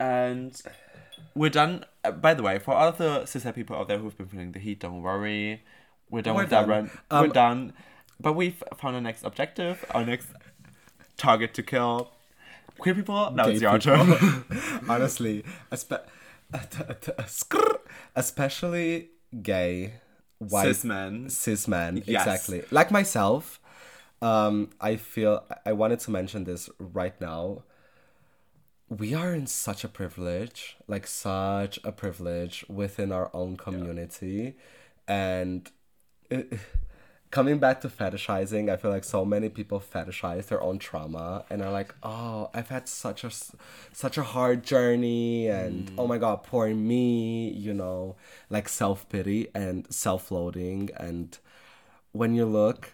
and 0.00 0.60
we're 1.34 1.50
done. 1.50 1.84
Uh, 2.02 2.10
by 2.10 2.34
the 2.34 2.42
way, 2.42 2.58
for 2.58 2.74
all 2.74 2.88
of 2.88 2.98
the 2.98 3.20
cishet 3.20 3.54
people 3.54 3.76
out 3.76 3.86
there 3.88 3.98
who've 3.98 4.16
been 4.18 4.26
feeling 4.26 4.52
the 4.52 4.58
heat, 4.58 4.80
don't 4.80 5.00
worry. 5.02 5.62
We're 6.10 6.22
done 6.22 6.34
We're 6.34 6.42
with 6.42 6.50
that 6.50 6.60
done. 6.62 6.68
run. 6.68 6.90
Um, 7.10 7.20
we're 7.26 7.32
done. 7.32 7.72
But 8.18 8.32
we've 8.34 8.60
found 8.76 8.96
our 8.96 9.00
next 9.00 9.22
objective, 9.22 9.84
our 9.94 10.04
next 10.04 10.26
target 11.16 11.54
to 11.54 11.62
kill. 11.62 12.10
Queer 12.78 12.94
people, 12.94 13.30
now 13.30 13.46
it's 13.48 13.60
your 13.60 13.78
turn. 13.78 14.44
Honestly, 14.88 15.44
espe- 15.70 16.00
skrr, 16.00 16.02
especially 18.16 19.10
gay, 19.42 19.94
white, 20.38 20.64
Cis 20.66 20.84
men. 20.84 21.30
cis 21.30 21.68
men. 21.68 22.02
Yes. 22.06 22.26
Exactly. 22.26 22.62
Like 22.70 22.90
myself, 22.90 23.60
um, 24.22 24.70
I 24.80 24.96
feel 24.96 25.44
I 25.64 25.72
wanted 25.72 26.00
to 26.00 26.10
mention 26.10 26.44
this 26.44 26.68
right 26.78 27.18
now. 27.20 27.64
We 28.88 29.14
are 29.14 29.32
in 29.32 29.46
such 29.46 29.84
a 29.84 29.88
privilege, 29.88 30.76
like 30.88 31.06
such 31.06 31.78
a 31.84 31.92
privilege 31.92 32.64
within 32.68 33.12
our 33.12 33.30
own 33.32 33.56
community, 33.56 34.56
and 35.06 35.70
it, 36.28 36.58
coming 37.30 37.58
back 37.58 37.80
to 37.82 37.88
fetishizing, 37.88 38.70
I 38.70 38.76
feel 38.76 38.90
like 38.90 39.04
so 39.04 39.24
many 39.24 39.48
people 39.48 39.80
fetishize 39.80 40.46
their 40.48 40.62
own 40.62 40.78
trauma 40.78 41.44
and 41.50 41.62
are 41.62 41.70
like, 41.72 41.94
"Oh, 42.02 42.50
I've 42.52 42.68
had 42.68 42.88
such 42.88 43.24
a 43.24 43.30
such 43.92 44.18
a 44.18 44.22
hard 44.22 44.62
journey 44.64 45.48
and 45.48 45.90
mm. 45.90 45.94
oh 45.98 46.06
my 46.06 46.18
god, 46.18 46.42
poor 46.42 46.68
me," 46.74 47.50
you 47.50 47.74
know, 47.74 48.16
like 48.48 48.68
self-pity 48.68 49.48
and 49.54 49.86
self-loathing 49.92 50.90
and 50.96 51.38
when 52.12 52.34
you 52.34 52.44
look 52.44 52.92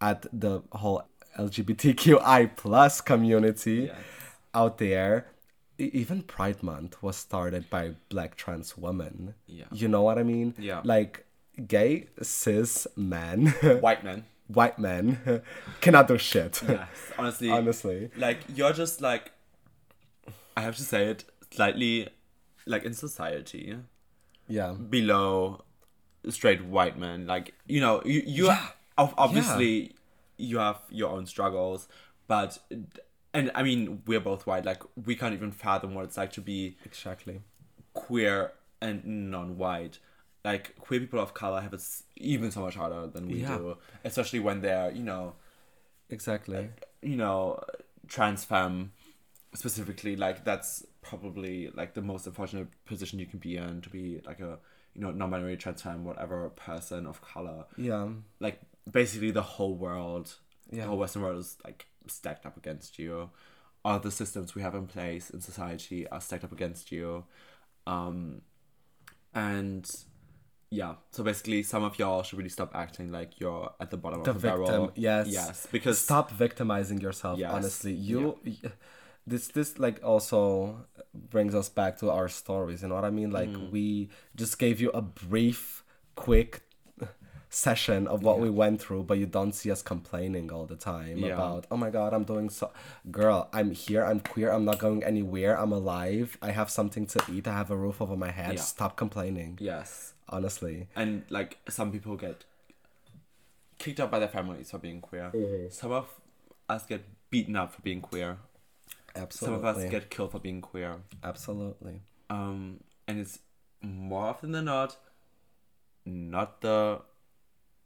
at 0.00 0.26
the 0.32 0.62
whole 0.72 1.02
LGBTQI 1.38 2.56
plus 2.56 3.00
community 3.00 3.90
Yes. 3.90 3.96
out 4.54 4.78
there, 4.78 5.26
even 5.78 6.22
Pride 6.22 6.62
Month 6.62 7.02
was 7.02 7.16
started 7.16 7.70
by 7.70 7.94
black 8.08 8.36
trans 8.36 8.76
women. 8.76 9.34
Yeah. 9.46 9.64
You 9.72 9.88
know 9.88 10.02
what 10.02 10.18
I 10.18 10.22
mean? 10.24 10.54
Yeah. 10.58 10.80
Like 10.84 11.24
gay 11.66 12.06
cis 12.22 12.86
men, 12.96 13.46
White 13.80 14.04
men. 14.04 14.24
white 14.46 14.78
men 14.78 15.42
cannot 15.80 16.08
do 16.08 16.18
shit. 16.18 16.62
Yes, 16.68 16.88
honestly. 17.18 17.50
Honestly. 17.50 18.10
Like, 18.16 18.38
you're 18.54 18.72
just 18.72 19.00
like, 19.00 19.32
I 20.56 20.62
have 20.62 20.76
to 20.76 20.82
say 20.82 21.06
it, 21.06 21.24
slightly, 21.50 22.08
like 22.66 22.84
in 22.84 22.94
society, 22.94 23.76
Yeah. 24.48 24.72
below 24.72 25.64
straight 26.28 26.64
white 26.64 26.98
men. 26.98 27.26
Like, 27.26 27.54
you 27.66 27.80
know, 27.80 28.02
you, 28.04 28.22
you 28.26 28.50
ob- 28.98 29.14
obviously, 29.16 29.94
you 30.36 30.58
have 30.58 30.78
your 30.90 31.10
own 31.10 31.26
struggles, 31.26 31.88
but, 32.26 32.58
and 33.34 33.50
I 33.54 33.62
mean, 33.62 34.02
we're 34.06 34.20
both 34.20 34.46
white. 34.46 34.64
Like, 34.64 34.82
we 35.06 35.14
can't 35.14 35.34
even 35.34 35.52
fathom 35.52 35.94
what 35.94 36.04
it's 36.04 36.16
like 36.16 36.32
to 36.32 36.40
be 36.40 36.76
Exactly. 36.84 37.40
queer 37.94 38.52
and 38.80 39.04
non-white 39.30 39.98
like 40.44 40.76
queer 40.78 41.00
people 41.00 41.18
of 41.20 41.34
color 41.34 41.60
have 41.60 41.74
it 41.74 41.82
even 42.16 42.50
so 42.50 42.60
much 42.60 42.74
harder 42.76 43.06
than 43.08 43.26
we 43.26 43.40
Yeah. 43.42 43.56
do 43.58 43.76
especially 44.04 44.40
when 44.40 44.60
they're 44.60 44.90
you 44.92 45.02
know 45.02 45.34
Exactly. 46.10 46.70
you 47.02 47.16
know 47.16 47.62
trans 48.06 48.44
femme 48.44 48.92
specifically 49.54 50.16
like 50.16 50.44
that's 50.44 50.84
probably 51.02 51.70
like 51.74 51.94
the 51.94 52.02
most 52.02 52.26
unfortunate 52.26 52.68
position 52.84 53.18
you 53.18 53.26
can 53.26 53.38
be 53.38 53.56
in 53.56 53.80
to 53.80 53.90
be 53.90 54.20
like 54.26 54.40
a 54.40 54.58
you 54.94 55.00
know 55.00 55.10
non-binary 55.10 55.56
trans 55.56 55.82
femme 55.82 56.04
whatever 56.04 56.48
person 56.50 57.06
of 57.06 57.20
color 57.20 57.64
Yeah. 57.76 58.08
like 58.40 58.60
basically 58.90 59.30
the 59.30 59.42
whole 59.42 59.74
world 59.74 60.34
Yeah. 60.70 60.82
the 60.82 60.88
whole 60.88 60.98
western 60.98 61.22
world 61.22 61.38
is 61.38 61.56
like 61.64 61.86
stacked 62.06 62.46
up 62.46 62.56
against 62.56 62.98
you 62.98 63.30
all 63.84 63.98
the 63.98 64.10
systems 64.10 64.54
we 64.54 64.62
have 64.62 64.74
in 64.74 64.86
place 64.86 65.30
in 65.30 65.40
society 65.40 66.06
are 66.08 66.20
stacked 66.20 66.44
up 66.44 66.52
against 66.52 66.90
you 66.92 67.24
um 67.86 68.42
and 69.34 70.04
yeah 70.70 70.94
so 71.10 71.22
basically 71.24 71.62
some 71.62 71.82
of 71.82 71.98
y'all 71.98 72.22
should 72.22 72.38
really 72.38 72.50
stop 72.50 72.70
acting 72.74 73.10
like 73.10 73.40
you're 73.40 73.70
at 73.80 73.90
the 73.90 73.96
bottom 73.96 74.22
The 74.22 74.30
of 74.30 74.40
the 74.42 74.48
victim. 74.48 74.64
barrel 74.66 74.92
Yes. 74.94 75.26
yes 75.28 75.66
because 75.72 75.98
stop 75.98 76.30
victimizing 76.30 77.00
yourself 77.00 77.38
Yes. 77.38 77.52
honestly 77.52 77.92
you 77.92 78.38
this 79.26 79.48
this 79.48 79.78
like 79.78 79.98
also 80.04 80.86
brings 81.14 81.54
us 81.54 81.68
back 81.68 81.98
to 82.00 82.10
our 82.10 82.28
stories 82.28 82.82
you 82.82 82.88
know 82.88 82.94
what 82.96 83.04
i 83.04 83.10
mean 83.10 83.30
like 83.30 83.48
Mm. 83.50 83.70
we 83.70 84.10
just 84.36 84.58
gave 84.58 84.80
you 84.80 84.90
a 84.90 85.00
brief 85.02 85.84
quick 86.16 86.62
session 87.50 88.06
of 88.06 88.22
what 88.22 88.38
we 88.40 88.50
went 88.50 88.78
through 88.78 89.02
but 89.02 89.16
you 89.16 89.24
don't 89.24 89.54
see 89.54 89.70
us 89.70 89.80
complaining 89.80 90.52
all 90.52 90.66
the 90.66 90.76
time 90.76 91.16
Yeah. 91.18 91.32
about 91.34 91.66
oh 91.70 91.78
my 91.78 91.88
god 91.88 92.12
i'm 92.12 92.24
doing 92.24 92.50
so 92.50 92.70
girl 93.10 93.48
i'm 93.54 93.70
here 93.70 94.04
i'm 94.04 94.20
queer 94.20 94.50
i'm 94.52 94.66
not 94.66 94.78
going 94.78 95.02
anywhere 95.02 95.58
i'm 95.58 95.72
alive 95.72 96.36
i 96.42 96.50
have 96.50 96.68
something 96.68 97.06
to 97.06 97.18
eat 97.32 97.48
i 97.48 97.52
have 97.54 97.70
a 97.70 97.76
roof 97.76 98.02
over 98.02 98.16
my 98.18 98.30
head 98.30 98.54
Yeah. 98.56 98.60
stop 98.60 98.96
complaining 98.98 99.56
yes 99.62 100.12
honestly. 100.28 100.88
And 100.96 101.24
like 101.30 101.58
some 101.68 101.90
people 101.92 102.16
get 102.16 102.44
kicked 103.78 104.00
out 104.00 104.10
by 104.10 104.18
their 104.18 104.28
families 104.28 104.70
for 104.70 104.78
being 104.78 105.00
queer. 105.00 105.30
Some 105.70 105.92
of 105.92 106.08
us 106.68 106.84
get 106.86 107.02
beaten 107.30 107.56
up 107.56 107.72
for 107.72 107.82
being 107.82 108.00
queer. 108.00 108.38
Absolutely. 109.16 109.58
some 109.58 109.68
of 109.68 109.76
us 109.76 109.90
get 109.90 110.10
killed 110.10 110.32
for 110.32 110.38
being 110.38 110.60
queer. 110.60 110.96
Absolutely. 111.24 112.02
Um 112.30 112.80
and 113.06 113.18
it's 113.18 113.38
more 113.82 114.26
often 114.26 114.52
than 114.52 114.66
not 114.66 114.96
not 116.04 116.60
the 116.60 117.00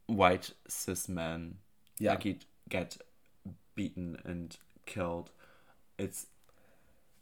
white 0.07 0.51
cis 0.69 1.09
men 1.09 1.59
Yeah. 1.99 2.13
that 2.13 2.21
get, 2.21 2.45
get 2.69 2.97
beaten 3.75 4.19
and 4.25 4.57
killed. 4.87 5.31
It's 5.99 6.27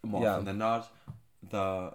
more 0.03 0.23
Yeah. 0.23 0.33
often 0.35 0.45
than 0.47 0.59
not 0.59 0.91
the 1.49 1.95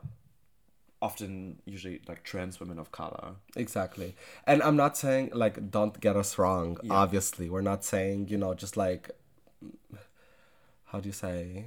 often 1.05 1.31
usually 1.65 1.97
like 2.09 2.23
trans 2.23 2.59
women 2.59 2.79
of 2.79 2.87
color 2.91 3.25
Exactly. 3.55 4.09
And 4.47 4.57
I'm 4.63 4.77
not 4.83 4.97
saying 4.97 5.25
like 5.43 5.55
don't 5.77 5.95
get 6.05 6.15
us 6.23 6.37
wrong. 6.39 6.77
Yeah. 6.81 6.93
Obviously, 7.03 7.45
we're 7.53 7.69
not 7.73 7.83
saying, 7.93 8.17
you 8.31 8.37
know, 8.37 8.53
just 8.53 8.75
like 8.75 9.03
how 10.89 10.99
do 11.01 11.07
you 11.11 11.17
say 11.25 11.65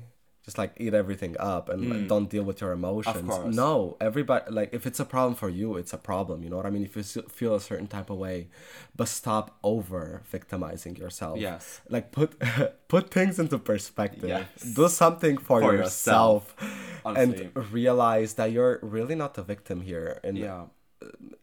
just 0.49 0.57
like 0.57 0.73
eat 0.79 0.95
everything 0.95 1.37
up 1.39 1.69
and 1.69 1.91
like, 1.91 1.99
mm. 1.99 2.09
don't 2.09 2.31
deal 2.31 2.43
with 2.43 2.63
your 2.63 2.73
emotions. 2.73 3.55
No, 3.55 3.99
everybody 4.01 4.51
like 4.51 4.71
if 4.73 4.87
it's 4.87 4.99
a 4.99 5.05
problem 5.05 5.35
for 5.35 5.51
you, 5.51 5.77
it's 5.77 5.93
a 5.93 5.99
problem. 5.99 6.43
You 6.43 6.49
know 6.49 6.57
what 6.57 6.65
I 6.65 6.71
mean? 6.71 6.85
If 6.91 6.97
you 6.97 7.03
feel 7.39 7.55
a 7.55 7.61
certain 7.61 7.87
type 7.87 8.09
of 8.09 8.17
way, 8.17 8.49
but 8.97 9.09
stop 9.09 9.59
over 9.63 10.23
victimizing 10.25 10.97
yourself. 10.97 11.39
Yes. 11.39 11.83
Like 11.91 12.13
put 12.13 12.31
put 12.89 13.11
things 13.11 13.39
into 13.39 13.59
perspective. 13.59 14.31
Yes. 14.31 14.49
Do 14.75 14.89
something 14.89 15.37
for, 15.37 15.61
For 15.61 15.75
yourself, 15.77 16.57
Honestly. 17.05 17.51
and 17.55 17.71
realize 17.71 18.31
that 18.39 18.51
you're 18.51 18.79
really 18.81 19.17
not 19.23 19.35
the 19.35 19.43
victim 19.43 19.83
here. 19.83 20.19
And 20.25 20.39
Yeah. 20.39 20.63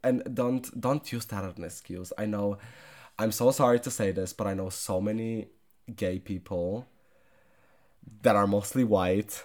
and 0.02 0.16
don't 0.40 0.64
don't 0.80 1.04
use 1.12 1.26
that 1.26 1.44
as 1.44 1.54
an 1.58 1.64
excuse. 1.72 2.12
I 2.18 2.26
know 2.26 2.58
I'm 3.20 3.30
so 3.30 3.52
sorry 3.52 3.78
to 3.86 3.90
say 3.98 4.10
this, 4.10 4.32
but 4.32 4.48
I 4.48 4.54
know 4.54 4.68
so 4.68 5.00
many 5.00 5.30
gay 5.94 6.18
people 6.18 6.88
that 8.22 8.36
are 8.36 8.46
mostly 8.46 8.84
white 8.84 9.44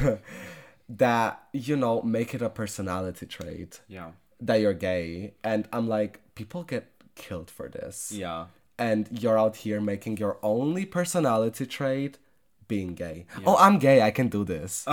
that 0.88 1.42
you 1.52 1.76
know 1.76 2.02
make 2.02 2.34
it 2.34 2.42
a 2.42 2.48
personality 2.50 3.26
trait 3.26 3.80
Yeah. 3.88 4.10
that 4.40 4.56
you're 4.60 4.74
gay 4.74 5.34
and 5.42 5.66
I'm 5.72 5.88
like 5.88 6.20
people 6.34 6.62
get 6.64 6.90
killed 7.14 7.50
for 7.50 7.68
this. 7.68 8.12
Yeah. 8.12 8.46
And 8.78 9.08
you're 9.10 9.38
out 9.38 9.56
here 9.56 9.80
making 9.80 10.16
your 10.18 10.36
only 10.42 10.84
personality 10.84 11.64
trait 11.66 12.18
being 12.66 12.94
gay. 12.94 13.26
Oh, 13.46 13.56
I'm 13.56 13.78
gay, 13.78 14.02
I 14.02 14.10
can 14.10 14.28
do 14.28 14.44
this. 14.44 14.84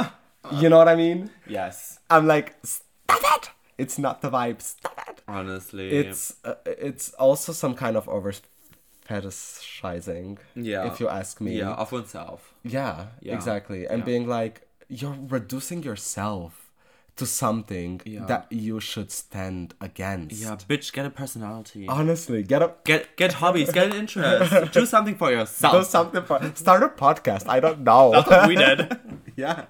you 0.52 0.68
know 0.68 0.78
what 0.78 0.88
I 0.88 0.96
mean? 0.96 1.30
Yes. 1.46 2.00
I'm 2.10 2.26
like 2.26 2.56
stop 2.64 3.22
it. 3.42 3.50
It's 3.78 3.96
not 3.98 4.22
the 4.22 4.30
vibe. 4.30 4.60
Stop 4.60 4.98
it 5.08 5.22
Honestly. 5.28 5.90
it's 5.90 6.34
uh, 6.44 6.54
it's 6.66 7.12
also 7.14 7.52
some 7.52 7.74
kind 7.74 7.96
of 7.96 8.08
over 8.08 8.32
fetishizing 9.08 10.38
yeah. 10.54 10.86
if 10.92 11.00
you 11.00 11.08
ask 11.08 11.40
me 11.40 11.58
Yeah, 11.58 11.72
of 11.82 11.92
oneself. 11.92 12.54
yeah, 12.62 13.06
Yeah. 13.20 13.34
exactly 13.34 13.86
and 13.86 13.98
Yeah. 14.00 14.04
being 14.04 14.26
like 14.28 14.62
you're 14.88 15.16
reducing 15.28 15.82
yourself 15.82 16.70
to 17.16 17.26
something 17.26 18.00
Yeah. 18.04 18.24
that 18.26 18.46
you 18.50 18.78
should 18.80 19.10
stand 19.10 19.74
against 19.80 20.40
Yeah, 20.40 20.56
bitch, 20.70 20.92
get 20.92 21.04
a 21.06 21.10
personality. 21.10 21.86
honestly 21.88 22.42
get 22.42 22.62
up 22.62 22.84
Get 22.84 23.16
get 23.16 23.32
hobbies, 23.34 23.70
get 23.72 23.86
an 23.90 23.96
interest. 24.02 24.72
Do 24.72 24.86
something 24.86 25.16
for 25.16 25.30
yourself. 25.32 25.72
do 25.76 25.82
something 25.96 26.22
for 26.22 26.36
start 26.54 26.82
a 26.82 26.88
podcast 26.88 27.44
i 27.48 27.58
don't 27.60 27.80
know 27.80 28.12
That's 28.12 28.30
what 28.34 28.48
we 28.48 28.56
did. 28.56 28.78
yeah 29.44 29.64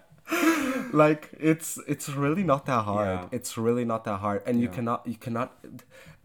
like 1.04 1.30
it's 1.38 1.78
it's 1.86 2.08
really 2.08 2.42
not 2.44 2.66
that 2.66 2.82
hard 2.84 3.08
Yeah. 3.08 3.28
it's 3.38 3.56
really 3.58 3.84
not 3.84 4.04
that 4.04 4.18
hard 4.18 4.42
and 4.46 4.60
you 4.60 4.68
cannot 4.68 5.06
you 5.06 5.16
cannot 5.16 5.52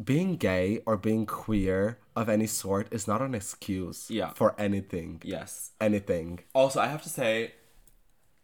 being 0.03 0.35
gay 0.37 0.81
or 0.85 0.97
being 0.97 1.25
queer 1.25 1.99
of 2.15 2.29
any 2.29 2.47
sort 2.47 2.87
is 2.91 3.07
not 3.07 3.21
an 3.21 3.33
excuse 3.35 4.09
Yeah. 4.09 4.29
for 4.33 4.55
anything 4.57 5.21
yes. 5.23 5.71
anything 5.79 6.39
Also, 6.53 6.79
I 6.79 6.87
have 6.87 7.01
to 7.03 7.09
say, 7.09 7.53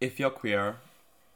if 0.01 0.19
you're 0.19 0.29
queer, 0.31 0.77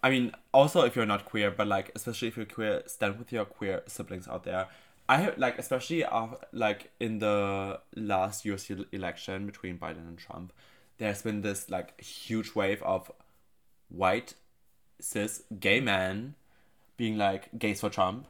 I 0.01 0.09
mean, 0.09 0.31
also 0.53 0.81
if 0.83 0.95
you're 0.95 1.05
not 1.05 1.25
queer, 1.25 1.51
but 1.51 1.67
like 1.67 1.91
especially 1.95 2.27
if 2.29 2.37
you're 2.37 2.45
queer, 2.45 2.83
stand 2.87 3.17
with 3.19 3.31
your 3.31 3.45
queer 3.45 3.83
siblings 3.87 4.27
out 4.27 4.43
there. 4.43 4.67
I 5.09 5.17
have 5.17 5.37
like 5.37 5.59
especially 5.59 6.03
uh, 6.05 6.27
like 6.53 6.91
in 6.99 7.19
the 7.19 7.79
last 7.95 8.45
U.S. 8.45 8.69
election 8.91 9.45
between 9.45 9.77
Biden 9.77 10.07
and 10.07 10.17
Trump, 10.17 10.53
there's 10.97 11.21
been 11.21 11.41
this 11.41 11.69
like 11.69 11.99
huge 12.01 12.55
wave 12.55 12.81
of 12.83 13.11
white 13.89 14.33
cis 14.99 15.43
gay 15.59 15.79
men 15.79 16.35
being 16.97 17.17
like 17.17 17.49
gays 17.57 17.79
for 17.81 17.89
Trump. 17.89 18.23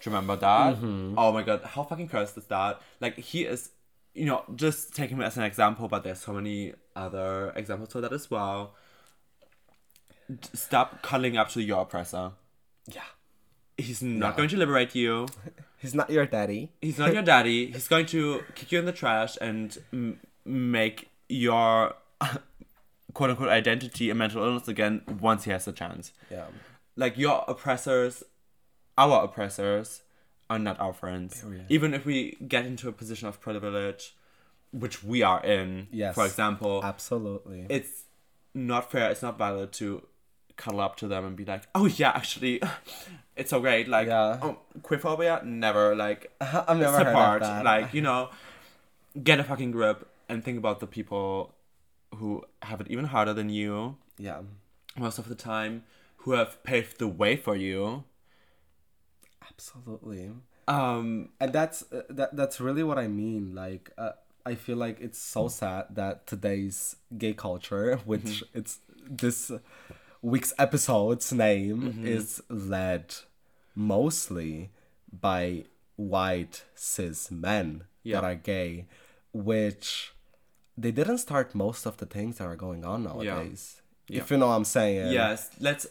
Do 0.00 0.10
you 0.10 0.14
remember 0.16 0.36
that? 0.36 0.76
Mm-hmm. 0.76 1.14
Oh 1.18 1.32
my 1.32 1.42
god, 1.42 1.62
how 1.64 1.82
fucking 1.82 2.08
cursed 2.08 2.36
is 2.36 2.44
that? 2.46 2.80
Like 3.00 3.16
he 3.18 3.44
is, 3.44 3.70
you 4.14 4.26
know, 4.26 4.44
just 4.54 4.94
taking 4.94 5.16
him 5.16 5.22
as 5.22 5.36
an 5.36 5.44
example, 5.44 5.88
but 5.88 6.04
there's 6.04 6.20
so 6.20 6.32
many 6.32 6.74
other 6.94 7.52
examples 7.56 7.92
for 7.92 8.00
that 8.02 8.12
as 8.12 8.30
well. 8.30 8.74
Stop 10.52 11.02
cuddling 11.02 11.36
up 11.36 11.50
to 11.50 11.62
your 11.62 11.82
oppressor. 11.82 12.32
yeah 12.90 13.02
He's 13.76 14.02
not 14.02 14.30
Yeah. 14.32 14.36
going 14.36 14.48
to 14.50 14.56
liberate 14.56 14.94
you. 14.94 15.26
he's 15.78 15.94
not 15.94 16.08
your 16.10 16.26
daddy 16.26 16.70
He's 16.80 16.98
not 16.98 17.12
your 17.12 17.22
daddy. 17.22 17.72
He's 17.72 17.88
going 17.88 18.06
to 18.06 18.42
kick 18.54 18.72
you 18.72 18.78
in 18.78 18.84
the 18.86 18.92
trash 18.92 19.36
and 19.40 19.76
m- 19.92 20.20
make 20.44 21.10
your 21.28 21.94
quote 23.14 23.30
unquote 23.30 23.48
identity 23.48 24.10
and 24.10 24.18
mental 24.18 24.42
illness 24.44 24.68
again 24.68 25.02
once 25.20 25.44
he 25.44 25.50
has 25.50 25.64
the 25.64 25.72
chance. 25.72 26.12
yeah 26.30 26.44
like 26.96 27.16
your 27.18 27.44
oppressors, 27.48 28.22
our 28.96 29.24
oppressors, 29.24 30.02
are 30.48 30.58
not 30.60 30.78
our 30.78 30.92
friends. 30.92 31.40
Period. 31.40 31.66
Even 31.68 31.92
if 31.94 32.04
we 32.06 32.36
get 32.46 32.64
into 32.66 32.88
a 32.88 32.92
position 32.92 33.26
of 33.26 33.40
privilege, 33.40 34.14
which 34.70 35.02
we 35.02 35.22
are 35.22 35.42
in, 35.44 35.88
Yes. 35.90 36.14
for 36.14 36.24
example, 36.24 36.80
absolutely 36.84 37.66
it's 37.68 38.04
not 38.54 38.92
fair. 38.92 39.10
It's 39.10 39.22
not 39.22 39.36
valid 39.38 39.72
to 39.72 40.06
cuddle 40.56 40.80
up 40.80 40.96
to 40.98 41.08
them 41.08 41.24
and 41.24 41.34
be 41.34 41.44
like, 41.44 41.62
"Oh 41.74 41.86
yeah, 41.86 42.10
actually, 42.14 42.62
it's 43.36 43.50
so 43.50 43.58
great." 43.60 43.88
Like, 43.88 44.06
Yeah. 44.06 44.38
oh, 44.40 44.58
queerphobia, 44.82 45.42
never. 45.44 45.96
Like, 45.96 46.30
i've 46.40 46.78
never 46.78 46.98
heard 46.98 47.06
support. 47.08 47.42
of 47.42 47.48
that 47.48 47.64
Like, 47.64 47.92
you 47.94 48.02
know, 48.02 48.30
get 49.20 49.40
a 49.40 49.44
fucking 49.44 49.72
grip 49.72 50.06
and 50.28 50.44
think 50.44 50.58
about 50.58 50.78
the 50.78 50.86
people 50.86 51.54
who 52.14 52.42
have 52.62 52.80
it 52.80 52.88
even 52.88 53.06
harder 53.06 53.32
than 53.34 53.48
you 53.50 53.96
yeah 54.18 54.40
most 54.96 55.18
of 55.18 55.28
the 55.28 55.34
time 55.34 55.82
who 56.18 56.32
have 56.32 56.62
paved 56.64 56.98
the 56.98 57.08
way 57.08 57.36
for 57.36 57.54
you. 57.56 58.04
absolutely 59.50 60.30
Um, 60.66 61.28
and 61.40 61.52
that's 61.52 61.84
uh, 61.92 62.02
that 62.08 62.34
that's 62.36 62.58
really 62.58 62.82
what 62.82 62.98
I 62.98 63.06
mean. 63.06 63.54
Like, 63.54 63.90
uh, 63.98 64.12
I 64.46 64.54
feel 64.54 64.78
like 64.78 64.98
it's 64.98 65.18
so 65.18 65.48
sad 65.48 65.88
that 65.90 66.26
today's 66.26 66.96
gay 67.18 67.34
culture, 67.34 67.96
which 68.06 68.42
it's 68.54 68.78
this 69.06 69.50
week's 70.22 70.54
episode's 70.58 71.30
name 71.34 72.00
is 72.02 72.42
led 72.48 73.14
mostly 73.74 74.70
by 75.12 75.64
white 75.96 76.64
cis 76.74 77.30
men 77.30 77.84
Yeah. 78.02 78.20
that 78.20 78.24
are 78.24 78.34
gay, 78.34 78.86
which 79.34 80.13
they 80.76 80.90
didn't 80.90 81.18
start 81.18 81.54
most 81.54 81.86
of 81.86 81.96
the 81.98 82.06
things 82.06 82.38
that 82.38 82.44
are 82.44 82.56
going 82.56 82.84
on 82.84 83.04
nowadays. 83.04 83.80
If 84.08 84.30
you 84.30 84.36
know 84.36 84.48
what 84.48 84.54
I'm 84.54 84.64
saying. 84.64 85.12
yes, 85.12 85.50
let's. 85.60 85.86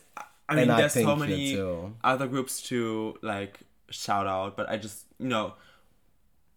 I 0.47 0.55
mean, 0.55 0.69
And 0.69 0.79
there's 0.79 0.93
think 0.93 1.07
so 1.07 1.15
many 1.15 1.57
other 2.03 2.27
groups 2.27 2.61
to 2.63 3.17
like 3.21 3.59
shout 3.89 4.27
out, 4.27 4.57
but 4.57 4.69
I 4.69 4.77
just 4.77 5.05
you 5.19 5.29
know 5.29 5.53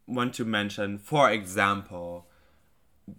want 0.07 0.35
to 0.35 0.45
mention, 0.45 0.99
for 0.99 1.31
example, 1.31 2.27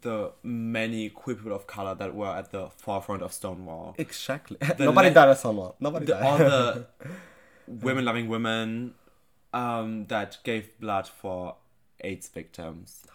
the 0.01 0.31
many 0.43 1.09
queer 1.09 1.35
people 1.35 1.53
of 1.53 1.67
color 1.67 1.95
that 1.95 2.13
were 2.13 2.27
at 2.27 2.51
the 2.51 2.69
forefront 2.77 3.21
of 3.21 3.33
Stonewall. 3.33 3.95
Exactly. 3.97 4.57
Nobody 4.79 5.09
le- 5.09 5.13
died 5.13 5.29
at 5.29 5.37
Stonewall. 5.37 5.75
Nobody 5.79 6.05
the, 6.05 6.13
died. 6.13 6.23
all 6.23 6.37
the 6.37 6.87
women 7.67 8.05
loving 8.05 8.27
women 8.27 8.93
um, 9.53 10.05
that 10.07 10.37
gave 10.43 10.77
blood 10.79 11.07
for 11.07 11.55
AIDS 12.01 12.27
victims 12.27 13.05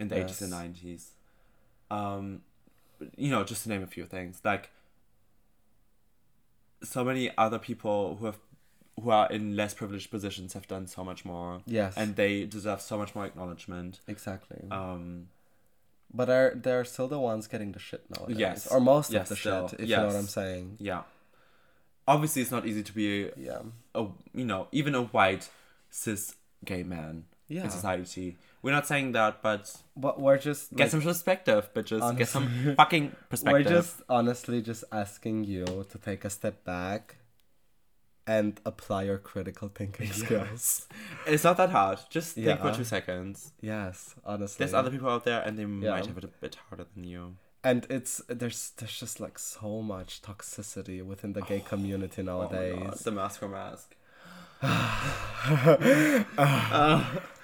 in 0.00 0.08
the 0.08 0.16
80s 0.16 0.42
and 0.42 0.52
90s. 0.52 1.08
Um, 1.90 2.42
you 3.16 3.30
know, 3.30 3.44
just 3.44 3.62
to 3.62 3.68
name 3.68 3.82
a 3.82 3.86
few 3.86 4.04
things. 4.06 4.40
Like, 4.44 4.70
so 6.82 7.04
many 7.04 7.30
other 7.36 7.58
people 7.58 8.16
who 8.18 8.26
have 8.26 8.38
who 9.00 9.10
are 9.10 9.30
in 9.30 9.54
less 9.54 9.74
privileged 9.74 10.10
positions 10.10 10.54
have 10.54 10.66
done 10.66 10.86
so 10.88 11.04
much 11.04 11.24
more. 11.24 11.60
Yes. 11.66 11.94
And 11.96 12.16
they 12.16 12.44
deserve 12.44 12.80
so 12.80 12.98
much 12.98 13.14
more 13.14 13.24
acknowledgement. 13.26 14.00
exactly. 14.08 14.64
Um, 14.72 15.28
But 16.12 16.24
they're 16.26 16.54
they're 16.56 16.84
still 16.84 17.06
the 17.06 17.20
ones 17.20 17.46
getting 17.46 17.72
the 17.72 17.78
shit 17.78 18.02
nowadays. 18.10 18.38
Yes. 18.38 18.66
Or 18.66 18.80
most 18.80 19.12
Yes, 19.12 19.22
of 19.22 19.28
the 19.28 19.36
still. 19.36 19.68
shit, 19.68 19.80
if 19.80 19.88
you 19.88 19.96
know 19.96 20.06
what 20.06 20.16
I'm 20.16 20.26
saying. 20.26 20.76
yeah. 20.80 21.02
Obviously, 22.08 22.42
it's 22.42 22.50
not 22.50 22.66
easy 22.66 22.82
to 22.82 22.92
be 22.92 23.30
Yeah. 23.36 23.62
a 23.94 24.06
you 24.34 24.44
know 24.44 24.66
even 24.72 24.94
a 24.96 25.02
white 25.02 25.48
cis 25.90 26.34
gay 26.64 26.82
man 26.82 27.24
Yeah. 27.48 27.64
in 27.64 27.70
society. 27.70 28.36
We're 28.62 28.72
not 28.72 28.86
saying 28.86 29.12
that, 29.12 29.40
but 29.42 29.74
But 29.96 30.20
we're 30.20 30.38
just 30.38 30.70
get 30.76 30.84
like, 30.84 30.90
some 30.90 31.02
perspective, 31.02 31.70
But 31.72 31.86
bitches. 31.86 32.16
Get 32.18 32.28
some 32.28 32.44
Honestly. 32.44 32.74
fucking 32.82 33.04
we're 33.04 33.28
perspective. 33.30 33.72
just 33.72 34.02
honestly 34.08 34.60
just 34.62 34.84
asking 34.92 35.44
you 35.44 35.64
to 35.90 35.98
take 35.98 36.24
a 36.24 36.30
step 36.30 36.64
back 36.64 37.16
and 38.26 38.60
apply 38.66 39.04
your 39.04 39.18
critical 39.18 39.68
thinking 39.74 40.12
skills. 40.22 40.86
It's 41.26 41.44
not 41.44 41.56
that 41.56 41.70
hard. 41.70 41.98
Just 42.10 42.34
think 42.34 42.60
for 42.60 42.72
two 42.74 42.84
seconds. 42.84 43.52
Yes, 43.60 44.14
honestly. 44.24 44.58
There's 44.64 44.74
other 44.74 44.90
people 44.90 45.08
out 45.08 45.24
there, 45.24 45.40
and 45.40 45.58
they 45.58 45.62
Yeah. 45.62 45.92
might 45.92 46.06
have 46.06 46.18
it 46.18 46.24
a 46.24 46.28
bit 46.28 46.56
harder 46.68 46.86
than 46.94 47.04
you. 47.04 47.36
and 47.64 47.86
it's 47.90 48.22
there's 48.28 48.70
there's 48.78 48.98
just 49.00 49.18
like 49.18 49.36
so 49.38 49.82
much 49.82 50.22
toxicity 50.22 51.02
within 51.02 51.32
the 51.32 51.42
gay 51.42 51.60
community 51.72 52.22
Oh 52.22 52.24
God, 52.26 52.52
nowadays. 52.52 53.00
the 53.00 53.10
masc 53.10 53.40
for 53.40 53.48
masc. 53.48 53.96
like 54.62 56.26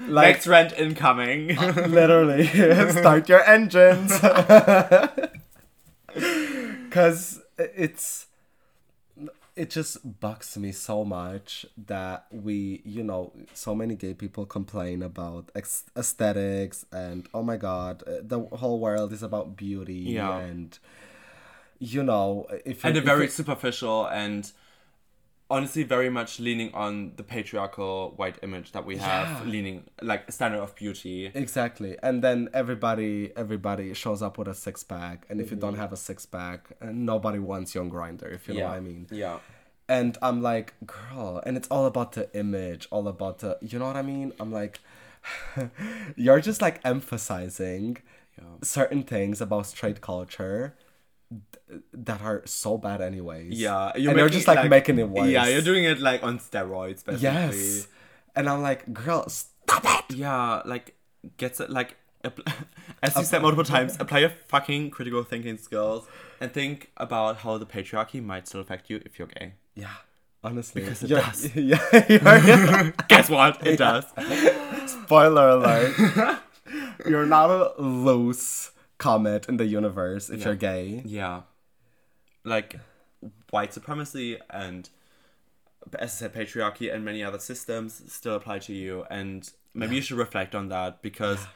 Next 0.00 0.46
rent 0.46 0.72
incoming. 0.76 1.56
literally 1.56 2.46
start 2.90 3.28
your 3.28 3.42
engines 3.44 4.12
because 6.84 7.40
it's 7.58 8.26
it 9.56 9.70
just 9.70 10.18
bugs 10.20 10.58
me 10.58 10.72
so 10.72 11.04
much 11.04 11.64
that 11.86 12.26
we, 12.32 12.82
you 12.84 13.04
know, 13.04 13.32
so 13.54 13.72
many 13.72 13.94
gay 13.94 14.12
people 14.12 14.44
complain 14.46 15.00
about 15.00 15.52
ex- 15.54 15.84
aesthetics 15.96 16.84
and 16.92 17.28
oh 17.32 17.42
my 17.42 17.56
god, 17.56 18.02
uh, 18.04 18.14
the 18.20 18.40
whole 18.56 18.80
world 18.80 19.12
is 19.12 19.22
about 19.22 19.56
beauty 19.56 19.94
Yeah. 19.94 20.38
and 20.38 20.76
you 21.78 22.02
know, 22.02 22.46
if 22.64 22.84
and 22.84 22.96
a 22.96 23.00
very 23.00 23.28
superficial 23.28 24.06
and 24.06 24.50
honestly 25.50 25.82
very 25.82 26.08
much 26.08 26.40
leaning 26.40 26.72
on 26.74 27.12
the 27.16 27.22
patriarchal 27.22 28.12
white 28.16 28.38
image 28.42 28.72
that 28.72 28.84
we 28.86 28.96
have 28.96 29.28
Yeah. 29.28 29.42
leaning 29.44 29.84
like 30.02 30.30
standard 30.32 30.60
of 30.60 30.74
beauty 30.74 31.30
Exactly. 31.34 31.96
And 32.02 32.22
then 32.22 32.48
everybody 32.54 33.32
everybody 33.36 33.92
shows 33.94 34.22
up 34.22 34.38
with 34.38 34.48
a 34.48 34.54
six 34.54 34.82
pack 34.82 35.26
and 35.28 35.40
if 35.40 35.50
you 35.50 35.56
Mm-hmm. 35.56 35.60
don't 35.66 35.76
have 35.76 35.92
a 35.92 35.96
six 35.96 36.24
pack, 36.26 36.60
uh, 36.80 36.86
nobody 36.92 37.38
wants 37.38 37.74
you 37.74 37.80
on 37.82 37.90
Grindr, 37.90 38.32
if 38.32 38.48
you 38.48 38.54
know 38.54 38.62
what 38.62 38.74
I 38.74 38.80
mean. 38.80 39.06
yeah 39.10 39.38
And 39.88 40.16
I'm 40.22 40.40
like, 40.42 40.72
girl, 40.86 41.42
and 41.44 41.56
it's 41.58 41.68
all 41.68 41.84
about 41.86 42.12
the 42.12 42.28
image, 42.34 42.88
all 42.90 43.06
about 43.06 43.40
the 43.40 43.58
you 43.60 43.78
know 43.78 43.86
what 43.86 43.96
I 43.96 44.02
mean? 44.02 44.32
I'm 44.40 44.50
like 44.52 44.80
you're 46.16 46.40
just 46.40 46.60
like 46.62 46.80
emphasizing 46.84 47.98
Yeah. 48.38 48.44
certain 48.62 49.02
things 49.04 49.40
about 49.40 49.66
straight 49.66 50.00
culture 50.00 50.74
that 51.92 52.20
are 52.22 52.42
so 52.46 52.76
bad 52.78 53.00
anyways. 53.00 53.58
yeah 53.60 53.90
and 53.94 54.02
you're 54.18 54.28
just 54.28 54.46
like, 54.46 54.68
making 54.70 54.98
it 54.98 55.08
worse. 55.08 55.28
yeah 55.28 55.46
you're 55.46 55.62
doing 55.62 55.84
it 55.84 55.98
like 56.00 56.22
on 56.22 56.38
steroids 56.38 57.04
basically 57.04 57.20
Yes. 57.20 57.88
And 58.36 58.48
I'm 58.48 58.62
like, 58.62 58.92
girl, 58.92 59.28
stop 59.28 59.84
it. 59.84 60.16
yeah 60.16 60.62
like 60.64 60.94
gets 61.36 61.60
it 61.60 61.70
like 61.70 61.96
as 63.02 63.14
you 63.16 63.24
said 63.24 63.42
multiple 63.42 63.64
times 63.64 63.96
apply 64.00 64.18
your 64.20 64.30
fucking 64.48 64.90
critical 64.90 65.22
thinking 65.22 65.56
skills 65.58 66.06
and 66.40 66.52
think 66.52 66.90
about 66.96 67.38
how 67.38 67.58
the 67.58 67.66
patriarchy 67.66 68.22
might 68.22 68.46
still 68.48 68.60
affect 68.60 68.88
you 68.90 69.00
if 69.04 69.18
you're 69.18 69.28
gay 69.28 69.54
Yeah. 69.74 69.88
Honestly. 70.42 70.82
Because 70.82 71.02
it 71.02 71.08
You're- 71.10 71.22
does. 71.22 71.56
Yeah, 71.56 72.04
you're- 72.08 72.92
guess 73.08 73.30
what 73.30 73.66
it 73.66 73.78
does 73.78 74.04
Spoiler 74.86 75.48
alert. 75.50 76.38
you're 77.08 77.24
not 77.26 77.50
a 77.50 77.80
loose 77.80 78.70
comet 78.98 79.48
in 79.48 79.56
the 79.56 79.66
universe 79.66 80.30
if 80.30 80.44
you're 80.44 80.54
gay. 80.54 81.02
Yeah. 81.04 81.42
Like 82.44 82.78
white 83.50 83.72
supremacy 83.72 84.38
and 84.50 84.88
as 85.98 86.10
I 86.12 86.14
said, 86.14 86.34
patriarchy 86.34 86.92
and 86.92 87.04
many 87.04 87.22
other 87.22 87.38
systems 87.38 88.02
still 88.08 88.34
apply 88.36 88.58
to 88.60 88.72
you 88.72 89.04
and 89.10 89.50
maybe 89.74 89.96
you 89.96 90.02
should 90.02 90.16
reflect 90.18 90.54
on 90.54 90.68
that 90.68 91.02
because 91.02 91.46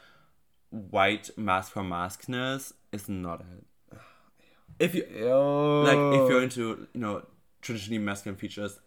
white 0.71 1.31
masc 1.37 1.73
for 1.73 1.83
mascness 1.83 2.73
is 2.93 3.09
not 3.09 3.41
it. 3.41 3.97
If 4.79 4.95
you 4.95 5.05
Yo. 5.13 5.83
like 5.83 6.21
if 6.21 6.31
you're 6.31 6.43
into, 6.43 6.87
you 6.93 7.01
know, 7.01 7.23
traditionally 7.63 7.99
masculine 7.99 8.37
features 8.39 8.79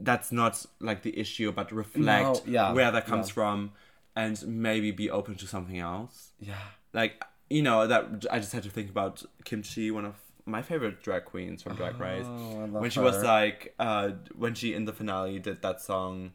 that's 0.00 0.30
not 0.30 0.64
like 0.80 1.02
the 1.02 1.18
issue, 1.18 1.50
but 1.50 1.72
reflect 1.72 2.46
No, 2.46 2.52
yeah, 2.52 2.72
where 2.72 2.90
that 2.90 3.06
comes 3.06 3.28
yeah. 3.28 3.34
from 3.34 3.72
and 4.14 4.46
maybe 4.46 4.90
be 4.90 5.10
open 5.10 5.34
to 5.36 5.46
something 5.46 5.78
else 5.78 6.32
Yeah. 6.40 6.54
Like 6.98 7.24
you 7.48 7.62
know 7.62 7.86
that 7.86 8.26
I 8.30 8.38
just 8.40 8.52
had 8.52 8.64
to 8.64 8.70
think 8.70 8.90
about 8.90 9.22
Kim 9.44 9.62
Chi, 9.62 9.90
one 9.90 10.04
of 10.04 10.16
my 10.44 10.62
favorite 10.62 11.02
drag 11.02 11.24
queens 11.26 11.62
from 11.62 11.76
Drag 11.76 11.98
Race, 12.00 12.26
Oh, 12.26 12.66
when 12.82 12.90
she 12.90 13.00
was 13.00 13.22
like 13.22 13.74
uh 13.78 14.10
when 14.36 14.54
she 14.54 14.74
in 14.74 14.84
the 14.84 14.92
finale 14.92 15.38
did 15.38 15.62
that 15.62 15.80
song, 15.80 16.32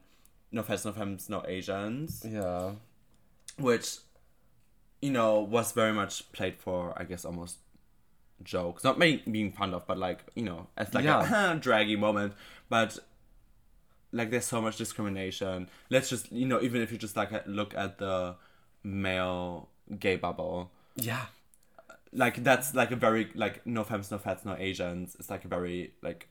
No 0.52 0.62
Fats, 0.64 0.86
No 0.86 0.92
Femmes, 0.94 1.30
No 1.30 1.44
Asians, 1.48 2.24
Yeah. 2.28 2.72
which 3.58 3.88
you 5.02 5.12
know 5.12 5.42
was 5.42 5.72
very 5.74 5.94
much 6.02 6.32
played 6.32 6.58
for 6.58 6.94
I 6.96 7.04
guess 7.04 7.26
almost 7.26 7.58
jokes, 8.44 8.84
not 8.84 8.98
me 9.00 9.22
being 9.30 9.52
fun 9.52 9.74
of, 9.74 9.86
but 9.88 9.98
like 9.98 10.20
you 10.36 10.44
know 10.44 10.68
as 10.78 10.94
like 10.94 11.04
Yeah. 11.06 11.54
a 11.54 11.60
draggy 11.68 11.96
moment, 11.98 12.34
but. 12.70 12.98
Like 14.16 14.30
there's 14.30 14.46
so 14.46 14.62
much 14.62 14.78
discrimination. 14.78 15.68
Let's 15.90 16.08
just 16.08 16.32
you 16.32 16.46
know 16.46 16.62
even 16.62 16.84
if 16.84 16.92
you 16.92 17.00
just 17.00 17.18
like 17.18 17.32
look 17.48 17.74
at 17.74 17.98
the 17.98 18.36
male 18.84 19.70
gay 20.00 20.16
bubble, 20.16 20.72
Yeah. 20.96 21.26
like 22.12 22.44
that's 22.44 22.74
like 22.76 22.92
a 22.92 22.96
very 22.96 23.30
like 23.36 23.66
no 23.66 23.84
femmes, 23.84 24.12
no 24.12 24.18
fats, 24.18 24.46
no 24.46 24.56
Asians. 24.58 25.16
It's 25.20 25.30
like 25.30 25.46
a 25.46 25.48
very 25.48 25.94
like 26.02 26.28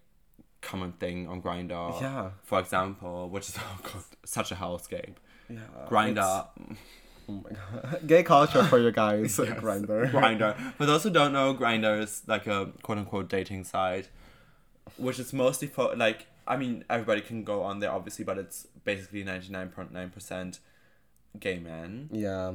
common 0.61 0.93
thing 0.93 1.27
on 1.29 1.43
Grindr. 1.43 2.01
Yeah. 2.01 2.31
For 2.45 2.61
example, 2.61 3.29
which 3.29 3.49
is 3.49 3.57
oh 3.59 3.79
god, 3.83 4.03
such 4.25 4.53
a 4.53 4.55
hellscape. 4.55 5.15
Yeah. 5.51 5.59
Grindr, 5.89 6.47
Oh 7.29 7.33
my 7.45 7.51
god. 7.51 8.01
Gay 8.07 8.23
culture 8.25 8.65
for 8.65 8.79
you 8.79 8.91
guys. 8.91 9.37
Grindr. 9.37 10.11
Grindr. 10.11 10.57
For 10.75 10.87
those 10.87 11.03
who 11.05 11.11
don't 11.11 11.33
know, 11.33 11.55
Grindr 11.55 12.01
is 12.01 12.23
like 12.27 12.47
a 12.47 12.73
quote 12.83 12.99
unquote 12.99 13.29
dating 13.29 13.65
site, 13.65 14.09
which 14.97 15.19
is 15.21 15.33
mostly 15.33 15.69
for 15.69 15.95
like 15.95 16.27
I 16.47 16.57
mean 16.57 16.85
everybody 16.91 17.21
can 17.21 17.45
go 17.45 17.63
on 17.63 17.79
there 17.81 17.93
obviously, 17.93 18.25
but 18.25 18.39
it's 18.39 18.67
basically 18.85 19.23
ninety 19.25 19.51
nine 19.53 19.69
point 19.69 19.93
nine 19.93 20.11
percent 20.11 20.59
gay 21.39 21.59
men, 21.59 22.09
Yeah. 22.13 22.55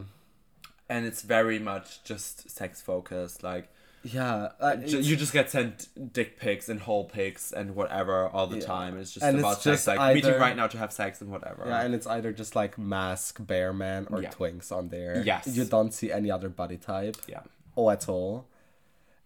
And 0.89 1.05
it's 1.05 1.21
very 1.21 1.59
much 1.59 2.03
just 2.03 2.49
sex 2.49 2.81
focused. 2.81 3.43
Like 3.43 3.69
Yeah. 4.03 4.49
uh, 4.61 4.77
you 4.85 5.15
just 5.17 5.33
get 5.33 5.49
sent 5.51 5.89
dick 6.13 6.39
pics 6.39 6.69
and 6.69 6.79
hole 6.79 7.05
pics 7.05 7.51
and 7.51 7.75
whatever 7.75 8.27
all 8.29 8.47
the 8.47 8.59
Yeah. 8.59 8.65
time. 8.65 8.97
It's 8.97 9.11
just 9.13 9.25
And 9.25 9.35
it's 9.38 9.43
about 9.43 9.61
just 9.61 9.83
sex, 9.83 9.97
like 9.97 10.15
meeting 10.15 10.39
right 10.39 10.55
now 10.55 10.67
to 10.67 10.77
have 10.77 10.93
sex 10.93 11.19
and 11.19 11.29
whatever. 11.29 11.63
Yeah, 11.67 11.81
and 11.81 11.93
it's 11.93 12.07
either 12.07 12.31
just 12.31 12.55
like 12.55 12.77
masc, 12.77 13.45
bear 13.45 13.73
man, 13.73 14.07
or 14.09 14.21
Yeah. 14.21 14.29
twinks 14.31 14.71
on 14.71 14.89
there. 14.89 15.21
Yes. 15.25 15.47
You 15.47 15.65
don't 15.65 15.93
see 15.93 16.11
any 16.11 16.31
other 16.31 16.47
body 16.49 16.77
type. 16.77 17.17
yeah, 17.27 17.41
or 17.75 17.91
at 17.91 18.07
all. 18.07 18.45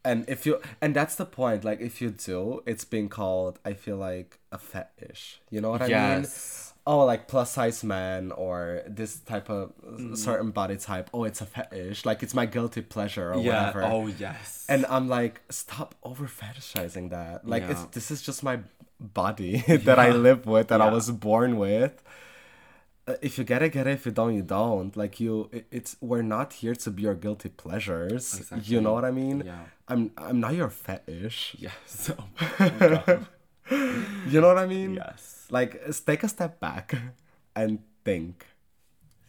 And 0.03 0.27
if 0.27 0.47
you 0.47 0.59
and 0.81 0.95
that's 0.95 1.13
the 1.15 1.27
point, 1.27 1.63
like 1.63 1.79
if 1.79 2.01
you 2.01 2.09
do, 2.09 2.63
it's 2.65 2.85
being 2.85 3.07
called 3.07 3.59
I 3.63 3.73
feel 3.73 3.97
like 3.97 4.39
a 4.51 4.57
fetish. 4.57 5.41
You 5.51 5.61
know 5.61 5.69
what 5.69 5.83
I 5.83 5.87
mean? 5.89 6.25
Oh, 6.87 7.05
like 7.05 7.27
plus 7.27 7.51
size 7.51 7.83
man 7.83 8.31
or 8.31 8.81
this 8.87 9.19
type 9.19 9.49
of 9.49 9.71
Mm-hmm. 9.85 10.15
certain 10.15 10.51
body 10.51 10.77
type. 10.77 11.09
Oh, 11.13 11.25
it's 11.25 11.41
a 11.41 11.45
fetish. 11.45 12.05
Like 12.05 12.23
it's 12.23 12.33
my 12.33 12.45
guilty 12.47 12.81
pleasure 12.81 13.33
or 13.33 13.39
yeah. 13.39 13.67
whatever. 13.67 13.83
Oh 13.83 14.07
yes, 14.07 14.65
And 14.67 14.85
I'm 14.87 15.07
like, 15.07 15.41
stop 15.49 15.93
over 16.03 16.25
fetishizing 16.25 17.09
that. 17.11 17.47
Like 17.47 17.63
it's 17.63 17.83
this 17.95 18.09
is 18.09 18.21
just 18.21 18.41
my 18.43 18.59
body 18.99 19.63
that 19.85 19.99
I 19.99 20.09
live 20.11 20.45
with, 20.45 20.69
that 20.69 20.81
I 20.81 20.89
was 20.91 21.11
born 21.11 21.57
with. 21.57 22.01
Uh, 23.07 23.15
If 23.21 23.37
you 23.37 23.43
get 23.43 23.61
it, 23.63 23.69
get 23.73 23.85
it. 23.87 23.93
If 23.93 24.05
you 24.05 24.11
don't, 24.11 24.33
you 24.35 24.43
don't. 24.43 24.95
Like 24.95 25.19
you, 25.19 25.49
it, 25.51 25.65
it's 25.71 25.97
we're 26.01 26.21
not 26.21 26.53
here 26.53 26.75
to 26.75 26.89
be 26.91 27.01
your 27.03 27.15
guilty 27.15 27.49
pleasures. 27.49 28.25
Exactly. 28.37 28.73
You 28.73 28.79
know 28.81 28.93
what 28.93 29.05
I 29.05 29.11
mean? 29.11 29.43
yeah, 29.45 29.65
I'm 29.87 30.11
I'm 30.17 30.39
not 30.39 30.53
your 30.55 30.69
fetish. 30.69 31.55
yes, 31.59 32.11
oh. 32.17 33.25
You 34.27 34.41
know 34.41 34.47
what 34.47 34.57
I 34.57 34.65
mean? 34.67 34.95
yes. 34.95 35.40
Like 35.51 35.71
take 36.07 36.23
a 36.23 36.27
step 36.29 36.59
back 36.59 36.95
and 37.55 37.79
think, 38.05 38.47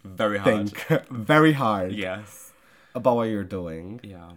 Very 0.04 0.38
hard. 0.38 0.70
think 0.70 1.06
very 1.10 1.52
hard 1.52 1.92
Yes, 1.92 2.52
about 2.94 3.16
what 3.16 3.28
you're 3.28 3.44
doing. 3.60 4.00
yeah, 4.02 4.30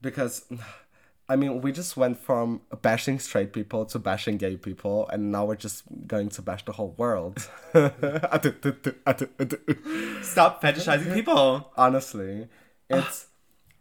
because 0.00 0.46
I 1.28 1.34
mean, 1.34 1.60
we 1.60 1.72
just 1.72 1.96
went 1.96 2.18
from 2.22 2.60
bashing 2.82 3.18
straight 3.18 3.52
people 3.52 3.84
to 3.86 3.98
bashing 3.98 4.36
gay 4.38 4.56
people, 4.56 5.08
and 5.12 5.32
now 5.32 5.44
we're 5.46 5.56
just 5.58 5.82
going 6.06 6.28
to 6.38 6.40
bash 6.42 6.64
the 6.64 6.70
whole 6.78 6.94
world. 6.96 7.38
stop 10.22 10.62
fetishizing 10.62 11.12
people. 11.14 11.72
Honestly, 11.76 12.46
it's 12.88 13.26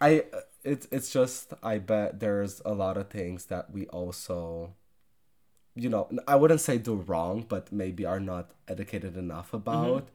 I 0.02 0.24
it's 0.64 0.88
it's 0.92 1.12
just 1.12 1.54
I 1.62 1.78
bet 1.78 2.20
there's 2.20 2.62
a 2.66 2.74
lot 2.74 2.98
of 2.98 3.10
things 3.10 3.46
that 3.54 3.72
we 3.72 3.86
also 3.88 4.74
you 5.76 5.90
know, 5.90 6.10
I 6.28 6.36
wouldn't 6.36 6.62
say 6.62 6.78
do 6.78 6.96
wrong, 6.96 7.46
but 7.48 7.72
maybe 7.72 8.06
are 8.06 8.20
not 8.20 8.52
educated 8.68 9.18
enough 9.18 9.48
mm-hmm. 9.48 9.58
about 9.58 10.10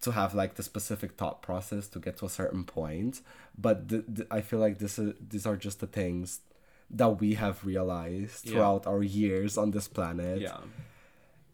to 0.00 0.10
have 0.12 0.34
like 0.34 0.54
the 0.54 0.62
specific 0.62 1.12
thought 1.12 1.42
process 1.42 1.86
to 1.88 1.98
get 1.98 2.16
to 2.18 2.26
a 2.26 2.30
certain 2.30 2.64
point. 2.64 3.20
But 3.56 3.88
th- 3.88 4.04
th- 4.14 4.28
I 4.30 4.40
feel 4.40 4.58
like 4.58 4.78
this 4.78 4.98
is 4.98 5.14
these 5.20 5.46
are 5.46 5.56
just 5.56 5.80
the 5.80 5.86
things 5.86 6.40
that 6.90 7.20
we 7.20 7.34
have 7.34 7.64
realized 7.64 8.44
Yeah. 8.46 8.52
throughout 8.52 8.86
our 8.86 9.02
years 9.02 9.58
on 9.58 9.70
this 9.72 9.88
planet. 9.88 10.40
Yeah, 10.40 10.58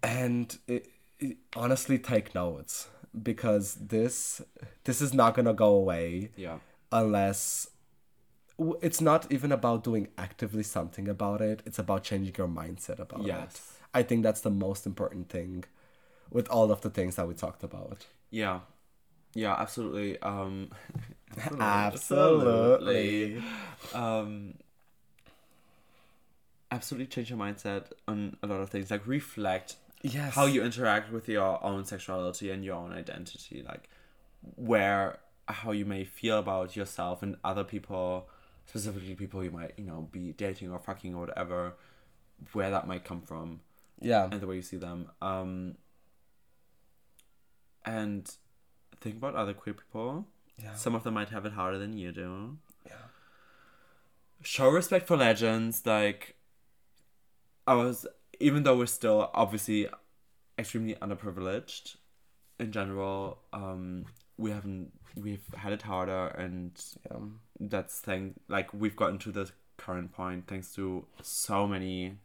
And 0.02 0.56
it, 0.66 0.90
it, 1.18 1.38
honestly, 1.56 1.98
take 1.98 2.34
notes 2.34 2.88
because 3.22 3.74
this 3.74 4.40
this 4.84 5.00
is 5.00 5.12
not 5.14 5.34
gonna 5.34 5.54
go 5.54 5.74
away 5.74 6.30
yeah, 6.36 6.58
unless 6.90 7.68
it's 8.80 9.00
not 9.00 9.30
even 9.32 9.50
about 9.52 9.82
doing 9.84 10.08
actively 10.18 10.62
something 10.62 11.08
about 11.08 11.40
it 11.40 11.62
it's 11.66 11.78
about 11.78 12.02
changing 12.04 12.34
your 12.36 12.48
mindset 12.48 12.98
about 12.98 13.20
it 13.20 13.26
Yes. 13.26 13.78
i 13.94 14.02
think 14.02 14.22
that's 14.22 14.40
the 14.42 14.50
most 14.50 14.86
important 14.86 15.28
thing 15.28 15.64
with 16.30 16.48
all 16.48 16.70
of 16.70 16.80
the 16.82 16.90
things 16.90 17.16
that 17.16 17.26
we 17.28 17.34
talked 17.34 17.62
about 17.64 18.06
yeah, 18.30 18.60
yeah. 19.34 19.54
Absolutely. 19.58 20.18
Um, 20.20 20.70
Absolutely. 21.60 23.42
um 23.94 24.54
absolutely 26.70 27.06
change 27.06 27.28
your 27.30 27.38
mindset 27.38 27.84
on 28.08 28.36
a 28.42 28.46
lot 28.46 28.60
of 28.60 28.70
things 28.70 28.90
like 28.90 29.06
reflect 29.06 29.76
yes 30.02 30.34
how 30.34 30.46
you 30.46 30.64
interact 30.64 31.12
with 31.12 31.28
your 31.28 31.62
own 31.62 31.84
sexuality 31.84 32.50
and 32.50 32.64
your 32.64 32.74
own 32.76 32.92
identity 32.92 33.62
like 33.68 33.88
where 34.56 35.18
how 35.48 35.70
you 35.70 35.84
may 35.84 36.02
feel 36.04 36.38
about 36.38 36.74
yourself 36.74 37.22
and 37.22 37.36
other 37.44 37.62
people 37.64 38.26
specifically 38.66 39.14
people 39.14 39.42
you 39.44 39.50
might 39.50 39.72
you 39.78 39.84
know 39.84 40.08
be 40.12 40.32
dating 40.32 40.70
or 40.70 40.78
fucking 40.78 41.14
or 41.14 41.20
whatever 41.26 41.74
where 42.52 42.70
that 42.70 42.86
might 42.86 43.04
come 43.04 43.20
from 43.20 43.60
Yeah. 44.00 44.28
and 44.30 44.40
the 44.40 44.46
way 44.46 44.56
you 44.56 44.62
see 44.62 44.76
them. 44.76 45.10
Um, 45.20 45.76
and 47.84 48.30
think 49.00 49.16
about 49.16 49.34
other 49.34 49.54
queer 49.54 49.74
people. 49.74 50.26
Yeah. 50.62 50.74
Some 50.74 50.94
of 50.94 51.02
them 51.04 51.14
might 51.14 51.28
have 51.30 51.46
it 51.46 51.52
harder 51.52 51.78
than 51.78 51.96
you 51.96 52.12
do. 52.12 52.58
Yeah. 52.86 52.92
Show 54.42 54.68
respect 54.68 55.06
for 55.06 55.16
legends. 55.16 55.84
Like, 55.86 56.36
I 57.66 57.74
was, 57.74 58.06
even 58.40 58.62
though 58.64 58.76
we're 58.76 58.86
still 58.86 59.30
obviously 59.34 59.88
extremely 60.58 60.94
underprivileged 60.96 61.96
in 62.58 62.70
general, 62.72 63.38
um, 63.52 64.06
we 64.42 64.50
haven't, 64.50 64.92
we've 65.16 65.46
had 65.54 65.72
it 65.72 65.82
harder, 65.82 66.26
and 66.44 66.72
Yeah. 67.10 67.18
that's 67.60 68.00
thing. 68.00 68.34
Like, 68.48 68.72
we've 68.74 68.96
gotten 68.96 69.18
to 69.20 69.32
this 69.32 69.52
current 69.78 70.12
point 70.12 70.46
thanks 70.46 70.74
to 70.74 71.06
so 71.22 71.66
many 71.66 72.16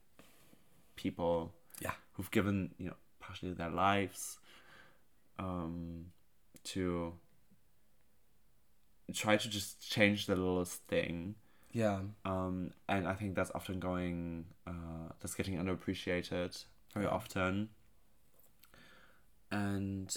people 0.96 1.54
Yeah. 1.80 1.94
who've 2.14 2.30
given 2.32 2.74
you 2.78 2.88
know 2.88 2.96
partially 3.20 3.54
their 3.54 3.70
lives 3.72 4.38
um 5.40 6.12
to 6.64 7.14
try 9.14 9.38
to 9.38 9.50
just 9.50 9.90
change 9.90 10.26
the 10.28 10.36
littlest 10.36 10.84
thing 10.88 11.36
Yeah. 11.72 12.02
um 12.26 12.74
and 12.90 13.08
i 13.08 13.14
think 13.14 13.34
that's 13.36 13.52
often 13.56 13.80
going 13.80 14.46
uh 14.68 15.08
that's 15.20 15.34
getting 15.36 15.56
underappreciated 15.58 16.64
very 16.94 17.08
often 17.08 17.70
and 19.52 20.14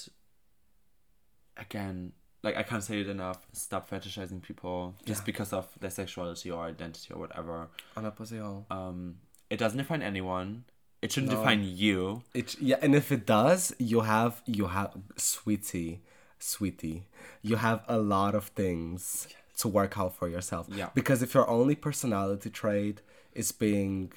again 1.60 2.12
like 2.42 2.56
i 2.56 2.62
can't 2.62 2.82
say 2.82 3.00
it 3.00 3.08
enough 3.08 3.38
stop 3.52 3.88
fetishizing 3.90 4.40
people 4.42 4.94
just 5.04 5.20
Yeah. 5.22 5.26
because 5.26 5.52
of 5.52 5.66
their 5.80 5.90
sexuality 5.90 6.50
or 6.50 6.64
identity 6.64 7.12
or 7.14 7.18
whatever 7.20 7.68
On 7.96 8.04
a 8.04 8.10
pussy 8.10 8.38
hole. 8.38 8.66
um 8.70 9.16
it 9.50 9.58
doesn't 9.58 9.78
define 9.78 10.02
anyone 10.02 10.64
it 11.02 11.12
shouldn't 11.12 11.32
No. 11.32 11.38
define 11.38 11.62
you 11.64 12.22
It 12.34 12.48
yeah, 12.60 12.76
and 12.82 12.94
if 12.94 13.10
it 13.16 13.24
does, 13.26 13.74
you 13.78 14.00
have 14.14 14.42
you 14.46 14.66
have 14.66 14.90
sweetie, 15.16 16.02
sweetie, 16.38 17.04
you 17.42 17.56
have 17.56 17.80
a 17.88 17.98
lot 17.98 18.34
of 18.34 18.44
things 18.48 19.26
to 19.60 19.68
work 19.68 19.98
out 19.98 20.12
for 20.18 20.28
yourself. 20.28 20.66
Yeah. 20.70 20.90
Because 20.94 21.22
if 21.22 21.32
your 21.34 21.48
only 21.48 21.74
personality 21.74 22.50
trait 22.50 23.00
is 23.34 23.50
being 23.50 24.12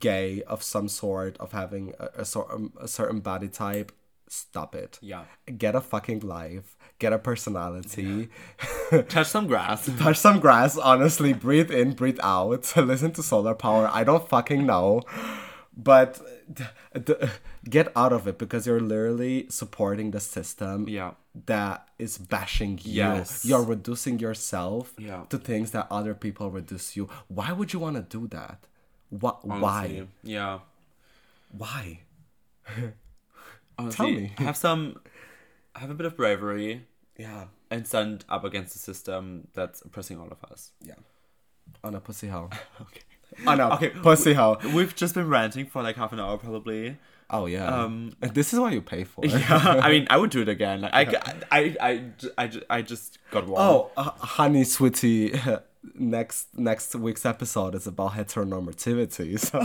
gay 0.00 0.42
of 0.42 0.62
some 0.62 0.88
sort, 0.88 1.36
of 1.38 1.52
having 1.52 1.94
a, 1.98 2.06
a 2.22 2.24
sort 2.24 2.48
a 2.80 2.88
certain 2.88 3.20
body 3.20 3.48
type, 3.48 3.92
stop 4.28 4.74
it. 4.74 4.98
yeah 5.00 5.24
Get 5.56 5.74
a 5.74 5.80
fucking 5.80 6.20
life. 6.20 6.76
Get 6.98 7.12
a 7.12 7.18
personality. 7.18 8.28
touch 9.08 9.28
some 9.28 9.46
grass 9.46 9.88
Touch 9.98 10.16
some 10.18 10.40
grass. 10.40 10.76
Honestly, 10.76 11.32
breathe 11.32 11.70
in, 11.70 11.92
breathe 11.92 12.18
out. 12.22 12.72
Listen 12.76 13.12
to 13.12 13.22
solar 13.22 13.54
power. 13.54 13.88
I 13.92 14.02
don't 14.04 14.28
fucking 14.28 14.66
know, 14.66 15.02
but 15.76 16.20
d- 16.52 16.64
d- 17.04 17.14
get 17.68 17.92
out 17.94 18.12
of 18.12 18.26
it 18.26 18.36
because 18.38 18.66
you're 18.66 18.80
literally 18.80 19.46
supporting 19.50 20.10
the 20.10 20.20
system 20.20 20.88
yeah 20.88 21.12
that 21.46 21.86
is 21.98 22.18
bashing 22.18 22.80
you. 22.82 22.94
Yes. 22.94 23.44
You're 23.44 23.62
reducing 23.62 24.18
yourself 24.18 24.92
Yeah. 24.98 25.22
to 25.30 25.38
things 25.38 25.70
that 25.70 25.86
other 25.90 26.14
people 26.14 26.50
reduce 26.50 26.96
you. 26.96 27.08
Why 27.28 27.52
would 27.52 27.72
you 27.72 27.78
want 27.78 27.94
to 27.96 28.02
do 28.18 28.26
that? 28.28 28.58
Wh- 29.10 29.38
why? 29.44 30.06
yeah 30.24 30.58
Why? 31.52 32.00
honestly 33.78 34.12
me. 34.12 34.32
have 34.38 34.56
some 34.56 35.00
have 35.76 35.90
a 35.90 35.94
bit 35.94 36.06
of 36.06 36.16
bravery 36.16 36.86
Yeah. 37.16 37.44
and 37.70 37.86
stand 37.86 38.24
up 38.28 38.44
against 38.44 38.72
the 38.72 38.78
system 38.78 39.48
that's 39.54 39.80
oppressing 39.82 40.18
all 40.18 40.28
of 40.30 40.42
us 40.50 40.72
Yeah. 40.82 40.94
On 41.84 41.94
a 41.94 42.00
pussy 42.00 42.28
hole. 42.28 42.50
okay 42.80 43.02
On 43.46 43.60
a 43.60 43.74
Okay, 43.74 43.88
pussy 44.02 44.34
hole. 44.34 44.56
we've 44.74 44.94
just 44.96 45.14
been 45.14 45.28
ranting 45.28 45.66
for 45.66 45.82
like 45.82 45.96
half 45.96 46.12
an 46.12 46.20
hour 46.20 46.36
probably 46.38 46.96
Oh 47.30 47.44
yeah. 47.44 47.66
Um, 47.82 48.12
this 48.32 48.54
is 48.54 48.58
what 48.58 48.72
you 48.72 48.80
pay 48.80 49.04
for. 49.04 49.24
yeah 49.26 49.80
i 49.82 49.90
mean 49.90 50.06
i 50.08 50.16
would 50.16 50.30
do 50.30 50.40
it 50.40 50.48
again 50.48 50.80
like 50.80 50.94
I, 50.94 51.34
I, 51.52 51.76
I, 51.80 52.02
I, 52.38 52.50
I 52.70 52.82
just 52.82 53.18
got 53.30 53.46
warm 53.46 53.60
Oh, 53.60 53.90
uh, 53.98 54.10
honey, 54.38 54.64
sweetie. 54.64 55.38
Next 55.94 56.48
next 56.56 56.94
week's 56.94 57.24
episode 57.26 57.74
is 57.74 57.86
about 57.86 58.12
heteronormativity. 58.12 59.38
So 59.38 59.58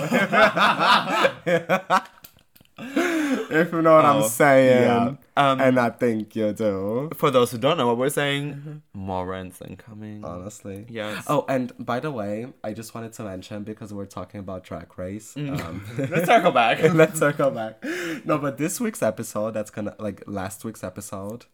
if 3.52 3.72
you 3.72 3.82
know 3.82 3.96
what 3.96 4.06
I'm 4.06 4.24
Oh, 4.24 4.28
saying, 4.28 4.84
yeah. 4.84 5.16
Um, 5.36 5.60
and 5.62 5.80
I 5.80 5.90
think 5.90 6.36
you 6.36 6.54
do, 6.54 7.10
for 7.16 7.32
those 7.32 7.52
who 7.52 7.58
don't 7.58 7.78
know 7.78 7.88
what 7.88 7.98
we're 7.98 8.10
saying 8.10 8.82
more 8.94 9.26
rants 9.26 9.62
incoming 9.62 10.24
honestly. 10.24 10.86
yes 10.90 11.26
Oh, 11.28 11.46
and 11.50 11.72
by 11.80 12.00
the 12.00 12.12
way, 12.12 12.48
I 12.64 12.74
just 12.74 12.94
wanted 12.94 13.14
to 13.14 13.24
mention 13.24 13.64
because 13.64 13.94
we're 13.94 14.06
talking 14.06 14.40
about 14.40 14.64
Drag 14.64 14.96
Race. 14.98 15.34
Mm. 15.36 15.60
Um, 15.60 15.86
let's 16.12 16.26
circle 16.28 16.52
back 16.52 16.82
let's 16.94 17.18
circle 17.20 17.50
back. 17.52 17.84
No, 18.26 18.38
but 18.38 18.58
this 18.58 18.80
week's 18.80 19.02
episode, 19.02 19.52
that's 19.56 19.72
gonna 19.72 19.96
like 20.00 20.24
last 20.28 20.64
week's 20.64 20.84
episode 20.84 21.46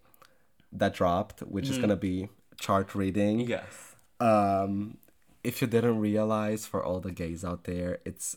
that 0.74 0.94
dropped, 0.94 1.40
which 1.42 1.70
is 1.70 1.78
gonna 1.78 1.96
be 1.96 2.30
chart 2.60 2.94
reading. 2.94 3.40
yes 3.40 3.96
um 4.20 4.98
if 5.46 5.62
you 5.62 5.68
didn't 5.68 5.98
realize 6.00 6.66
for 6.66 6.84
all 6.84 7.00
the 7.00 7.12
gays 7.12 7.46
out 7.46 7.64
there 7.64 8.00
it's 8.04 8.36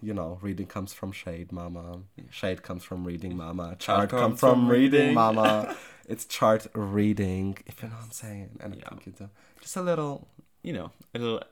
you 0.00 0.14
know 0.14 0.38
reading 0.42 0.66
comes 0.66 0.92
from 0.92 1.12
shade 1.12 1.52
mama. 1.52 2.02
Shade 2.30 2.62
comes 2.62 2.82
from 2.84 3.04
reading 3.04 3.36
mama. 3.36 3.76
chart 3.78 4.10
comes 4.10 4.20
comes 4.22 4.40
from 4.40 4.50
from 4.60 4.68
reading 4.68 5.00
reading. 5.00 5.14
mama. 5.14 5.76
It's 6.08 6.24
chart 6.26 6.66
reading 6.74 7.56
if 7.66 7.80
you 7.82 7.88
know 7.88 7.94
what 7.94 8.04
i'm 8.04 8.10
saying. 8.10 8.58
And 8.60 8.74
Yeah. 8.74 8.82
i 8.86 8.88
think 8.90 9.06
you 9.06 9.12
do 9.12 9.28
just 9.60 9.76
a 9.76 9.82
little 9.82 10.28
you 10.62 10.72
know 10.72 10.90
a 11.14 11.18
little 11.18 11.42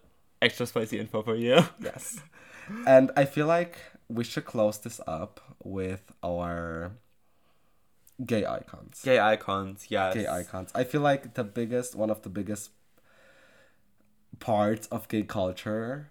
extra 0.42 0.66
spicy 0.66 0.98
info 0.98 1.22
for 1.22 1.36
you. 1.36 1.58
Yes. 1.88 2.20
And 2.86 3.10
i 3.16 3.24
feel 3.24 3.46
like 3.46 3.78
we 4.08 4.24
should 4.24 4.44
close 4.44 4.76
this 4.78 5.00
up 5.06 5.40
with 5.62 6.02
our 6.22 6.92
gay 8.26 8.44
icons. 8.44 9.00
Gay 9.04 9.18
icons 9.20 9.86
yes. 9.88 10.14
Gay 10.14 10.26
icons. 10.26 10.70
I 10.74 10.82
feel 10.84 11.00
like 11.00 11.34
the 11.34 11.44
biggest, 11.44 11.94
one 11.94 12.10
of 12.10 12.20
the 12.22 12.28
biggest 12.28 12.70
parts 14.40 14.86
of 14.88 15.06
gay 15.08 15.22
culture 15.22 16.10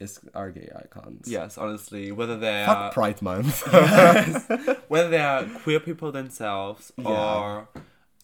is 0.00 0.18
our 0.34 0.50
gay 0.50 0.68
icons. 0.74 1.28
yes 1.28 1.58
honestly 1.58 2.10
whether 2.10 2.36
they're 2.38 2.66
Fuck 2.66 2.94
Pride 2.94 3.20
Month. 3.22 3.62
whether 4.88 5.08
they 5.10 5.18
are 5.20 5.44
queer 5.44 5.80
people 5.80 6.10
themselves 6.12 6.92
Yeah. 6.96 7.08
or 7.08 7.68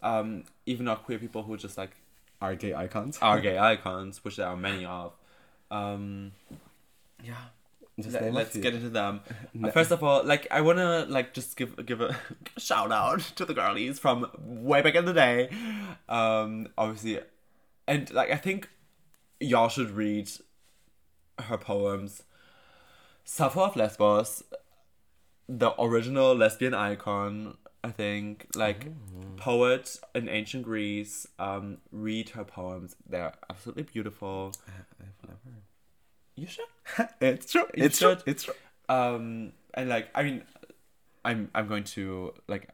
um, 0.03 0.45
even 0.67 0.85
not 0.87 1.05
queer 1.05 1.19
people 1.19 1.43
who 1.43 1.57
just 1.57 1.77
like 1.79 1.91
our 2.41 2.55
gay 2.55 2.75
icons. 2.75 3.19
are 3.23 3.41
gay 3.41 3.59
icons, 3.73 4.23
which 4.25 4.37
there 4.37 4.47
are 4.47 4.57
many 4.57 4.85
of. 4.85 5.13
Um, 5.71 6.33
yeah. 7.25 7.35
Just 7.99 8.13
Let, 8.13 8.35
us 8.49 8.57
get 8.57 8.75
into 8.75 8.91
them. 8.91 9.21
Uh, 9.65 9.71
First 9.71 9.91
of 9.91 10.05
all, 10.05 10.23
like 10.23 10.47
I 10.51 10.61
wanna 10.61 11.07
like 11.09 11.33
just 11.33 11.57
give 11.57 11.85
give 11.87 12.03
a 12.03 12.15
shout 12.59 12.93
out 12.93 13.21
to 13.37 13.45
the 13.47 13.55
girlies 13.55 13.99
from 13.99 14.31
way 14.37 14.83
back 14.83 14.95
in 14.97 15.07
the 15.07 15.15
day. 15.15 15.49
Um, 16.09 16.69
obviously, 16.77 17.21
and 17.89 18.13
like 18.13 18.31
I 18.31 18.37
think 18.37 18.69
y'all 19.41 19.71
should 19.71 19.91
read 19.91 20.31
her 21.39 21.59
poems. 21.59 22.23
Sappho 23.25 23.63
of 23.65 23.77
Lesbos, 23.77 24.43
the 25.49 25.73
original 25.81 26.35
lesbian 26.35 26.75
icon. 26.75 27.57
I 27.83 27.91
think 27.91 28.47
like 28.55 28.89
poet 29.37 30.01
in 30.15 30.29
ancient 30.29 30.65
Greece. 30.65 31.27
Um, 31.39 31.79
read 31.93 32.31
her 32.31 32.45
poems. 32.45 32.97
They're 33.09 33.33
absolutely 33.51 33.85
beautiful. 33.85 34.53
I've 35.01 35.29
never. 35.29 35.39
You 36.35 36.47
should. 36.47 37.09
It's 37.21 37.51
true. 37.53 37.67
You 37.75 37.85
It's 37.85 37.99
true. 37.99 38.17
It's 38.27 38.45
true. 38.45 38.55
um 38.89 39.53
and 39.75 39.89
like 39.89 40.09
i 40.15 40.23
mean 40.23 40.43
i'm 41.25 41.51
i'm 41.55 41.67
going 41.67 41.83
to 41.83 42.33
like 42.47 42.69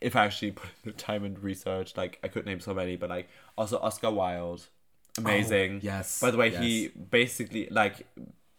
if 0.00 0.16
i 0.16 0.24
actually 0.24 0.50
put 0.50 0.68
the 0.84 0.90
time 0.90 1.22
and 1.24 1.38
research 1.42 1.96
like 1.96 2.18
i 2.24 2.28
could 2.28 2.44
name 2.44 2.58
so 2.58 2.74
many 2.74 2.96
but 2.96 3.08
like 3.08 3.28
also 3.56 3.78
oscar 3.78 4.10
wilde 4.10 4.66
amazing 5.18 5.76
Oh, 5.76 5.80
yes, 5.82 6.20
by 6.20 6.30
the 6.30 6.36
way 6.38 6.50
yes. 6.50 6.60
he 6.62 6.88
basically 6.88 7.68
like 7.70 8.06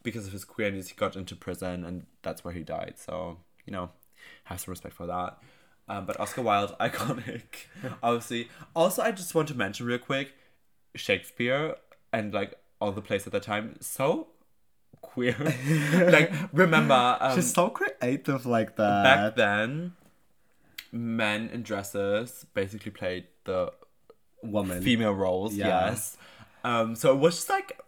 because 0.03 0.27
of 0.27 0.33
his 0.33 0.45
queerness 0.45 0.89
he 0.89 0.95
got 0.95 1.15
into 1.15 1.35
prison 1.35 1.83
and 1.85 2.05
that's 2.21 2.43
where 2.43 2.53
he 2.53 2.61
died 2.63 2.93
so 2.97 3.37
you 3.65 3.71
know 3.73 3.89
have 4.45 4.59
some 4.59 4.71
respect 4.71 4.93
for 4.95 5.07
that 5.07 5.37
um, 5.87 6.05
but 6.05 6.19
oscar 6.19 6.41
wilde 6.41 6.75
iconic 6.79 7.65
obviously 8.03 8.49
also 8.75 9.01
i 9.01 9.11
just 9.11 9.33
want 9.33 9.47
to 9.47 9.55
mention 9.55 9.85
real 9.85 9.97
quick 9.97 10.33
shakespeare 10.95 11.75
and 12.11 12.33
like 12.33 12.53
all 12.79 12.91
the 12.91 13.01
plays 13.01 13.25
at 13.25 13.33
the 13.33 13.39
time 13.39 13.75
so 13.81 14.27
queer 15.01 15.35
like 16.11 16.31
remember 16.53 17.17
um, 17.19 17.35
She's 17.35 17.51
so 17.53 17.69
creative 17.69 18.45
like 18.45 18.75
that. 18.77 19.03
back 19.03 19.35
then 19.35 19.93
men 20.91 21.49
in 21.51 21.63
dresses 21.63 22.45
basically 22.53 22.91
played 22.91 23.25
the 23.45 23.71
Woman. 24.43 24.81
female 24.83 25.13
roles 25.13 25.55
Yeah. 25.55 25.89
yes 25.89 26.17
um 26.63 26.95
so 26.95 27.13
it 27.13 27.17
was 27.19 27.35
just 27.35 27.49
like 27.49 27.79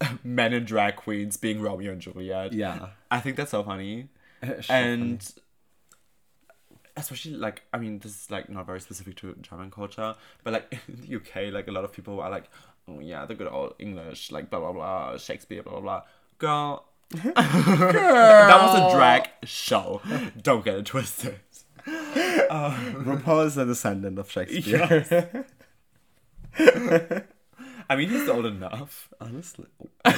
men 0.24 0.52
and 0.52 0.66
drag 0.66 0.96
queens 0.96 1.36
being 1.36 1.60
romeo 1.60 1.92
and 1.92 2.00
juliet 2.00 2.52
Yeah. 2.52 2.88
i 3.10 3.20
think 3.20 3.36
that's 3.36 3.50
so 3.50 3.62
funny 3.62 4.08
So 4.42 4.72
and 4.72 5.32
especially 6.96 7.34
like 7.34 7.62
i 7.72 7.78
mean 7.78 7.98
this 8.00 8.12
is 8.24 8.30
like 8.30 8.48
not 8.48 8.66
very 8.66 8.80
specific 8.80 9.16
to 9.16 9.34
german 9.42 9.70
culture 9.70 10.14
but 10.44 10.52
like 10.52 10.78
in 10.88 11.00
the 11.02 11.16
uk 11.16 11.52
like 11.52 11.68
a 11.68 11.72
lot 11.72 11.84
of 11.84 11.92
people 11.92 12.20
are 12.20 12.30
like 12.30 12.48
oh 12.88 12.98
yeah 13.00 13.24
the 13.26 13.34
good 13.34 13.46
old 13.48 13.74
english 13.78 14.30
like 14.32 14.50
blah 14.50 14.58
blah 14.60 14.72
blah 14.72 15.16
shakespeare 15.16 15.62
blah 15.62 15.72
blah 15.74 15.80
blah 15.80 16.02
girl 16.38 16.86
that 17.12 18.58
was 18.62 18.92
a 18.92 18.96
drag 18.96 19.28
show. 19.42 20.00
Don't 20.40 20.64
get 20.64 20.76
it 20.76 20.86
twisted. 20.86 21.40
RuPaul 21.84 23.46
is 23.46 23.56
a 23.56 23.66
descendant 23.66 24.16
of 24.20 24.30
Shakespeare. 24.30 25.44
I 27.90 27.96
mean, 27.96 28.08
he's 28.08 28.26
old 28.28 28.46
enough. 28.46 29.12
Honestly. 29.20 29.66
I 30.06 30.12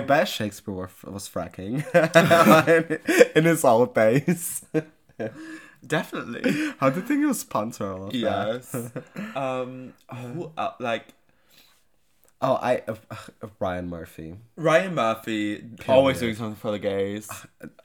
bet 0.00 0.28
Shakespeare 0.28 0.74
was, 0.74 1.28
fracking 1.28 1.84
in 3.36 3.44
his 3.44 3.66
old 3.66 3.94
days. 3.94 4.64
Definitely. 5.86 6.72
How 6.78 6.88
do 6.88 7.00
you 7.00 7.06
think 7.06 7.20
he 7.20 7.26
was 7.26 7.40
sponsor 7.40 7.92
all 7.92 8.06
of 8.06 8.12
that? 8.12 8.18
Yes. 8.18 8.74
um, 9.36 9.92
who, 10.10 10.50
uh, 10.56 10.70
like, 10.80 11.08
Oh, 12.40 12.54
I 12.54 12.82
uh, 12.88 12.94
uh, 13.10 13.16
Ryan 13.58 13.88
Murphy. 13.88 14.36
Ryan 14.56 14.94
Murphy, 14.94 15.64
always 15.88 16.20
doing 16.20 16.34
something 16.34 16.56
for 16.56 16.70
the 16.70 16.78
gays. 16.78 17.28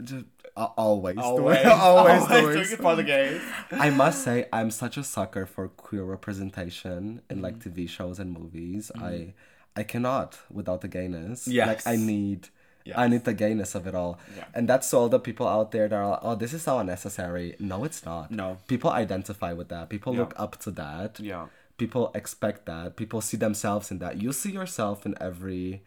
Just, 0.03 0.25
uh, 0.40 0.40
always, 0.77 1.17
Always, 1.19 1.57
doing, 1.63 1.67
always, 1.67 2.21
always 2.21 2.27
doing. 2.27 2.53
doing 2.55 2.71
it 2.71 2.79
for 2.79 2.95
the 2.95 3.03
gays. 3.03 3.41
I 3.71 3.89
must 3.89 4.23
say, 4.23 4.47
I'm 4.51 4.71
such 4.71 4.97
a 4.97 5.03
sucker 5.03 5.45
for 5.45 5.67
queer 5.67 6.03
representation 6.03 7.21
in 7.29 7.41
like 7.41 7.59
mm. 7.59 7.73
TV 7.73 7.89
shows 7.89 8.19
and 8.19 8.33
movies. 8.33 8.91
Mm. 8.95 9.03
I, 9.03 9.33
I 9.79 9.83
cannot 9.83 10.39
without 10.49 10.81
the 10.81 10.87
gayness. 10.87 11.47
Yes. 11.47 11.67
Like 11.67 11.87
I 11.87 11.95
need. 11.95 12.49
I 12.95 13.07
need 13.07 13.25
the 13.25 13.35
gayness 13.35 13.75
of 13.75 13.85
it 13.85 13.93
all. 13.93 14.17
Yeah. 14.35 14.45
And 14.55 14.67
that's 14.67 14.89
to 14.89 14.97
all 14.97 15.07
the 15.07 15.19
people 15.19 15.47
out 15.47 15.69
there 15.71 15.87
that 15.87 15.95
are 15.95 16.09
like, 16.09 16.19
oh, 16.23 16.33
this 16.33 16.51
is 16.51 16.63
so 16.63 16.79
unnecessary. 16.79 17.55
No, 17.59 17.83
it's 17.83 18.03
not. 18.03 18.31
No. 18.31 18.57
People 18.67 18.89
identify 18.89 19.53
with 19.53 19.69
that. 19.69 19.87
People 19.87 20.13
Yeah. 20.13 20.21
look 20.21 20.33
up 20.35 20.59
to 20.61 20.71
that. 20.71 21.19
Yeah. 21.19 21.45
People 21.77 22.11
expect 22.15 22.65
that. 22.65 22.95
People 22.95 23.21
see 23.21 23.37
themselves 23.37 23.91
in 23.91 23.99
that. 23.99 24.19
You 24.19 24.33
see 24.33 24.51
yourself 24.51 25.05
in 25.05 25.13
every, 25.21 25.83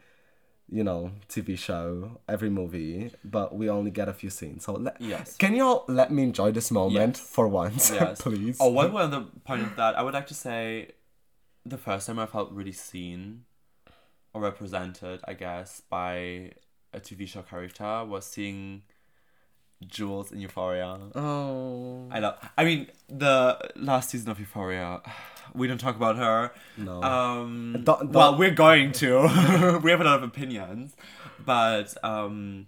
you 0.69 0.83
know, 0.83 1.13
TV 1.29 1.57
show, 1.59 2.21
every 2.29 2.51
movie, 2.51 3.11
but 3.25 3.55
we 3.55 3.69
only 3.69 3.91
get 3.91 4.09
a 4.09 4.13
few 4.15 4.31
scenes. 4.31 4.65
So 4.65 4.73
let, 4.73 5.01
Yes. 5.01 5.37
can 5.37 5.55
you 5.55 5.65
all 5.65 5.85
let 5.89 6.11
me 6.11 6.23
enjoy 6.23 6.51
this 6.53 6.71
moment 6.71 7.17
Yes. 7.19 7.21
for 7.21 7.47
once, 7.49 7.91
Yes. 7.95 8.21
please? 8.23 8.59
Oh, 8.61 8.71
one 8.71 8.91
more 8.91 9.03
other 9.03 9.25
point 9.45 9.63
of 9.63 9.77
that, 9.77 9.97
I 9.97 10.03
would 10.03 10.15
like 10.15 10.27
to 10.29 10.35
say 10.35 10.93
the 11.67 11.79
first 11.79 12.07
time 12.07 12.19
I 12.19 12.27
felt 12.27 12.51
really 12.53 12.73
seen 12.73 13.45
or 14.33 14.41
represented, 14.43 15.21
I 15.27 15.35
guess, 15.35 15.81
by 15.89 16.53
a 16.93 17.01
TV 17.01 17.27
show 17.29 17.43
character 17.43 18.05
was 18.05 18.25
seeing 18.27 18.83
Jules 19.87 20.33
in 20.33 20.41
Euphoria. 20.41 20.99
Oh. 21.15 22.09
I 22.11 22.19
love. 22.21 22.39
I 22.57 22.65
mean, 22.65 22.89
the 23.09 23.59
last 23.77 24.11
season 24.11 24.31
of 24.31 24.39
Euphoria. 24.39 25.01
We 25.55 25.69
don't 25.69 25.79
talk 25.79 25.95
about 25.95 26.17
her. 26.17 26.51
No. 26.77 27.01
Um. 27.03 27.73
Don't- 27.85 27.85
don't- 27.85 28.13
Well, 28.13 28.37
we're 28.37 28.51
going 28.51 28.91
to. 28.93 29.79
we 29.85 29.91
have 29.93 30.01
a 30.01 30.05
lot 30.05 30.17
of 30.17 30.23
opinions, 30.25 30.97
but 31.45 31.95
um, 32.03 32.67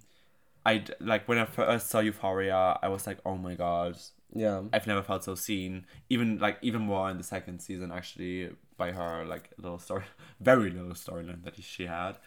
I 0.65 0.79
d- 0.79 0.93
like 1.01 1.27
when 1.27 1.37
I 1.39 1.47
first 1.47 1.89
saw 1.91 1.99
Euphoria, 1.99 2.79
I 2.81 2.87
was 2.89 3.05
like, 3.05 3.19
oh 3.27 3.37
my 3.37 3.55
god, 3.57 3.97
Yeah. 4.33 4.63
I've 4.73 4.87
never 4.87 5.03
felt 5.03 5.25
so 5.25 5.35
seen. 5.35 5.85
Even 6.11 6.39
like 6.39 6.59
even 6.63 6.83
more 6.83 7.11
in 7.11 7.17
the 7.17 7.25
second 7.25 7.59
season, 7.61 7.91
actually, 7.91 8.51
by 8.77 8.93
her 8.93 9.25
like 9.25 9.51
little 9.59 9.81
story, 9.81 10.05
very 10.41 10.71
little 10.71 10.91
storyline 10.93 11.43
that 11.43 11.61
she 11.61 11.87
had. 11.87 12.19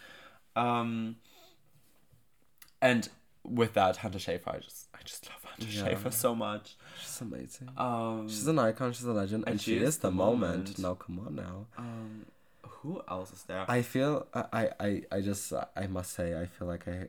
Um, 0.58 1.16
and 2.82 3.08
with 3.50 3.74
that, 3.74 3.98
Hunter 3.98 4.20
Schafer, 4.20 4.56
I 4.56 4.60
just 4.60 4.88
I 4.94 5.00
just 5.04 5.28
love 5.30 5.44
Hunter 5.44 5.68
Yeah. 5.72 5.96
Schafer 5.96 6.14
so 6.14 6.36
much. 6.36 6.76
She's 7.02 7.22
amazing. 7.22 7.70
Um, 7.78 8.28
She's 8.28 8.48
an 8.48 8.60
icon, 8.60 8.94
she's 8.94 9.06
a 9.06 9.12
legend, 9.14 9.44
and, 9.48 9.60
she, 9.60 9.78
is, 9.78 9.98
the, 9.98 10.12
moment. 10.12 10.42
moment. 10.42 10.80
Now, 10.80 10.94
come 10.96 11.20
on 11.26 11.36
now. 11.36 11.66
um, 11.78 12.26
who 12.64 13.02
else 13.10 13.32
is 13.34 13.44
there? 13.44 13.66
I 13.68 13.82
feel, 13.82 14.28
I, 14.34 14.70
I, 14.80 15.02
I, 15.12 15.22
just, 15.22 15.52
I 15.76 15.88
must 15.88 16.14
say, 16.14 16.40
I 16.40 16.46
feel 16.46 16.68
like 16.68 16.88
I, 16.88 17.08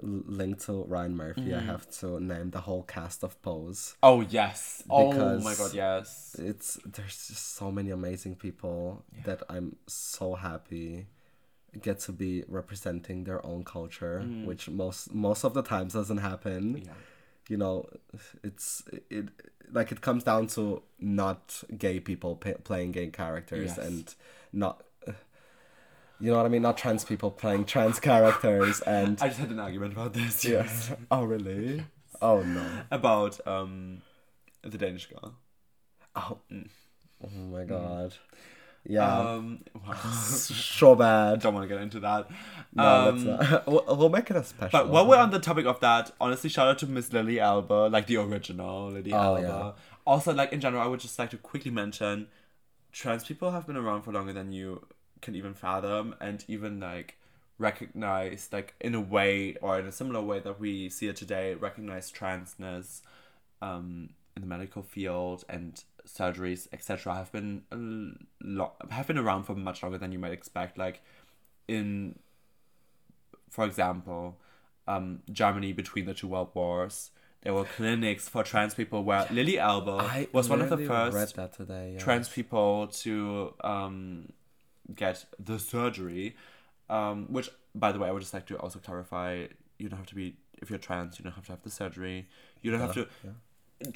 linked 0.00 0.62
to 0.66 0.82
Ryan 0.84 1.16
Murphy, 1.16 1.54
I 1.54 1.60
have 1.60 1.88
to 2.00 2.18
name 2.18 2.50
the 2.50 2.60
whole 2.60 2.82
cast 2.82 3.22
of 3.22 3.40
Pose. 3.42 3.94
oh 4.02 4.22
yes. 4.22 4.82
oh 4.90 5.38
my 5.38 5.54
god, 5.54 5.72
yes. 5.72 6.34
It's, 6.38 6.80
there's 6.84 7.28
just 7.28 7.54
so 7.54 7.70
many 7.70 7.90
amazing 7.90 8.34
people 8.34 9.04
that 9.24 9.42
I'm 9.48 9.76
so 9.86 10.34
happy 10.34 11.06
get 11.82 12.00
to 12.00 12.12
be 12.12 12.44
representing 12.48 13.24
their 13.24 13.44
own 13.44 13.64
culture, 13.64 14.22
mm. 14.24 14.44
which 14.46 14.68
most, 14.68 15.12
most 15.14 15.44
of 15.44 15.54
the 15.54 15.62
times 15.62 15.92
doesn't 15.94 16.18
happen. 16.18 16.82
Yeah. 16.84 16.92
you 17.48 17.58
know 17.58 17.86
it's 18.42 18.82
it 19.10 19.26
like 19.70 19.92
it 19.92 20.00
comes 20.00 20.24
down 20.24 20.46
to 20.46 20.82
not 20.98 21.62
gay 21.76 22.00
people 22.00 22.36
pa 22.36 22.52
playing 22.64 22.92
gay 22.92 23.08
characters 23.08 23.72
Yes. 23.76 23.86
and 23.86 24.14
not 24.52 24.82
you 26.20 26.30
know 26.30 26.36
what 26.38 26.46
i 26.46 26.48
mean 26.48 26.62
not 26.62 26.76
trans 26.78 27.04
people 27.04 27.30
playing 27.30 27.64
trans 27.66 27.98
characters 28.00 28.80
and 28.96 29.20
I 29.20 29.28
just 29.28 29.40
had 29.40 29.50
an 29.50 29.58
argument 29.58 29.92
about 29.92 30.12
this. 30.14 30.44
yes 30.44 30.92
oh 31.10 31.24
really 31.24 31.84
oh 32.22 32.40
no 32.42 32.64
About 32.90 33.34
um, 33.46 34.00
the 34.62 34.78
Danish 34.78 35.06
girl. 35.12 35.34
oh, 36.16 36.38
mm. 36.50 36.68
oh 37.24 37.28
my 37.56 37.64
god 37.64 38.10
mm. 38.12 38.18
Yeah 38.86 39.18
Um, 39.20 39.60
wow. 39.86 39.94
so 40.12 40.94
bad 40.94 41.40
don't 41.40 41.54
want 41.54 41.68
to 41.68 41.74
get 41.74 41.82
into 41.82 42.00
that. 42.00 42.28
no 42.74 42.84
um, 42.84 43.24
let's 43.26 43.50
not. 43.50 43.66
we'll, 43.68 43.96
we'll 43.96 44.08
make 44.08 44.30
it 44.30 44.36
a 44.36 44.44
special 44.44 44.70
But 44.78 44.88
while 44.90 45.06
we're 45.06 45.16
on 45.18 45.30
the 45.30 45.38
topic 45.38 45.66
of 45.66 45.80
that, 45.80 46.10
honestly, 46.20 46.50
shout 46.50 46.68
out 46.68 46.78
to 46.80 46.86
Miss 46.86 47.12
Lili 47.12 47.38
Elbe, 47.40 47.90
like 47.90 48.06
the 48.06 48.16
original 48.18 48.90
Lili 48.90 49.12
Oh, 49.12 49.34
Elbe. 49.36 49.42
yeah. 49.42 49.72
Also, 50.06 50.34
like 50.34 50.52
in 50.52 50.60
general, 50.60 50.82
I 50.82 50.86
would 50.86 51.00
just 51.00 51.18
like 51.18 51.30
to 51.30 51.38
quickly 51.38 51.70
mention, 51.70 52.26
trans 52.92 53.24
people 53.24 53.50
have 53.52 53.66
been 53.66 53.76
around 53.76 54.02
for 54.02 54.12
longer 54.12 54.32
than 54.32 54.52
you 54.52 54.86
can 55.22 55.34
even 55.34 55.54
fathom, 55.54 56.14
and 56.20 56.44
even 56.46 56.78
like 56.80 57.16
recognize, 57.58 58.48
like 58.52 58.74
in 58.80 58.94
a 58.94 59.00
way 59.00 59.56
or 59.62 59.78
in 59.78 59.86
a 59.86 59.92
similar 59.92 60.20
way 60.20 60.40
that 60.40 60.60
we 60.60 60.88
see 60.90 61.08
it 61.08 61.16
today, 61.16 61.54
recognize 61.54 62.12
transness, 62.12 63.00
um, 63.62 64.10
in 64.36 64.42
the 64.42 64.48
medical 64.48 64.82
field 64.82 65.44
and 65.48 65.84
surgeries, 66.06 66.68
etc. 66.72 67.14
Have 67.14 67.32
been 67.32 67.62
a 67.70 68.46
lot 68.46 68.76
have 68.90 69.06
been 69.06 69.18
around 69.18 69.44
for 69.44 69.54
much 69.54 69.82
longer 69.82 69.98
than 69.98 70.12
you 70.12 70.18
might 70.18 70.32
expect. 70.32 70.78
Like 70.78 71.02
in 71.68 72.18
for 73.50 73.64
example, 73.64 74.36
um, 74.88 75.22
Germany 75.30 75.72
between 75.72 76.06
the 76.06 76.14
two 76.14 76.28
world 76.28 76.50
wars, 76.54 77.10
there 77.42 77.54
were 77.54 77.64
clinics 77.64 78.28
for 78.28 78.42
trans 78.42 78.74
people 78.74 79.04
where 79.04 79.26
Lili 79.30 79.60
I 79.60 80.28
was 80.32 80.48
one 80.48 80.60
of 80.60 80.70
the 80.70 80.86
first 80.86 81.36
today 81.56 81.92
yeah. 81.94 81.98
trans 81.98 82.28
people 82.28 82.88
to 82.88 83.54
um, 83.62 84.32
get 84.94 85.24
the 85.38 85.58
surgery. 85.58 86.36
Um, 86.90 87.26
which, 87.30 87.48
by 87.74 87.92
the 87.92 87.98
way, 87.98 88.08
I 88.08 88.12
would 88.12 88.20
just 88.20 88.34
like 88.34 88.46
to 88.46 88.56
also 88.58 88.78
clarify: 88.78 89.46
you 89.78 89.88
don't 89.88 89.98
have 89.98 90.06
to 90.08 90.14
be 90.14 90.36
if 90.60 90.70
you're 90.70 90.78
trans, 90.78 91.18
you 91.18 91.22
don't 91.22 91.34
have 91.34 91.46
to 91.46 91.52
have 91.52 91.62
the 91.62 91.70
surgery. 91.70 92.26
You 92.62 92.70
don't 92.70 92.80
have 92.80 92.94
to. 92.94 93.06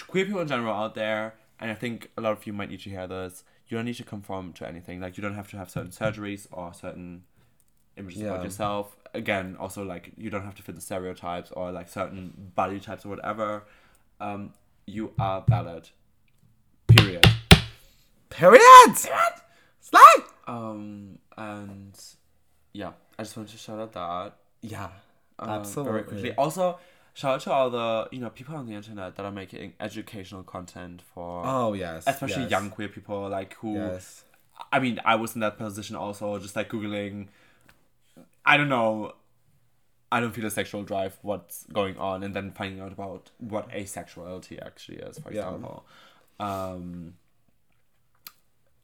Queer 0.07 0.27
people 0.27 0.41
in 0.41 0.49
general 0.49 0.75
out 0.75 0.95
there, 0.95 1.35
and 1.61 1.71
I 1.71 1.75
think 1.75 2.11
a 2.17 2.21
lot 2.21 2.33
of 2.33 2.47
you 2.47 2.53
might 2.53 2.71
need 2.71 2.81
to 2.81 2.91
hear 2.91 3.07
this. 3.07 3.45
You 3.69 3.77
don't 3.77 3.85
need 3.85 3.97
to 3.97 4.05
conform 4.05 4.53
to 4.55 4.67
anything. 4.67 5.01
Like 5.01 5.17
you 5.17 5.23
don't 5.23 5.35
have 5.35 5.51
to 5.51 5.57
have 5.59 5.71
certain 5.71 5.91
surgeries 5.91 6.47
or 6.53 6.73
certain 6.73 7.25
images 7.97 8.23
Yeah. 8.23 8.29
about 8.33 8.45
yourself. 8.45 8.97
Again, 9.15 9.57
also 9.59 9.85
like 9.85 10.13
you 10.17 10.31
don't 10.31 10.45
have 10.45 10.55
to 10.57 10.63
fit 10.63 10.75
the 10.75 10.81
stereotypes 10.81 11.51
or 11.53 11.73
like 11.73 11.89
certain 11.89 12.53
body 12.55 12.81
types 12.81 13.05
or 13.05 13.11
whatever. 13.11 13.65
Um, 14.21 14.53
you 14.87 15.13
are 15.19 15.45
valid. 15.49 15.91
Period. 16.87 17.25
period 18.31 18.97
slide 19.81 20.23
Um, 20.47 21.19
and 21.37 21.99
yeah, 22.73 22.93
I 23.19 23.23
just 23.23 23.37
wanted 23.37 23.53
to 23.53 23.59
shout 23.59 23.79
out 23.81 23.93
that 23.93 24.37
yeah 24.63 24.89
um, 25.39 25.51
absolutely 25.51 25.93
very 25.93 26.05
quickly. 26.05 26.35
Also, 26.35 26.79
shout 27.19 27.35
out 27.35 27.41
to 27.41 27.53
all 27.53 27.71
the 27.71 28.09
you 28.13 28.21
know 28.21 28.31
people 28.31 28.55
on 28.55 28.67
the 28.67 28.75
internet 28.75 29.17
that 29.17 29.25
are 29.27 29.33
making 29.33 29.73
educational 29.81 30.43
content 30.45 31.03
for 31.13 31.43
oh 31.45 31.73
yes 31.73 32.05
especially 32.07 32.43
yes, 32.43 32.51
young 32.51 32.71
queer 32.71 32.89
people 32.89 33.29
like 33.29 33.55
who 33.55 33.75
yes 33.75 34.25
I 34.73 34.79
mean, 34.81 35.01
I 35.05 35.15
was 35.15 35.35
in 35.35 35.41
that 35.41 35.57
position 35.57 35.97
also, 35.97 36.39
just 36.39 36.57
like 36.57 36.69
googling. 36.69 37.29
I 38.45 38.57
don't 38.57 38.69
know. 38.69 39.15
I 40.11 40.21
don't 40.21 40.33
feel 40.33 40.47
a 40.47 40.51
sexual 40.51 40.83
drive. 40.83 41.19
What's 41.23 41.65
going 41.73 41.97
on, 41.99 42.23
and 42.23 42.35
then 42.35 42.51
finding 42.51 42.81
out 42.81 42.93
about 42.93 43.31
what 43.39 43.71
asexuality 43.71 44.61
actually 44.65 44.99
is. 44.99 45.19
For 45.19 45.33
Yeah. 45.33 45.41
example, 45.41 45.87
um, 46.41 47.15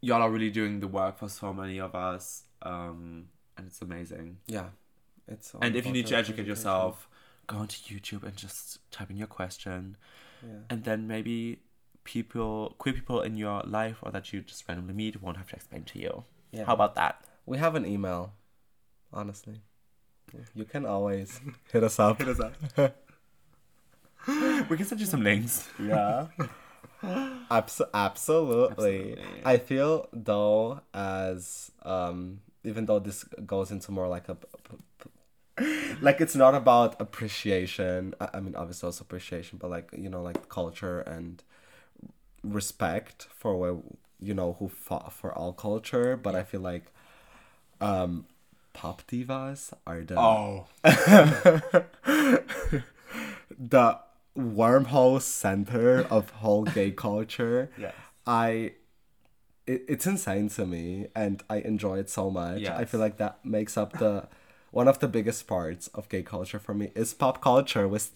y'all 0.00 0.22
are 0.22 0.30
really 0.30 0.50
doing 0.50 0.80
the 0.80 0.88
work 0.88 1.18
for 1.18 1.28
so 1.28 1.52
many 1.52 1.80
of 1.80 1.94
us, 1.94 2.44
um, 2.62 3.28
and 3.56 3.66
it's 3.66 3.80
amazing. 3.82 4.38
yeah 4.46 4.68
it's 5.26 5.54
And 5.60 5.74
if 5.74 5.86
you 5.86 5.92
need 5.92 6.06
to 6.06 6.16
educate 6.16 6.46
yourself, 6.46 7.08
go 7.46 7.56
onto 7.58 7.76
YouTube 7.94 8.22
and 8.24 8.36
just 8.36 8.78
type 8.90 9.10
in 9.10 9.16
your 9.16 9.26
question, 9.26 9.96
Yeah. 10.42 10.60
and 10.70 10.84
then 10.84 11.06
maybe 11.06 11.60
people, 12.04 12.74
queer 12.78 12.94
people 12.94 13.20
in 13.22 13.36
your 13.36 13.62
life 13.64 13.96
or 14.02 14.10
that 14.12 14.32
you 14.32 14.42
just 14.42 14.68
randomly 14.68 14.94
meet, 14.94 15.22
won't 15.22 15.36
have 15.38 15.48
to 15.48 15.56
explain 15.56 15.84
to 15.84 15.98
you. 15.98 16.24
Yeah. 16.52 16.64
How 16.66 16.74
about 16.74 16.94
that? 16.96 17.24
We 17.46 17.58
have 17.58 17.74
an 17.74 17.84
email, 17.86 18.32
honestly. 19.12 19.60
You 20.54 20.64
can 20.64 20.84
always 20.86 21.40
hit 21.72 21.82
us 21.84 21.98
up. 21.98 22.18
Hit 22.18 22.28
us 22.28 22.40
up. 22.40 22.54
we 24.68 24.76
can 24.76 24.84
send 24.86 25.00
you 25.00 25.06
some 25.06 25.22
links. 25.22 25.68
Yeah. 25.80 26.26
Abs- 27.50 27.82
absolutely. 27.92 29.12
Absolutely. 29.12 29.42
I 29.44 29.58
feel 29.58 30.08
though 30.12 30.80
as 30.94 31.70
um 31.82 32.40
even 32.64 32.86
though 32.86 32.98
this 32.98 33.24
goes 33.46 33.70
into 33.70 33.92
more 33.92 34.08
like 34.08 34.28
a 34.30 34.36
like 36.00 36.20
it's 36.20 36.34
not 36.34 36.54
about 36.54 37.00
appreciation. 37.00 38.14
I, 38.20 38.28
I 38.34 38.40
mean 38.40 38.54
obviously 38.56 38.86
also 38.86 39.02
appreciation 39.02 39.58
but 39.58 39.70
like 39.70 39.90
you 39.96 40.08
know 40.08 40.22
like 40.22 40.48
culture 40.48 41.00
and 41.00 41.42
respect 42.42 43.26
for 43.30 43.56
where 43.56 43.76
you 44.20 44.34
know 44.34 44.54
who 44.58 44.68
fought 44.68 45.12
for 45.12 45.32
all 45.32 45.52
culture. 45.52 46.16
But 46.16 46.34
i 46.34 46.42
feel 46.42 46.60
like 46.60 46.86
um 47.80 48.26
pop 48.72 49.02
divas 49.06 49.72
are 49.86 50.02
the 50.02 50.18
Oh. 50.18 50.66
the 53.58 53.98
wormhole 54.36 55.20
center 55.22 56.02
of 56.10 56.30
whole 56.30 56.64
gay 56.64 56.90
culture. 56.90 57.70
Yes. 57.78 57.94
i 58.26 58.72
it, 59.66 59.84
it's 59.88 60.06
insane 60.06 60.48
to 60.50 60.66
me 60.66 61.06
and 61.14 61.42
i 61.48 61.58
enjoy 61.58 61.98
it 61.98 62.10
so 62.10 62.30
much. 62.30 62.62
I 62.64 62.84
feel 62.84 63.00
like 63.00 63.16
that 63.18 63.44
makes 63.44 63.76
up 63.78 63.92
the 63.98 64.28
one 64.74 64.88
of 64.88 64.98
the 64.98 65.08
biggest 65.08 65.46
parts 65.46 65.86
of 65.94 66.08
gay 66.08 66.22
culture 66.22 66.58
for 66.58 66.74
me 66.74 66.90
is 66.94 67.14
pop 67.14 67.40
culture 67.40 67.86
which 67.86 68.06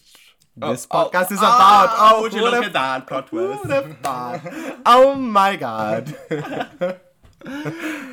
oh, 0.61 0.71
this 0.71 0.87
oh, 0.91 1.09
podcast 1.09 1.31
is 1.31 1.39
about 1.39 1.89
ah, 1.89 2.13
oh, 2.15 2.21
would 2.21 2.33
you 2.33 2.41
look 2.41 2.51
would've- 2.51 2.67
at 2.67 2.73
that 2.73 3.07
plot 3.07 3.27
twist? 3.27 3.63
oh 4.85 5.15
my 5.15 5.55
god 5.55 6.15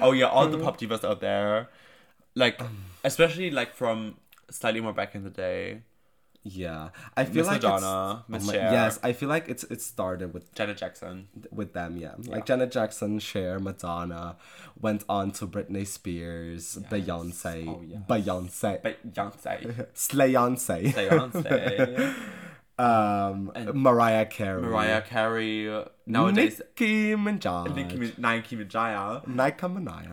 Oh 0.01 0.13
yeah, 0.13 0.27
all 0.27 0.49
the 0.49 0.59
pop 0.59 0.79
divas 0.79 1.05
out 1.05 1.21
there, 1.21 1.69
like 2.35 2.61
especially 3.03 3.51
like 3.51 3.75
from 3.75 4.17
slightly 4.51 4.81
more 4.81 4.93
back 4.93 5.15
in 5.15 5.25
the 5.25 5.31
day. 5.31 5.83
Yeah 6.49 6.91
i 7.17 7.25
feel 7.25 7.43
Miss 7.43 7.47
like 7.49 7.63
Madonna, 7.63 8.21
it's, 8.21 8.29
Miss 8.29 8.43
oh 8.43 8.47
my- 8.47 8.53
Cher. 8.53 8.73
yes 8.73 8.99
i 9.03 9.13
feel 9.13 9.29
like 9.29 9.49
it's 9.49 9.65
it 9.65 9.83
started 9.83 10.33
with 10.33 10.55
Janet 10.55 10.77
Jackson. 10.79 11.29
with 11.51 11.73
them, 11.73 11.97
yeah. 11.97 12.13
Like 12.27 12.47
Janet 12.47 12.71
Jackson, 12.71 13.19
Cher, 13.19 13.59
Madonna, 13.59 14.37
went 14.81 15.03
on 15.09 15.31
to 15.33 15.47
Britney 15.47 15.87
Spears, 15.87 16.79
Beyonce, 16.91 17.67
Oh, 17.69 17.83
yes. 17.87 18.01
Beyonce, 18.09 18.81
Beyonce. 18.83 19.87
Slayonce, 19.95 20.93
Beyonce. 20.93 22.15
um, 22.79 23.53
Mariah 23.75 24.27
Carey, 24.27 24.63
Mariah 24.63 25.03
Carey. 25.03 25.85
Nowadays, 26.07 26.61
Nicki 26.79 27.15
Minaj, 27.15 27.75
Nicki 27.75 27.97
Nicki 27.97 28.57
Minaj. 28.57 29.27
Nicki 29.27 29.67
Minaj. 29.67 30.07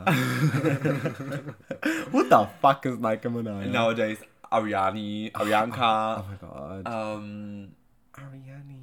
Who 2.11 2.27
the 2.27 2.47
fuck 2.61 2.85
is 2.85 2.97
Nicki 2.99 3.27
Minaj? 3.29 3.69
Nowadays, 3.71 4.19
Ariani, 4.53 5.31
Arianka. 5.39 6.21
Oh 6.21 6.25
my 6.29 6.37
god. 6.47 6.87
Um. 6.87 7.71
Ariani. 8.13 8.79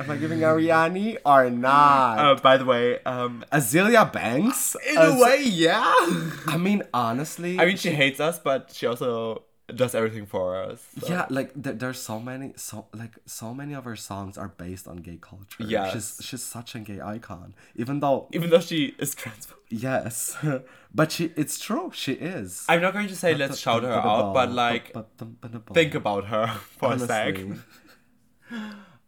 Am 0.00 0.10
I 0.10 0.16
giving 0.16 0.40
Ariani 0.40 1.16
or 1.24 1.50
not? 1.50 2.18
Uh, 2.18 2.34
by 2.42 2.56
the 2.56 2.64
way, 2.64 3.00
um. 3.04 3.44
Azealia 3.52 4.12
Banks? 4.12 4.76
In 4.90 4.98
Az- 4.98 5.14
a 5.14 5.22
way, 5.22 5.42
yeah. 5.44 5.94
I 6.46 6.56
mean, 6.58 6.82
honestly. 6.92 7.58
I 7.58 7.64
mean, 7.66 7.76
she 7.76 7.90
hates 7.90 8.20
us, 8.20 8.38
but 8.38 8.70
she 8.74 8.86
also 8.86 9.42
does 9.74 9.94
everything 9.94 10.24
for 10.26 10.56
us. 10.56 10.86
so- 11.00 11.08
Yeah, 11.08 11.26
like 11.28 11.50
there, 11.54 11.74
there's 11.74 11.98
so 12.00 12.18
many, 12.20 12.52
so 12.56 12.86
like 12.94 13.14
so 13.26 13.52
many 13.52 13.74
of 13.74 13.84
her 13.84 13.96
songs 13.96 14.38
are 14.38 14.48
based 14.48 14.88
on 14.88 14.96
gay 14.98 15.18
culture. 15.20 15.62
Yeah, 15.62 15.90
she's 15.92 16.18
she's 16.22 16.42
such 16.42 16.74
a 16.74 16.78
gay 16.80 17.00
icon. 17.00 17.54
Even 17.76 18.00
though 18.00 18.28
Even 18.32 18.50
though 18.50 18.60
she 18.60 18.94
is 18.98 19.14
trans. 19.14 19.48
yes, 19.68 20.36
but 20.94 21.12
she 21.12 21.32
it's 21.36 21.58
true. 21.58 21.90
She 21.94 22.12
is. 22.12 22.64
I'm 22.68 22.80
not 22.80 22.92
going 22.94 23.08
to 23.08 23.16
say 23.16 23.34
let's 23.34 23.58
shout 23.58 23.82
her 23.82 23.92
out, 23.92 24.32
but 24.34 24.50
like 24.52 24.94
think 25.74 25.94
about 25.94 26.24
her 26.26 26.46
for 26.78 26.92
a 26.94 26.98
sec. 26.98 27.38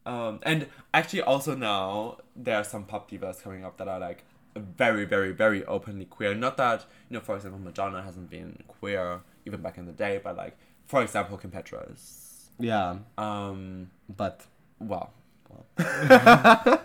Um, 0.06 0.40
and 0.42 0.66
actually, 0.94 1.22
also 1.22 1.54
now 1.54 2.18
there 2.34 2.56
are 2.56 2.64
some 2.64 2.84
pop 2.84 3.10
divas 3.10 3.42
coming 3.42 3.64
up 3.64 3.76
that 3.76 3.86
are 3.86 4.00
like 4.00 4.24
very, 4.56 5.04
very, 5.04 5.30
very 5.32 5.64
openly 5.66 6.06
queer. 6.06 6.34
Not 6.34 6.56
that 6.56 6.86
you 7.08 7.14
know, 7.14 7.20
for 7.20 7.36
example, 7.36 7.60
Madonna 7.60 8.02
hasn't 8.02 8.30
been 8.30 8.62
queer 8.66 9.20
even 9.46 9.60
back 9.62 9.78
in 9.78 9.86
the 9.86 9.92
day, 9.92 10.20
but 10.22 10.36
like 10.36 10.56
for 10.86 11.02
example, 11.02 11.36
Kim 11.38 11.50
Petras. 11.50 12.46
Yeah, 12.58 12.96
Um, 13.16 13.90
but 14.08 14.44
well, 14.80 15.12
well. 15.48 15.66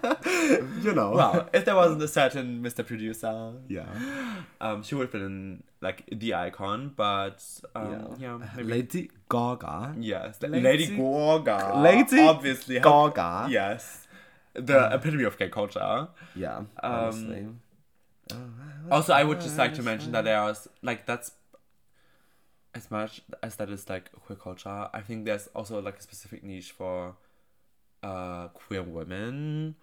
you 0.81 0.93
know. 0.93 1.11
well, 1.11 1.49
if 1.53 1.65
there 1.65 1.75
wasn't 1.75 2.01
a 2.01 2.07
certain 2.07 2.61
Mr. 2.63 2.85
Producer, 2.85 3.53
yeah. 3.67 3.85
um, 4.61 4.83
she 4.83 4.95
would 4.95 5.03
have 5.03 5.11
been 5.11 5.63
like 5.81 6.03
the 6.11 6.33
icon. 6.33 6.93
But 6.95 7.43
um, 7.75 8.15
yeah, 8.19 8.37
maybe 8.55 8.63
Lady 8.69 9.11
Gaga. 9.29 9.95
yes, 9.99 10.37
Lady- 10.41 10.61
Lady, 10.61 10.87
Gaga, 10.95 11.73
Lady 11.79 12.19
obviously 12.21 12.79
Gaga. 12.79 13.47
Yes, 13.49 14.07
the 14.53 14.93
epitome 14.93 15.23
of 15.25 15.37
gay 15.37 15.49
culture. 15.49 16.07
Yeah. 16.35 16.57
Um, 16.57 16.67
Honestly. 16.83 17.47
Also, 18.89 19.13
I 19.13 19.23
would 19.23 19.41
just 19.41 19.57
like 19.57 19.73
to 19.75 19.83
mention 19.83 20.11
that 20.13 20.23
there 20.25 20.39
are 20.39 20.55
like 20.81 21.05
that's 21.05 21.31
as 22.75 22.91
much 22.91 23.21
as 23.41 23.55
that 23.55 23.69
is 23.69 23.89
like 23.89 24.11
queer 24.11 24.37
culture. 24.37 24.89
I 24.93 25.01
think 25.01 25.25
there's 25.25 25.47
also 25.55 25.81
like 25.81 25.97
a 25.97 26.01
specific 26.01 26.43
niche 26.43 26.71
for 26.71 27.15
uh 28.03 28.49
queer 28.49 28.83
women, 28.83 29.75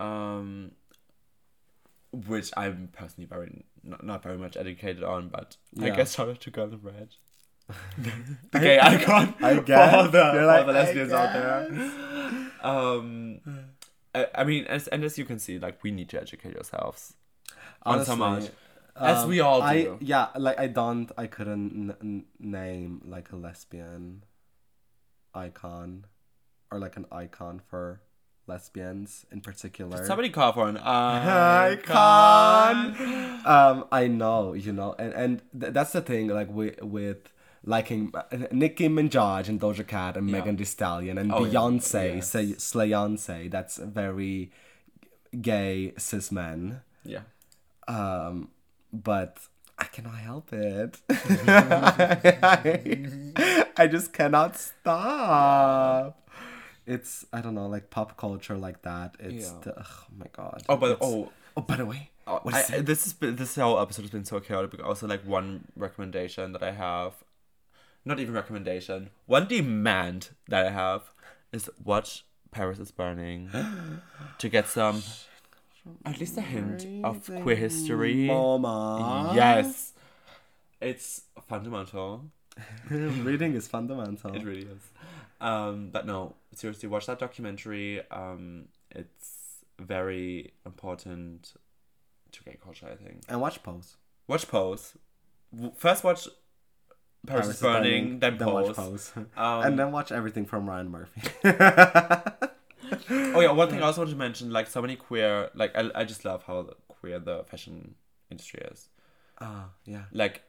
um, 0.00 0.72
which 2.12 2.50
I'm 2.56 2.88
personally 2.92 3.26
very 3.26 3.64
not, 3.82 4.04
not 4.04 4.22
very 4.22 4.36
much 4.38 4.56
educated 4.56 5.02
on. 5.02 5.28
But 5.28 5.56
I 5.80 5.86
Yeah. 5.86 5.96
guess 5.96 6.14
shout 6.14 6.28
out 6.28 6.40
to 6.40 6.50
Girl 6.50 6.70
in 6.72 6.80
Red, 6.82 7.14
the 8.50 8.58
gay 8.58 8.78
icon 8.80 9.34
I 9.40 9.60
guess. 9.60 9.94
all 9.94 10.08
the, 10.08 10.18
You're 10.34 10.40
all 10.42 10.46
like, 10.48 10.66
the 10.66 10.72
I 10.72 10.74
lesbians 10.74 11.12
out 11.12 11.32
there. 11.32 12.40
Um, 12.62 13.40
I, 14.14 14.26
I 14.34 14.44
mean, 14.44 14.66
as 14.66 14.88
and 14.88 15.02
as 15.04 15.16
you 15.18 15.24
can 15.24 15.38
see, 15.38 15.58
like 15.58 15.82
we 15.82 15.90
need 15.90 16.08
to 16.10 16.20
educate 16.20 16.56
ourselves 16.56 17.14
on 17.84 18.04
so 18.04 18.16
much. 18.16 18.50
Honestly, 18.94 19.16
As 19.18 19.22
um, 19.24 19.30
we 19.30 19.40
all 19.40 19.62
I, 19.62 19.82
do. 19.84 19.98
yeah, 20.00 20.28
like 20.36 20.58
I 20.60 20.66
don't, 20.66 21.10
I 21.16 21.26
couldn't 21.26 21.90
n- 21.90 21.96
n- 22.02 22.24
name 22.38 23.00
like 23.06 23.32
a 23.32 23.36
lesbian 23.36 24.24
icon 25.34 26.04
or 26.70 26.78
like 26.78 26.96
an 26.96 27.06
icon 27.10 27.60
for 27.68 28.00
lesbians 28.46 29.24
in 29.32 29.40
particular. 29.40 30.04
Somebody 30.04 30.28
call 30.30 30.52
for 30.52 30.68
an 30.68 30.76
icon. 30.76 31.78
icon. 31.88 33.40
Um, 33.46 33.86
I 33.90 34.08
know, 34.08 34.52
you 34.52 34.72
know, 34.72 34.94
and 34.98 35.12
and 35.14 35.42
th- 35.58 35.72
that's 35.72 35.92
the 35.92 36.00
thing, 36.02 36.28
like 36.28 36.50
with 36.50 36.82
with 36.82 37.32
liking 37.64 38.12
Nicki 38.50 38.88
Minaj 38.88 39.48
and 39.48 39.60
Doja 39.60 39.86
Cat 39.86 40.16
and 40.16 40.28
Yeah. 40.28 40.38
Megan 40.38 40.56
Thee 40.56 40.64
Stallion 40.64 41.16
and 41.16 41.32
Oh, 41.32 41.44
yeah. 41.44 41.52
Beyonce, 41.52 42.16
Yes. 42.16 42.28
say 42.30 42.46
Slayonce. 42.58 43.50
That's 43.50 43.76
very 43.78 44.50
gay 45.40 45.94
cis 45.96 46.30
men. 46.32 46.82
Yeah. 47.04 47.20
Um, 47.88 48.50
but 48.92 49.38
I 49.78 49.84
cannot 49.84 50.14
help 50.16 50.52
it. 50.52 51.00
I 53.76 53.86
just 53.90 54.12
cannot 54.12 54.56
stop. 54.56 56.18
It's 56.86 57.24
I 57.32 57.40
don't 57.40 57.54
know, 57.54 57.68
like 57.68 57.90
pop 57.90 58.16
culture 58.16 58.56
like 58.56 58.82
that. 58.82 59.16
It's 59.20 59.50
Yeah. 59.52 59.58
the, 59.62 59.74
oh 59.80 60.06
my 60.16 60.26
god. 60.32 60.62
Oh, 60.68 60.76
but 60.76 60.98
oh, 61.00 61.30
oh, 61.56 61.60
by 61.62 61.76
the 61.76 61.86
way, 61.86 62.10
oh, 62.26 62.40
I, 62.52 62.60
is 62.60 62.70
I- 62.70 62.80
this 62.80 63.06
is 63.06 63.14
this 63.20 63.54
whole 63.56 63.78
episode 63.80 64.02
has 64.02 64.10
been 64.10 64.24
so 64.24 64.40
chaotic. 64.40 64.70
But 64.72 64.80
also, 64.80 65.06
like 65.06 65.24
one 65.24 65.68
recommendation 65.76 66.52
that 66.52 66.62
I 66.62 66.72
have, 66.72 67.14
not 68.04 68.18
even 68.20 68.34
recommendation, 68.34 69.10
one 69.26 69.46
demand 69.46 70.30
that 70.48 70.66
I 70.66 70.70
have 70.70 71.12
is 71.52 71.70
watch 71.82 72.24
Paris 72.50 72.78
is 72.80 72.90
Burning 72.90 73.48
to 74.38 74.48
get 74.48 74.66
some, 74.68 75.02
at 76.04 76.18
least 76.20 76.36
a 76.36 76.40
hint 76.40 76.86
of 77.04 77.24
queer 77.42 77.56
history. 77.56 78.26
Mama. 78.26 79.32
Yes, 79.34 79.92
it's 80.80 81.22
fundamental. 81.48 82.30
Reading 82.90 83.54
is 83.54 83.66
fundamental. 83.68 84.34
It 84.34 84.44
really 84.44 84.62
is. 84.66 84.82
Um, 85.40 85.88
but 85.90 86.06
no, 86.06 86.34
seriously, 86.54 86.88
watch 86.88 87.06
that 87.06 87.18
documentary. 87.18 88.00
Um, 88.10 88.66
it's 88.90 89.64
very 89.80 90.52
important 90.64 91.54
to 92.32 92.44
gay 92.44 92.56
culture, 92.62 92.86
I 92.90 92.94
think. 92.96 93.22
and 93.28 93.40
watch 93.40 93.62
Pose. 93.62 93.96
Watch 94.28 94.46
Pose. 94.48 94.92
First 95.76 96.04
watch 96.04 96.28
Paris, 97.26 97.48
is 97.48 97.60
Burning, 97.60 98.18
then, 98.20 98.38
Pose. 98.38 98.68
watch 98.68 98.76
Pose. 98.76 99.12
Um, 99.16 99.26
and 99.64 99.78
then 99.78 99.92
watch 99.92 100.12
everything 100.12 100.44
from 100.44 100.68
Ryan 100.68 100.90
Murphy. 100.90 101.22
oh 103.10 103.40
yeah, 103.40 103.50
one 103.50 103.68
thing 103.68 103.80
I 103.82 103.86
also 103.86 104.00
want 104.02 104.10
to 104.10 104.16
mention, 104.16 104.50
like 104.50 104.66
so 104.68 104.80
many 104.82 104.96
queer, 104.96 105.50
like 105.54 105.76
I, 105.76 105.90
I 105.94 106.04
just 106.04 106.24
love 106.24 106.42
how 106.44 106.70
queer 106.88 107.18
the 107.18 107.44
fashion 107.44 107.94
industry 108.30 108.60
is. 108.70 108.88
Ah, 109.40 109.70
yeah. 109.84 110.04
Like 110.12 110.42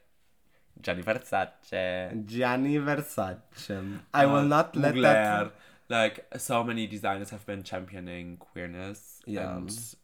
Gianni 0.81 1.03
Versace, 1.03 2.25
Gianni 2.25 2.77
Versace. 2.77 3.99
I 4.13 4.25
will 4.25 4.37
uh, 4.37 4.43
not 4.43 4.75
let 4.75 4.95
Mugler. 4.95 5.01
that. 5.01 5.51
Like 5.89 6.25
so 6.37 6.63
many 6.63 6.87
designers 6.87 7.29
have 7.31 7.45
been 7.45 7.61
championing 7.63 8.37
queerness 8.37 9.19
Yeah. 9.25 9.57
and 9.57 9.95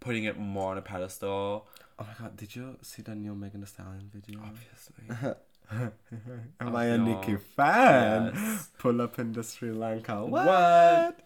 putting 0.00 0.24
it 0.24 0.38
more 0.38 0.72
on 0.72 0.78
a 0.78 0.82
pedestal. 0.82 1.68
Oh 1.98 2.04
my 2.04 2.14
god, 2.18 2.36
did 2.36 2.56
you 2.56 2.76
see 2.82 3.02
the 3.02 3.14
new 3.14 3.34
Megan 3.34 3.60
Thee 3.60 3.66
Stallion 3.66 4.10
video? 4.12 4.40
Obviously. 4.42 5.34
Am 6.60 6.76
I 6.76 6.84
a 6.86 6.98
no. 6.98 7.04
Nicki 7.20 7.36
fan? 7.36 8.32
Yes. 8.34 8.70
Pull 8.78 9.00
up 9.00 9.18
in 9.18 9.32
the 9.32 9.42
Sri 9.42 9.72
Lanka. 9.72 10.24
What? 10.24 10.46
What? 10.46 11.20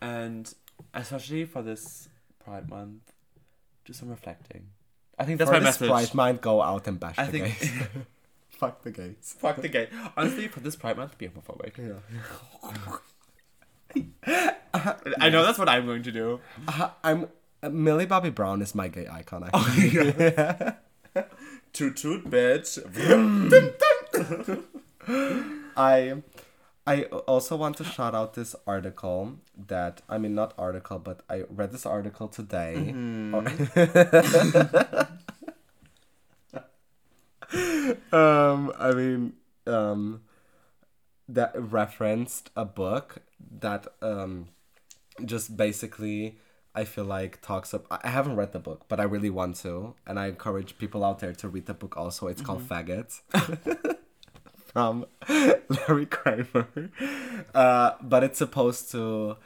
And 0.00 0.52
especially 0.94 1.44
for 1.44 1.62
this 1.62 2.08
Pride 2.44 2.68
Month, 2.70 3.12
do 3.84 3.92
some 3.92 4.08
reflecting. 4.08 4.68
I 5.18 5.24
think 5.24 5.38
that's 5.38 5.50
For 5.50 5.54
my 5.54 5.60
this 5.60 5.80
message. 5.80 5.88
Pride 5.88 6.14
Month, 6.14 6.40
go 6.40 6.62
out 6.62 6.86
and 6.86 6.98
bash 6.98 7.16
I 7.18 7.26
the 7.26 7.32
think- 7.32 7.58
gays. 7.60 7.72
Fuck 8.50 8.82
the 8.82 8.90
gays. 8.90 9.36
Fuck 9.38 9.56
the 9.62 9.68
gay. 9.68 9.88
Honestly, 10.18 10.46
for 10.48 10.60
this 10.60 10.76
Pride 10.76 10.96
Month, 10.98 11.16
be 11.16 11.28
homophobic. 11.28 11.96
I 15.18 15.30
know 15.30 15.42
that's 15.42 15.58
what 15.58 15.68
I'm 15.68 15.86
going 15.86 16.02
to 16.02 16.12
do. 16.12 16.40
Uh, 16.68 16.90
I'm 17.04 17.28
uh, 17.62 17.70
Millie 17.70 18.06
Bobby 18.06 18.30
Brown 18.30 18.60
is 18.62 18.74
my 18.74 18.88
gay 18.88 19.06
icon. 19.10 19.48
Oh 19.54 19.66
Actually. 19.66 20.12
Toot 21.72 21.96
toot, 21.96 22.30
bitch. 22.30 22.78
I 25.76 26.22
I 26.86 27.04
also 27.04 27.56
want 27.56 27.76
to 27.76 27.84
shout 27.84 28.14
out 28.14 28.34
this 28.34 28.56
article 28.66 29.36
that 29.68 30.02
I 30.08 30.18
mean 30.18 30.34
not 30.34 30.54
article 30.58 30.98
but 30.98 31.20
I 31.28 31.44
read 31.48 31.72
this 31.72 31.86
article 31.86 32.28
today. 32.28 32.74
um 38.12 38.72
I 38.78 38.92
mean 38.94 39.34
um 39.66 40.22
that 41.28 41.52
referenced 41.54 42.50
a 42.56 42.64
book 42.64 43.18
that 43.60 43.86
um 44.00 44.48
just 45.24 45.56
basically 45.56 46.38
I 46.74 46.84
feel 46.84 47.04
like 47.04 47.40
talks 47.42 47.74
up 47.74 47.86
I 47.90 48.08
haven't 48.08 48.36
read 48.36 48.52
the 48.52 48.58
book, 48.58 48.84
but 48.88 49.00
I 49.00 49.04
really 49.04 49.30
want 49.30 49.56
to, 49.56 49.94
and 50.06 50.18
I 50.18 50.28
encourage 50.28 50.78
people 50.78 51.04
out 51.04 51.18
there 51.18 51.32
to 51.34 51.48
read 51.48 51.66
the 51.66 51.74
book 51.74 51.96
also. 51.96 52.28
It's 52.28 52.42
called 52.42 52.66
Faggots. 52.68 53.20
from 54.72 55.06
Larry 55.28 56.06
Kramer. 56.06 56.90
Uh, 57.54 57.92
but 58.00 58.24
it's 58.24 58.38
supposed 58.38 58.90
to 58.92 59.36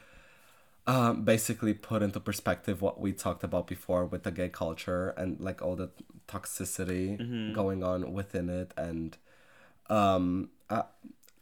um, 0.87 1.25
basically 1.25 1.75
put 1.75 2.03
into 2.03 2.21
perspective 2.21 2.83
what 2.83 3.01
we 3.01 3.13
talked 3.13 3.43
about 3.43 3.67
before 3.67 4.05
with 4.05 4.23
the 4.25 4.31
gay 4.31 4.49
culture 4.49 5.11
and 5.17 5.41
like 5.41 5.63
all 5.63 5.77
the 5.77 5.91
toxicity 6.29 7.19
going 7.55 7.83
on 7.83 8.13
within 8.13 8.49
it. 8.49 8.73
And 8.77 9.17
um 9.91 10.51
uh, 10.71 10.83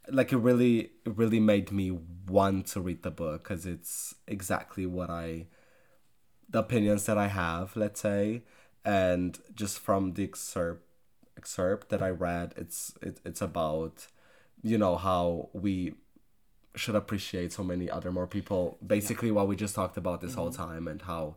like 0.09 0.33
it 0.33 0.37
really 0.37 0.91
it 1.05 1.17
really 1.17 1.39
made 1.39 1.71
me 1.71 1.97
want 2.27 2.67
to 2.67 2.81
read 2.81 3.03
the 3.03 3.11
book 3.11 3.43
because 3.43 3.65
it's 3.65 4.15
exactly 4.27 4.85
what 4.85 5.09
I 5.09 5.47
the 6.49 6.59
opinions 6.59 7.05
that 7.05 7.17
I 7.17 7.27
have 7.27 7.75
let's 7.75 8.01
say. 8.01 8.43
And 8.85 9.39
just 9.55 9.79
from 9.79 10.13
the 10.13 10.23
excerpt 10.25 10.82
excerpt 11.37 11.89
that 11.89 12.01
I 12.01 12.09
read, 12.09 12.53
it's 12.57 12.93
it, 13.01 13.19
it's 13.25 13.41
about 13.41 14.07
you 14.61 14.77
know 14.77 14.95
how 14.95 15.49
we 15.53 15.93
should 16.75 16.95
appreciate 16.95 17.51
so 17.53 17.63
many 17.63 17.89
other 17.89 18.11
more 18.11 18.27
people. 18.27 18.77
Basically, 18.85 19.31
what 19.31 19.47
we 19.47 19.55
just 19.55 19.75
talked 19.75 19.97
about 19.97 20.21
this 20.21 20.33
whole 20.35 20.51
mm-hmm. 20.51 20.63
time, 20.63 20.87
and 20.87 21.01
how 21.01 21.35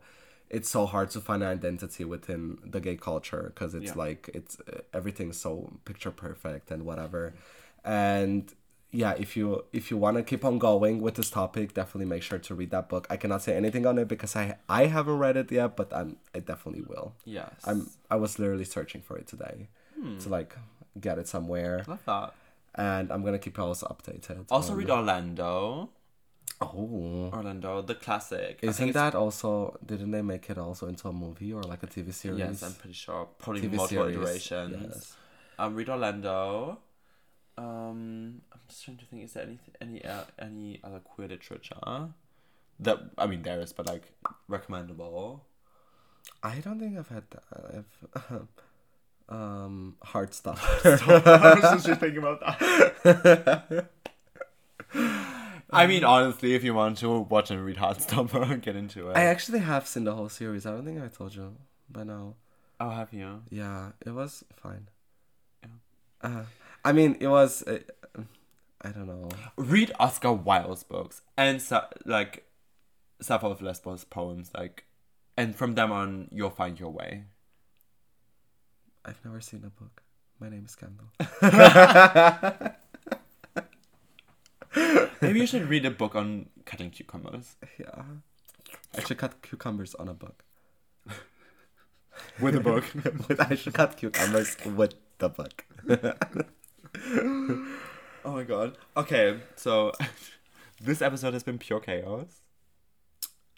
it's 0.49 0.69
so 0.69 0.85
hard 0.85 1.09
to 1.11 1.19
find 1.19 1.43
an 1.43 1.49
identity 1.49 2.05
within 2.05 2.57
the 2.63 2.79
gay 2.79 2.95
culture 2.95 3.51
because 3.53 3.73
it's 3.75 3.87
Yeah. 3.87 4.03
like 4.05 4.29
it's 4.33 4.59
uh, 4.61 4.81
everything's 4.93 5.37
so 5.37 5.73
picture 5.85 6.11
perfect 6.11 6.71
and 6.71 6.83
whatever. 6.85 7.33
And 7.83 8.53
yeah, 8.91 9.13
if 9.17 9.35
you 9.35 9.65
if 9.73 9.91
you 9.91 9.97
want 9.97 10.15
to 10.17 10.23
keep 10.23 10.45
on 10.45 10.57
going 10.57 11.01
with 11.01 11.15
this 11.15 11.29
topic, 11.29 11.73
definitely 11.73 12.05
make 12.05 12.23
sure 12.23 12.39
to 12.39 12.55
read 12.55 12.71
that 12.71 12.87
book. 12.87 13.05
I 13.09 13.17
cannot 13.17 13.41
say 13.41 13.55
anything 13.55 13.85
on 13.85 13.97
it 13.97 14.07
because 14.07 14.35
I 14.35 14.57
I 14.69 14.85
haven't 14.85 15.17
read 15.19 15.35
it 15.37 15.51
yet, 15.51 15.75
but 15.75 15.93
I'm 15.93 16.17
I 16.33 16.39
definitely 16.39 16.83
will. 16.83 17.15
Yes. 17.25 17.53
I'm 17.65 17.89
I 18.09 18.15
was 18.15 18.39
literally 18.39 18.65
searching 18.65 19.01
for 19.01 19.17
it 19.17 19.27
today 19.27 19.67
to 20.21 20.29
like 20.29 20.55
get 20.99 21.17
it 21.19 21.27
somewhere, 21.27 21.83
Love 21.87 22.03
that. 22.05 22.33
and 22.75 23.11
I'm 23.11 23.23
gonna 23.23 23.39
keep 23.39 23.57
you 23.57 23.63
also 23.63 23.87
updated. 23.87 24.45
Also 24.49 24.71
on- 24.73 24.77
read 24.79 24.89
Orlando. 24.89 25.89
Oh, 26.59 27.29
Orlando, 27.33 27.81
the 27.83 27.93
classic. 27.95 28.59
Isn't 28.63 28.93
that 28.93 29.13
also? 29.13 29.77
Didn't 29.85 30.09
they 30.11 30.23
make 30.23 30.49
it 30.49 30.57
also 30.57 30.87
into 30.87 31.07
a 31.07 31.13
movie 31.13 31.53
or 31.53 31.61
like 31.61 31.83
a 31.83 31.87
TV 31.87 32.11
series? 32.11 32.39
Yes, 32.39 32.63
I'm 32.63 32.73
pretty 32.73 32.93
sure. 32.95 33.27
Probably 33.37 33.61
TV 33.61 33.75
multiple 33.75 34.05
series, 34.05 34.17
iterations. 34.17 34.85
yes. 34.95 35.15
Um, 35.59 35.75
read 35.75 35.89
Orlando. 35.89 36.79
Um, 37.59 38.41
I'm 38.51 38.59
just 38.69 38.83
trying 38.85 38.97
to 38.97 39.05
think. 39.05 39.23
Is 39.23 39.33
there 39.33 39.43
any 39.43 39.59
any 39.81 40.05
uh, 40.05 40.23
any 40.39 40.79
other 40.83 40.99
queer 40.99 41.27
literature 41.27 42.09
that 42.79 42.97
I 43.17 43.27
mean 43.27 43.41
there 43.43 43.59
is, 43.61 43.73
but 43.73 43.85
like 43.87 44.11
recommendable? 44.49 45.41
I 46.43 46.59
don't 46.59 46.79
think 46.79 46.97
I've 46.97 47.07
had 47.09 47.23
that. 47.31 47.43
I've, 48.25 48.47
um, 49.29 49.95
hard 50.03 50.33
stuff. 50.33 50.63
I 50.85 51.59
was 51.73 51.85
just 51.85 51.99
thinking 51.99 52.19
about 52.19 52.39
that. 52.41 53.89
I 55.69 55.85
mean, 55.85 56.03
honestly, 56.03 56.55
if 56.55 56.63
you 56.63 56.73
want 56.73 56.97
to 56.99 57.19
watch 57.19 57.51
and 57.51 57.63
read 57.63 57.77
Heartstopper, 57.77 58.61
get 58.61 58.75
into 58.75 59.09
it. 59.09 59.17
I 59.17 59.23
actually 59.23 59.59
have 59.59 59.85
seen 59.85 60.05
the 60.05 60.15
whole 60.15 60.29
series. 60.29 60.65
I 60.65 60.71
don't 60.71 60.85
think 60.85 61.01
I 61.01 61.07
told 61.07 61.35
you 61.35 61.55
by 61.89 62.03
now. 62.03 62.35
oh, 62.79 62.89
have 62.89 63.11
you? 63.11 63.43
Yeah, 63.49 63.91
it 64.05 64.11
was 64.11 64.45
fine. 64.55 64.87
Yeah. 65.63 65.69
Uh, 66.21 66.43
I 66.85 66.93
mean, 66.93 67.17
it 67.19 67.27
was. 67.27 67.63
Uh, 67.63 67.79
I 68.81 68.89
don't 68.89 69.07
know. 69.07 69.29
Read 69.57 69.91
Oscar 69.99 70.31
Wilde's 70.31 70.83
books 70.83 71.21
and 71.35 71.61
like 72.05 72.45
Sappho 73.19 73.51
of 73.51 73.61
Lesbos 73.61 74.03
poems, 74.03 74.51
like, 74.55 74.85
and 75.35 75.55
from 75.55 75.75
them 75.75 75.91
on, 75.91 76.29
you'll 76.31 76.49
find 76.49 76.79
your 76.79 76.91
way. 76.91 77.25
I've 79.07 79.23
never 79.23 79.39
seen 79.41 79.63
a 79.65 79.69
book. 79.69 80.01
My 80.39 80.49
name 80.49 80.65
is 80.65 80.75
Kendall. 80.75 81.07
Maybe 85.21 85.39
you 85.39 85.47
should 85.47 85.67
read 85.67 85.85
a 85.85 85.91
book 85.91 86.15
on 86.15 86.49
cutting 86.65 86.91
cucumbers 86.91 87.55
Yeah. 87.79 88.03
I 88.95 89.01
should 89.01 89.17
cut 89.17 89.41
cucumbers 89.41 89.95
on 89.95 90.07
a 90.09 90.13
book. 90.13 90.43
with 92.39 92.55
a 92.55 92.59
book. 92.59 92.83
With- 93.27 93.39
I 93.39 93.55
should 93.55 93.73
cut 93.73 93.97
cucumbers 93.97 94.57
with 94.65 94.93
the 95.17 95.29
book. 95.29 95.65
oh 98.25 98.31
my 98.33 98.43
god. 98.43 98.77
Okay, 98.95 99.39
so 99.55 99.91
this 100.81 101.01
episode 101.01 101.33
has 101.33 101.43
been 101.43 101.57
pure 101.57 101.79
chaos. 101.79 102.41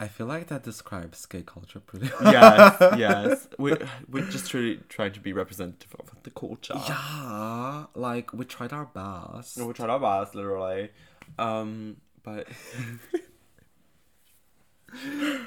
I 0.01 0.07
feel 0.07 0.27
like 0.27 0.47
that 0.47 0.63
describes 0.63 1.25
gay 1.25 1.41
culture 1.41 1.81
pretty 1.81 2.09
well. 2.21 2.31
Yes, 2.31 2.77
yes. 2.97 3.47
We 3.57 3.73
we're 4.09 4.29
just 4.29 4.53
really 4.53 4.79
trying 4.87 5.11
to 5.13 5.19
be 5.19 5.33
representative 5.33 5.93
of 5.99 6.23
the 6.23 6.31
culture. 6.31 6.75
Yeah, 6.87 7.87
like 7.95 8.31
we 8.31 8.45
tried 8.45 8.71
our 8.71 8.85
best. 8.85 9.57
No, 9.57 9.65
we 9.67 9.73
tried 9.73 9.89
our 9.89 9.99
best, 9.99 10.35
literally. 10.35 10.91
Um, 11.37 11.97
but 12.23 12.47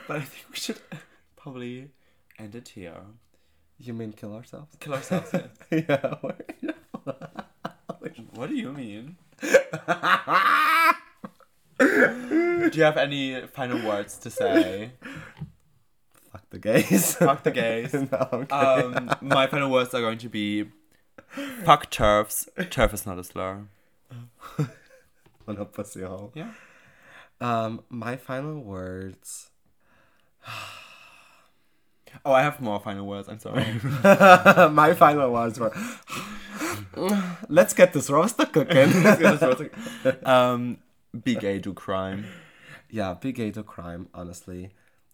but 0.06 0.16
I 0.16 0.20
think 0.20 0.46
we 0.50 0.56
should 0.56 0.80
probably 1.36 1.88
end 2.38 2.54
it 2.54 2.68
here. 2.68 3.00
You 3.78 3.94
mean 3.94 4.12
kill 4.12 4.34
ourselves? 4.34 4.76
Kill 4.80 4.92
ourselves. 4.92 5.30
yes. 5.32 5.84
yeah. 5.88 6.14
what 8.34 8.50
do 8.50 8.54
you 8.54 8.72
mean? 8.72 9.16
Do 12.70 12.78
you 12.78 12.84
have 12.84 12.96
any 12.96 13.46
final 13.48 13.84
words 13.86 14.18
to 14.18 14.30
say? 14.30 14.92
Fuck 16.30 16.48
the 16.50 16.58
gays. 16.58 17.16
Fuck 17.16 17.42
the 17.42 17.50
gays. 17.50 17.92
no. 18.12 18.46
Um, 18.50 19.10
my 19.20 19.46
final 19.46 19.70
words 19.70 19.92
are 19.94 20.00
going 20.00 20.18
to 20.18 20.28
be 20.28 20.66
fuck 21.64 21.90
TERFs. 21.90 22.48
TERF 22.56 22.94
is 22.94 23.06
not 23.06 23.18
a 23.18 23.24
slur. 23.24 23.66
On 25.48 25.56
a 25.56 25.64
pussy 25.64 26.02
hole. 26.02 26.32
Yeah. 26.34 26.52
Um, 27.40 27.82
my 27.88 28.16
final 28.16 28.60
words. 28.60 29.50
Oh, 32.26 32.32
I 32.34 32.42
have 32.42 32.60
more 32.60 32.78
final 32.78 33.06
words. 33.06 33.26
I'm 33.26 33.38
sorry. 33.38 33.64
my 34.68 34.92
final 34.92 35.32
words 35.32 35.58
were. 35.58 35.74
Let's 37.48 37.72
get 37.72 37.94
this 37.94 38.10
roaster 38.10 38.44
cooking. 38.44 38.92
um, 40.26 40.76
be 41.24 41.34
gay, 41.34 41.58
do 41.58 41.72
crime. 41.72 42.26
Yeah, 42.98 43.14
be 43.14 43.32
gay 43.32 43.50
to 43.52 43.62
crime. 43.64 44.08
Honestly, 44.14 44.70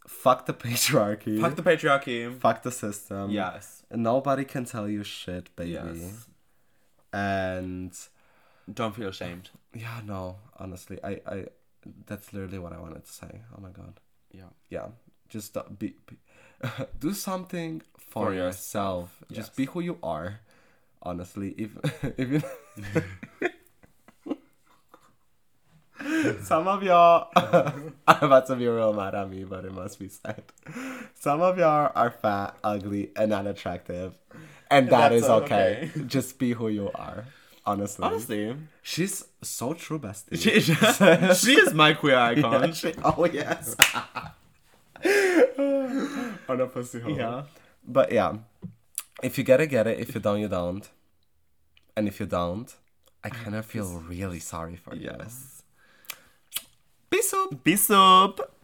fuck 0.06 0.44
the 0.46 0.52
patriarchy. 0.64 1.40
Fuck 1.40 1.54
the 1.56 1.62
patriarchy. 1.62 2.18
Fuck 2.44 2.62
the 2.62 2.72
system. 2.72 3.30
Yes. 3.30 3.82
Nobody 3.90 4.44
can 4.44 4.64
tell 4.66 4.86
you 4.88 5.02
shit, 5.04 5.54
baby. 5.56 5.72
Yes. 5.72 6.26
And 7.12 7.92
Don't 8.72 8.94
feel 8.94 9.08
ashamed. 9.08 9.50
yeah, 9.74 10.00
no, 10.04 10.36
honestly, 10.58 10.98
I, 11.02 11.12
I, 11.26 11.44
that's 12.06 12.32
literally 12.34 12.58
what 12.58 12.72
I 12.72 12.80
wanted 12.80 13.04
to 13.04 13.12
say. 13.12 13.32
Oh 13.56 13.60
my 13.62 13.70
god. 13.70 14.00
Yeah. 14.30 14.50
Yeah, 14.68 14.88
just 15.28 15.56
uh, 15.56 15.62
be, 15.78 15.94
be 16.06 16.16
do 17.00 17.14
something 17.14 17.80
for, 17.98 18.26
For 18.26 18.34
yourself. 18.34 19.16
yourself, 19.20 19.24
Just 19.32 19.56
be 19.56 19.64
who 19.66 19.80
you 19.80 19.98
are. 20.02 20.40
Honestly, 21.02 21.54
if 21.56 21.70
if 22.18 22.28
you. 22.28 22.42
Some 26.42 26.68
of 26.68 26.82
y'all, 26.82 27.28
I'm 27.36 28.22
about 28.22 28.46
to 28.46 28.56
be 28.56 28.66
real 28.68 28.92
mad 28.92 29.14
at 29.14 29.28
me, 29.30 29.44
but 29.44 29.64
it 29.64 29.72
must 29.72 29.98
be 29.98 30.08
said. 30.08 30.42
Some 31.18 31.40
of 31.40 31.58
y'all 31.58 31.90
are 31.94 32.10
fat, 32.10 32.56
ugly, 32.62 33.10
and 33.16 33.32
unattractive, 33.32 34.14
and 34.70 34.88
that 34.90 35.10
That's 35.10 35.24
is 35.24 35.28
okay. 35.30 35.90
okay. 35.94 36.04
Just 36.06 36.38
be 36.38 36.52
who 36.52 36.68
you 36.68 36.90
are. 36.94 37.24
Honestly, 37.66 38.04
Honestly, 38.04 38.56
she's 38.82 39.24
so 39.42 39.74
true, 39.74 39.98
bestie. 39.98 40.38
she, 40.38 40.60
she 41.52 41.60
is 41.60 41.74
my 41.74 41.92
queer 41.92 42.16
icon. 42.16 42.68
Yeah, 42.68 42.72
she- 42.72 42.94
oh 43.04 43.26
yes. 43.26 43.76
On 46.48 46.60
a 46.60 46.66
pussy 46.66 47.00
hole. 47.00 47.16
Yeah. 47.16 47.42
but 47.86 48.10
yeah, 48.12 48.36
if 49.22 49.36
you 49.36 49.44
get 49.44 49.60
it, 49.60 49.66
get 49.66 49.86
it. 49.86 49.98
If 49.98 50.14
you 50.14 50.20
don't, 50.20 50.40
you 50.40 50.48
don't. 50.48 50.88
And 51.96 52.08
if 52.08 52.20
you 52.20 52.26
don't, 52.26 52.74
I 53.22 53.28
kind 53.30 53.54
of 53.56 53.66
feel 53.66 54.00
really 54.06 54.38
sorry 54.38 54.76
for 54.76 54.94
you. 54.94 55.10
Yes. 55.18 55.57
Peace 57.10 57.32
up. 57.32 57.64
Peace 57.64 57.90
up. 57.90 58.57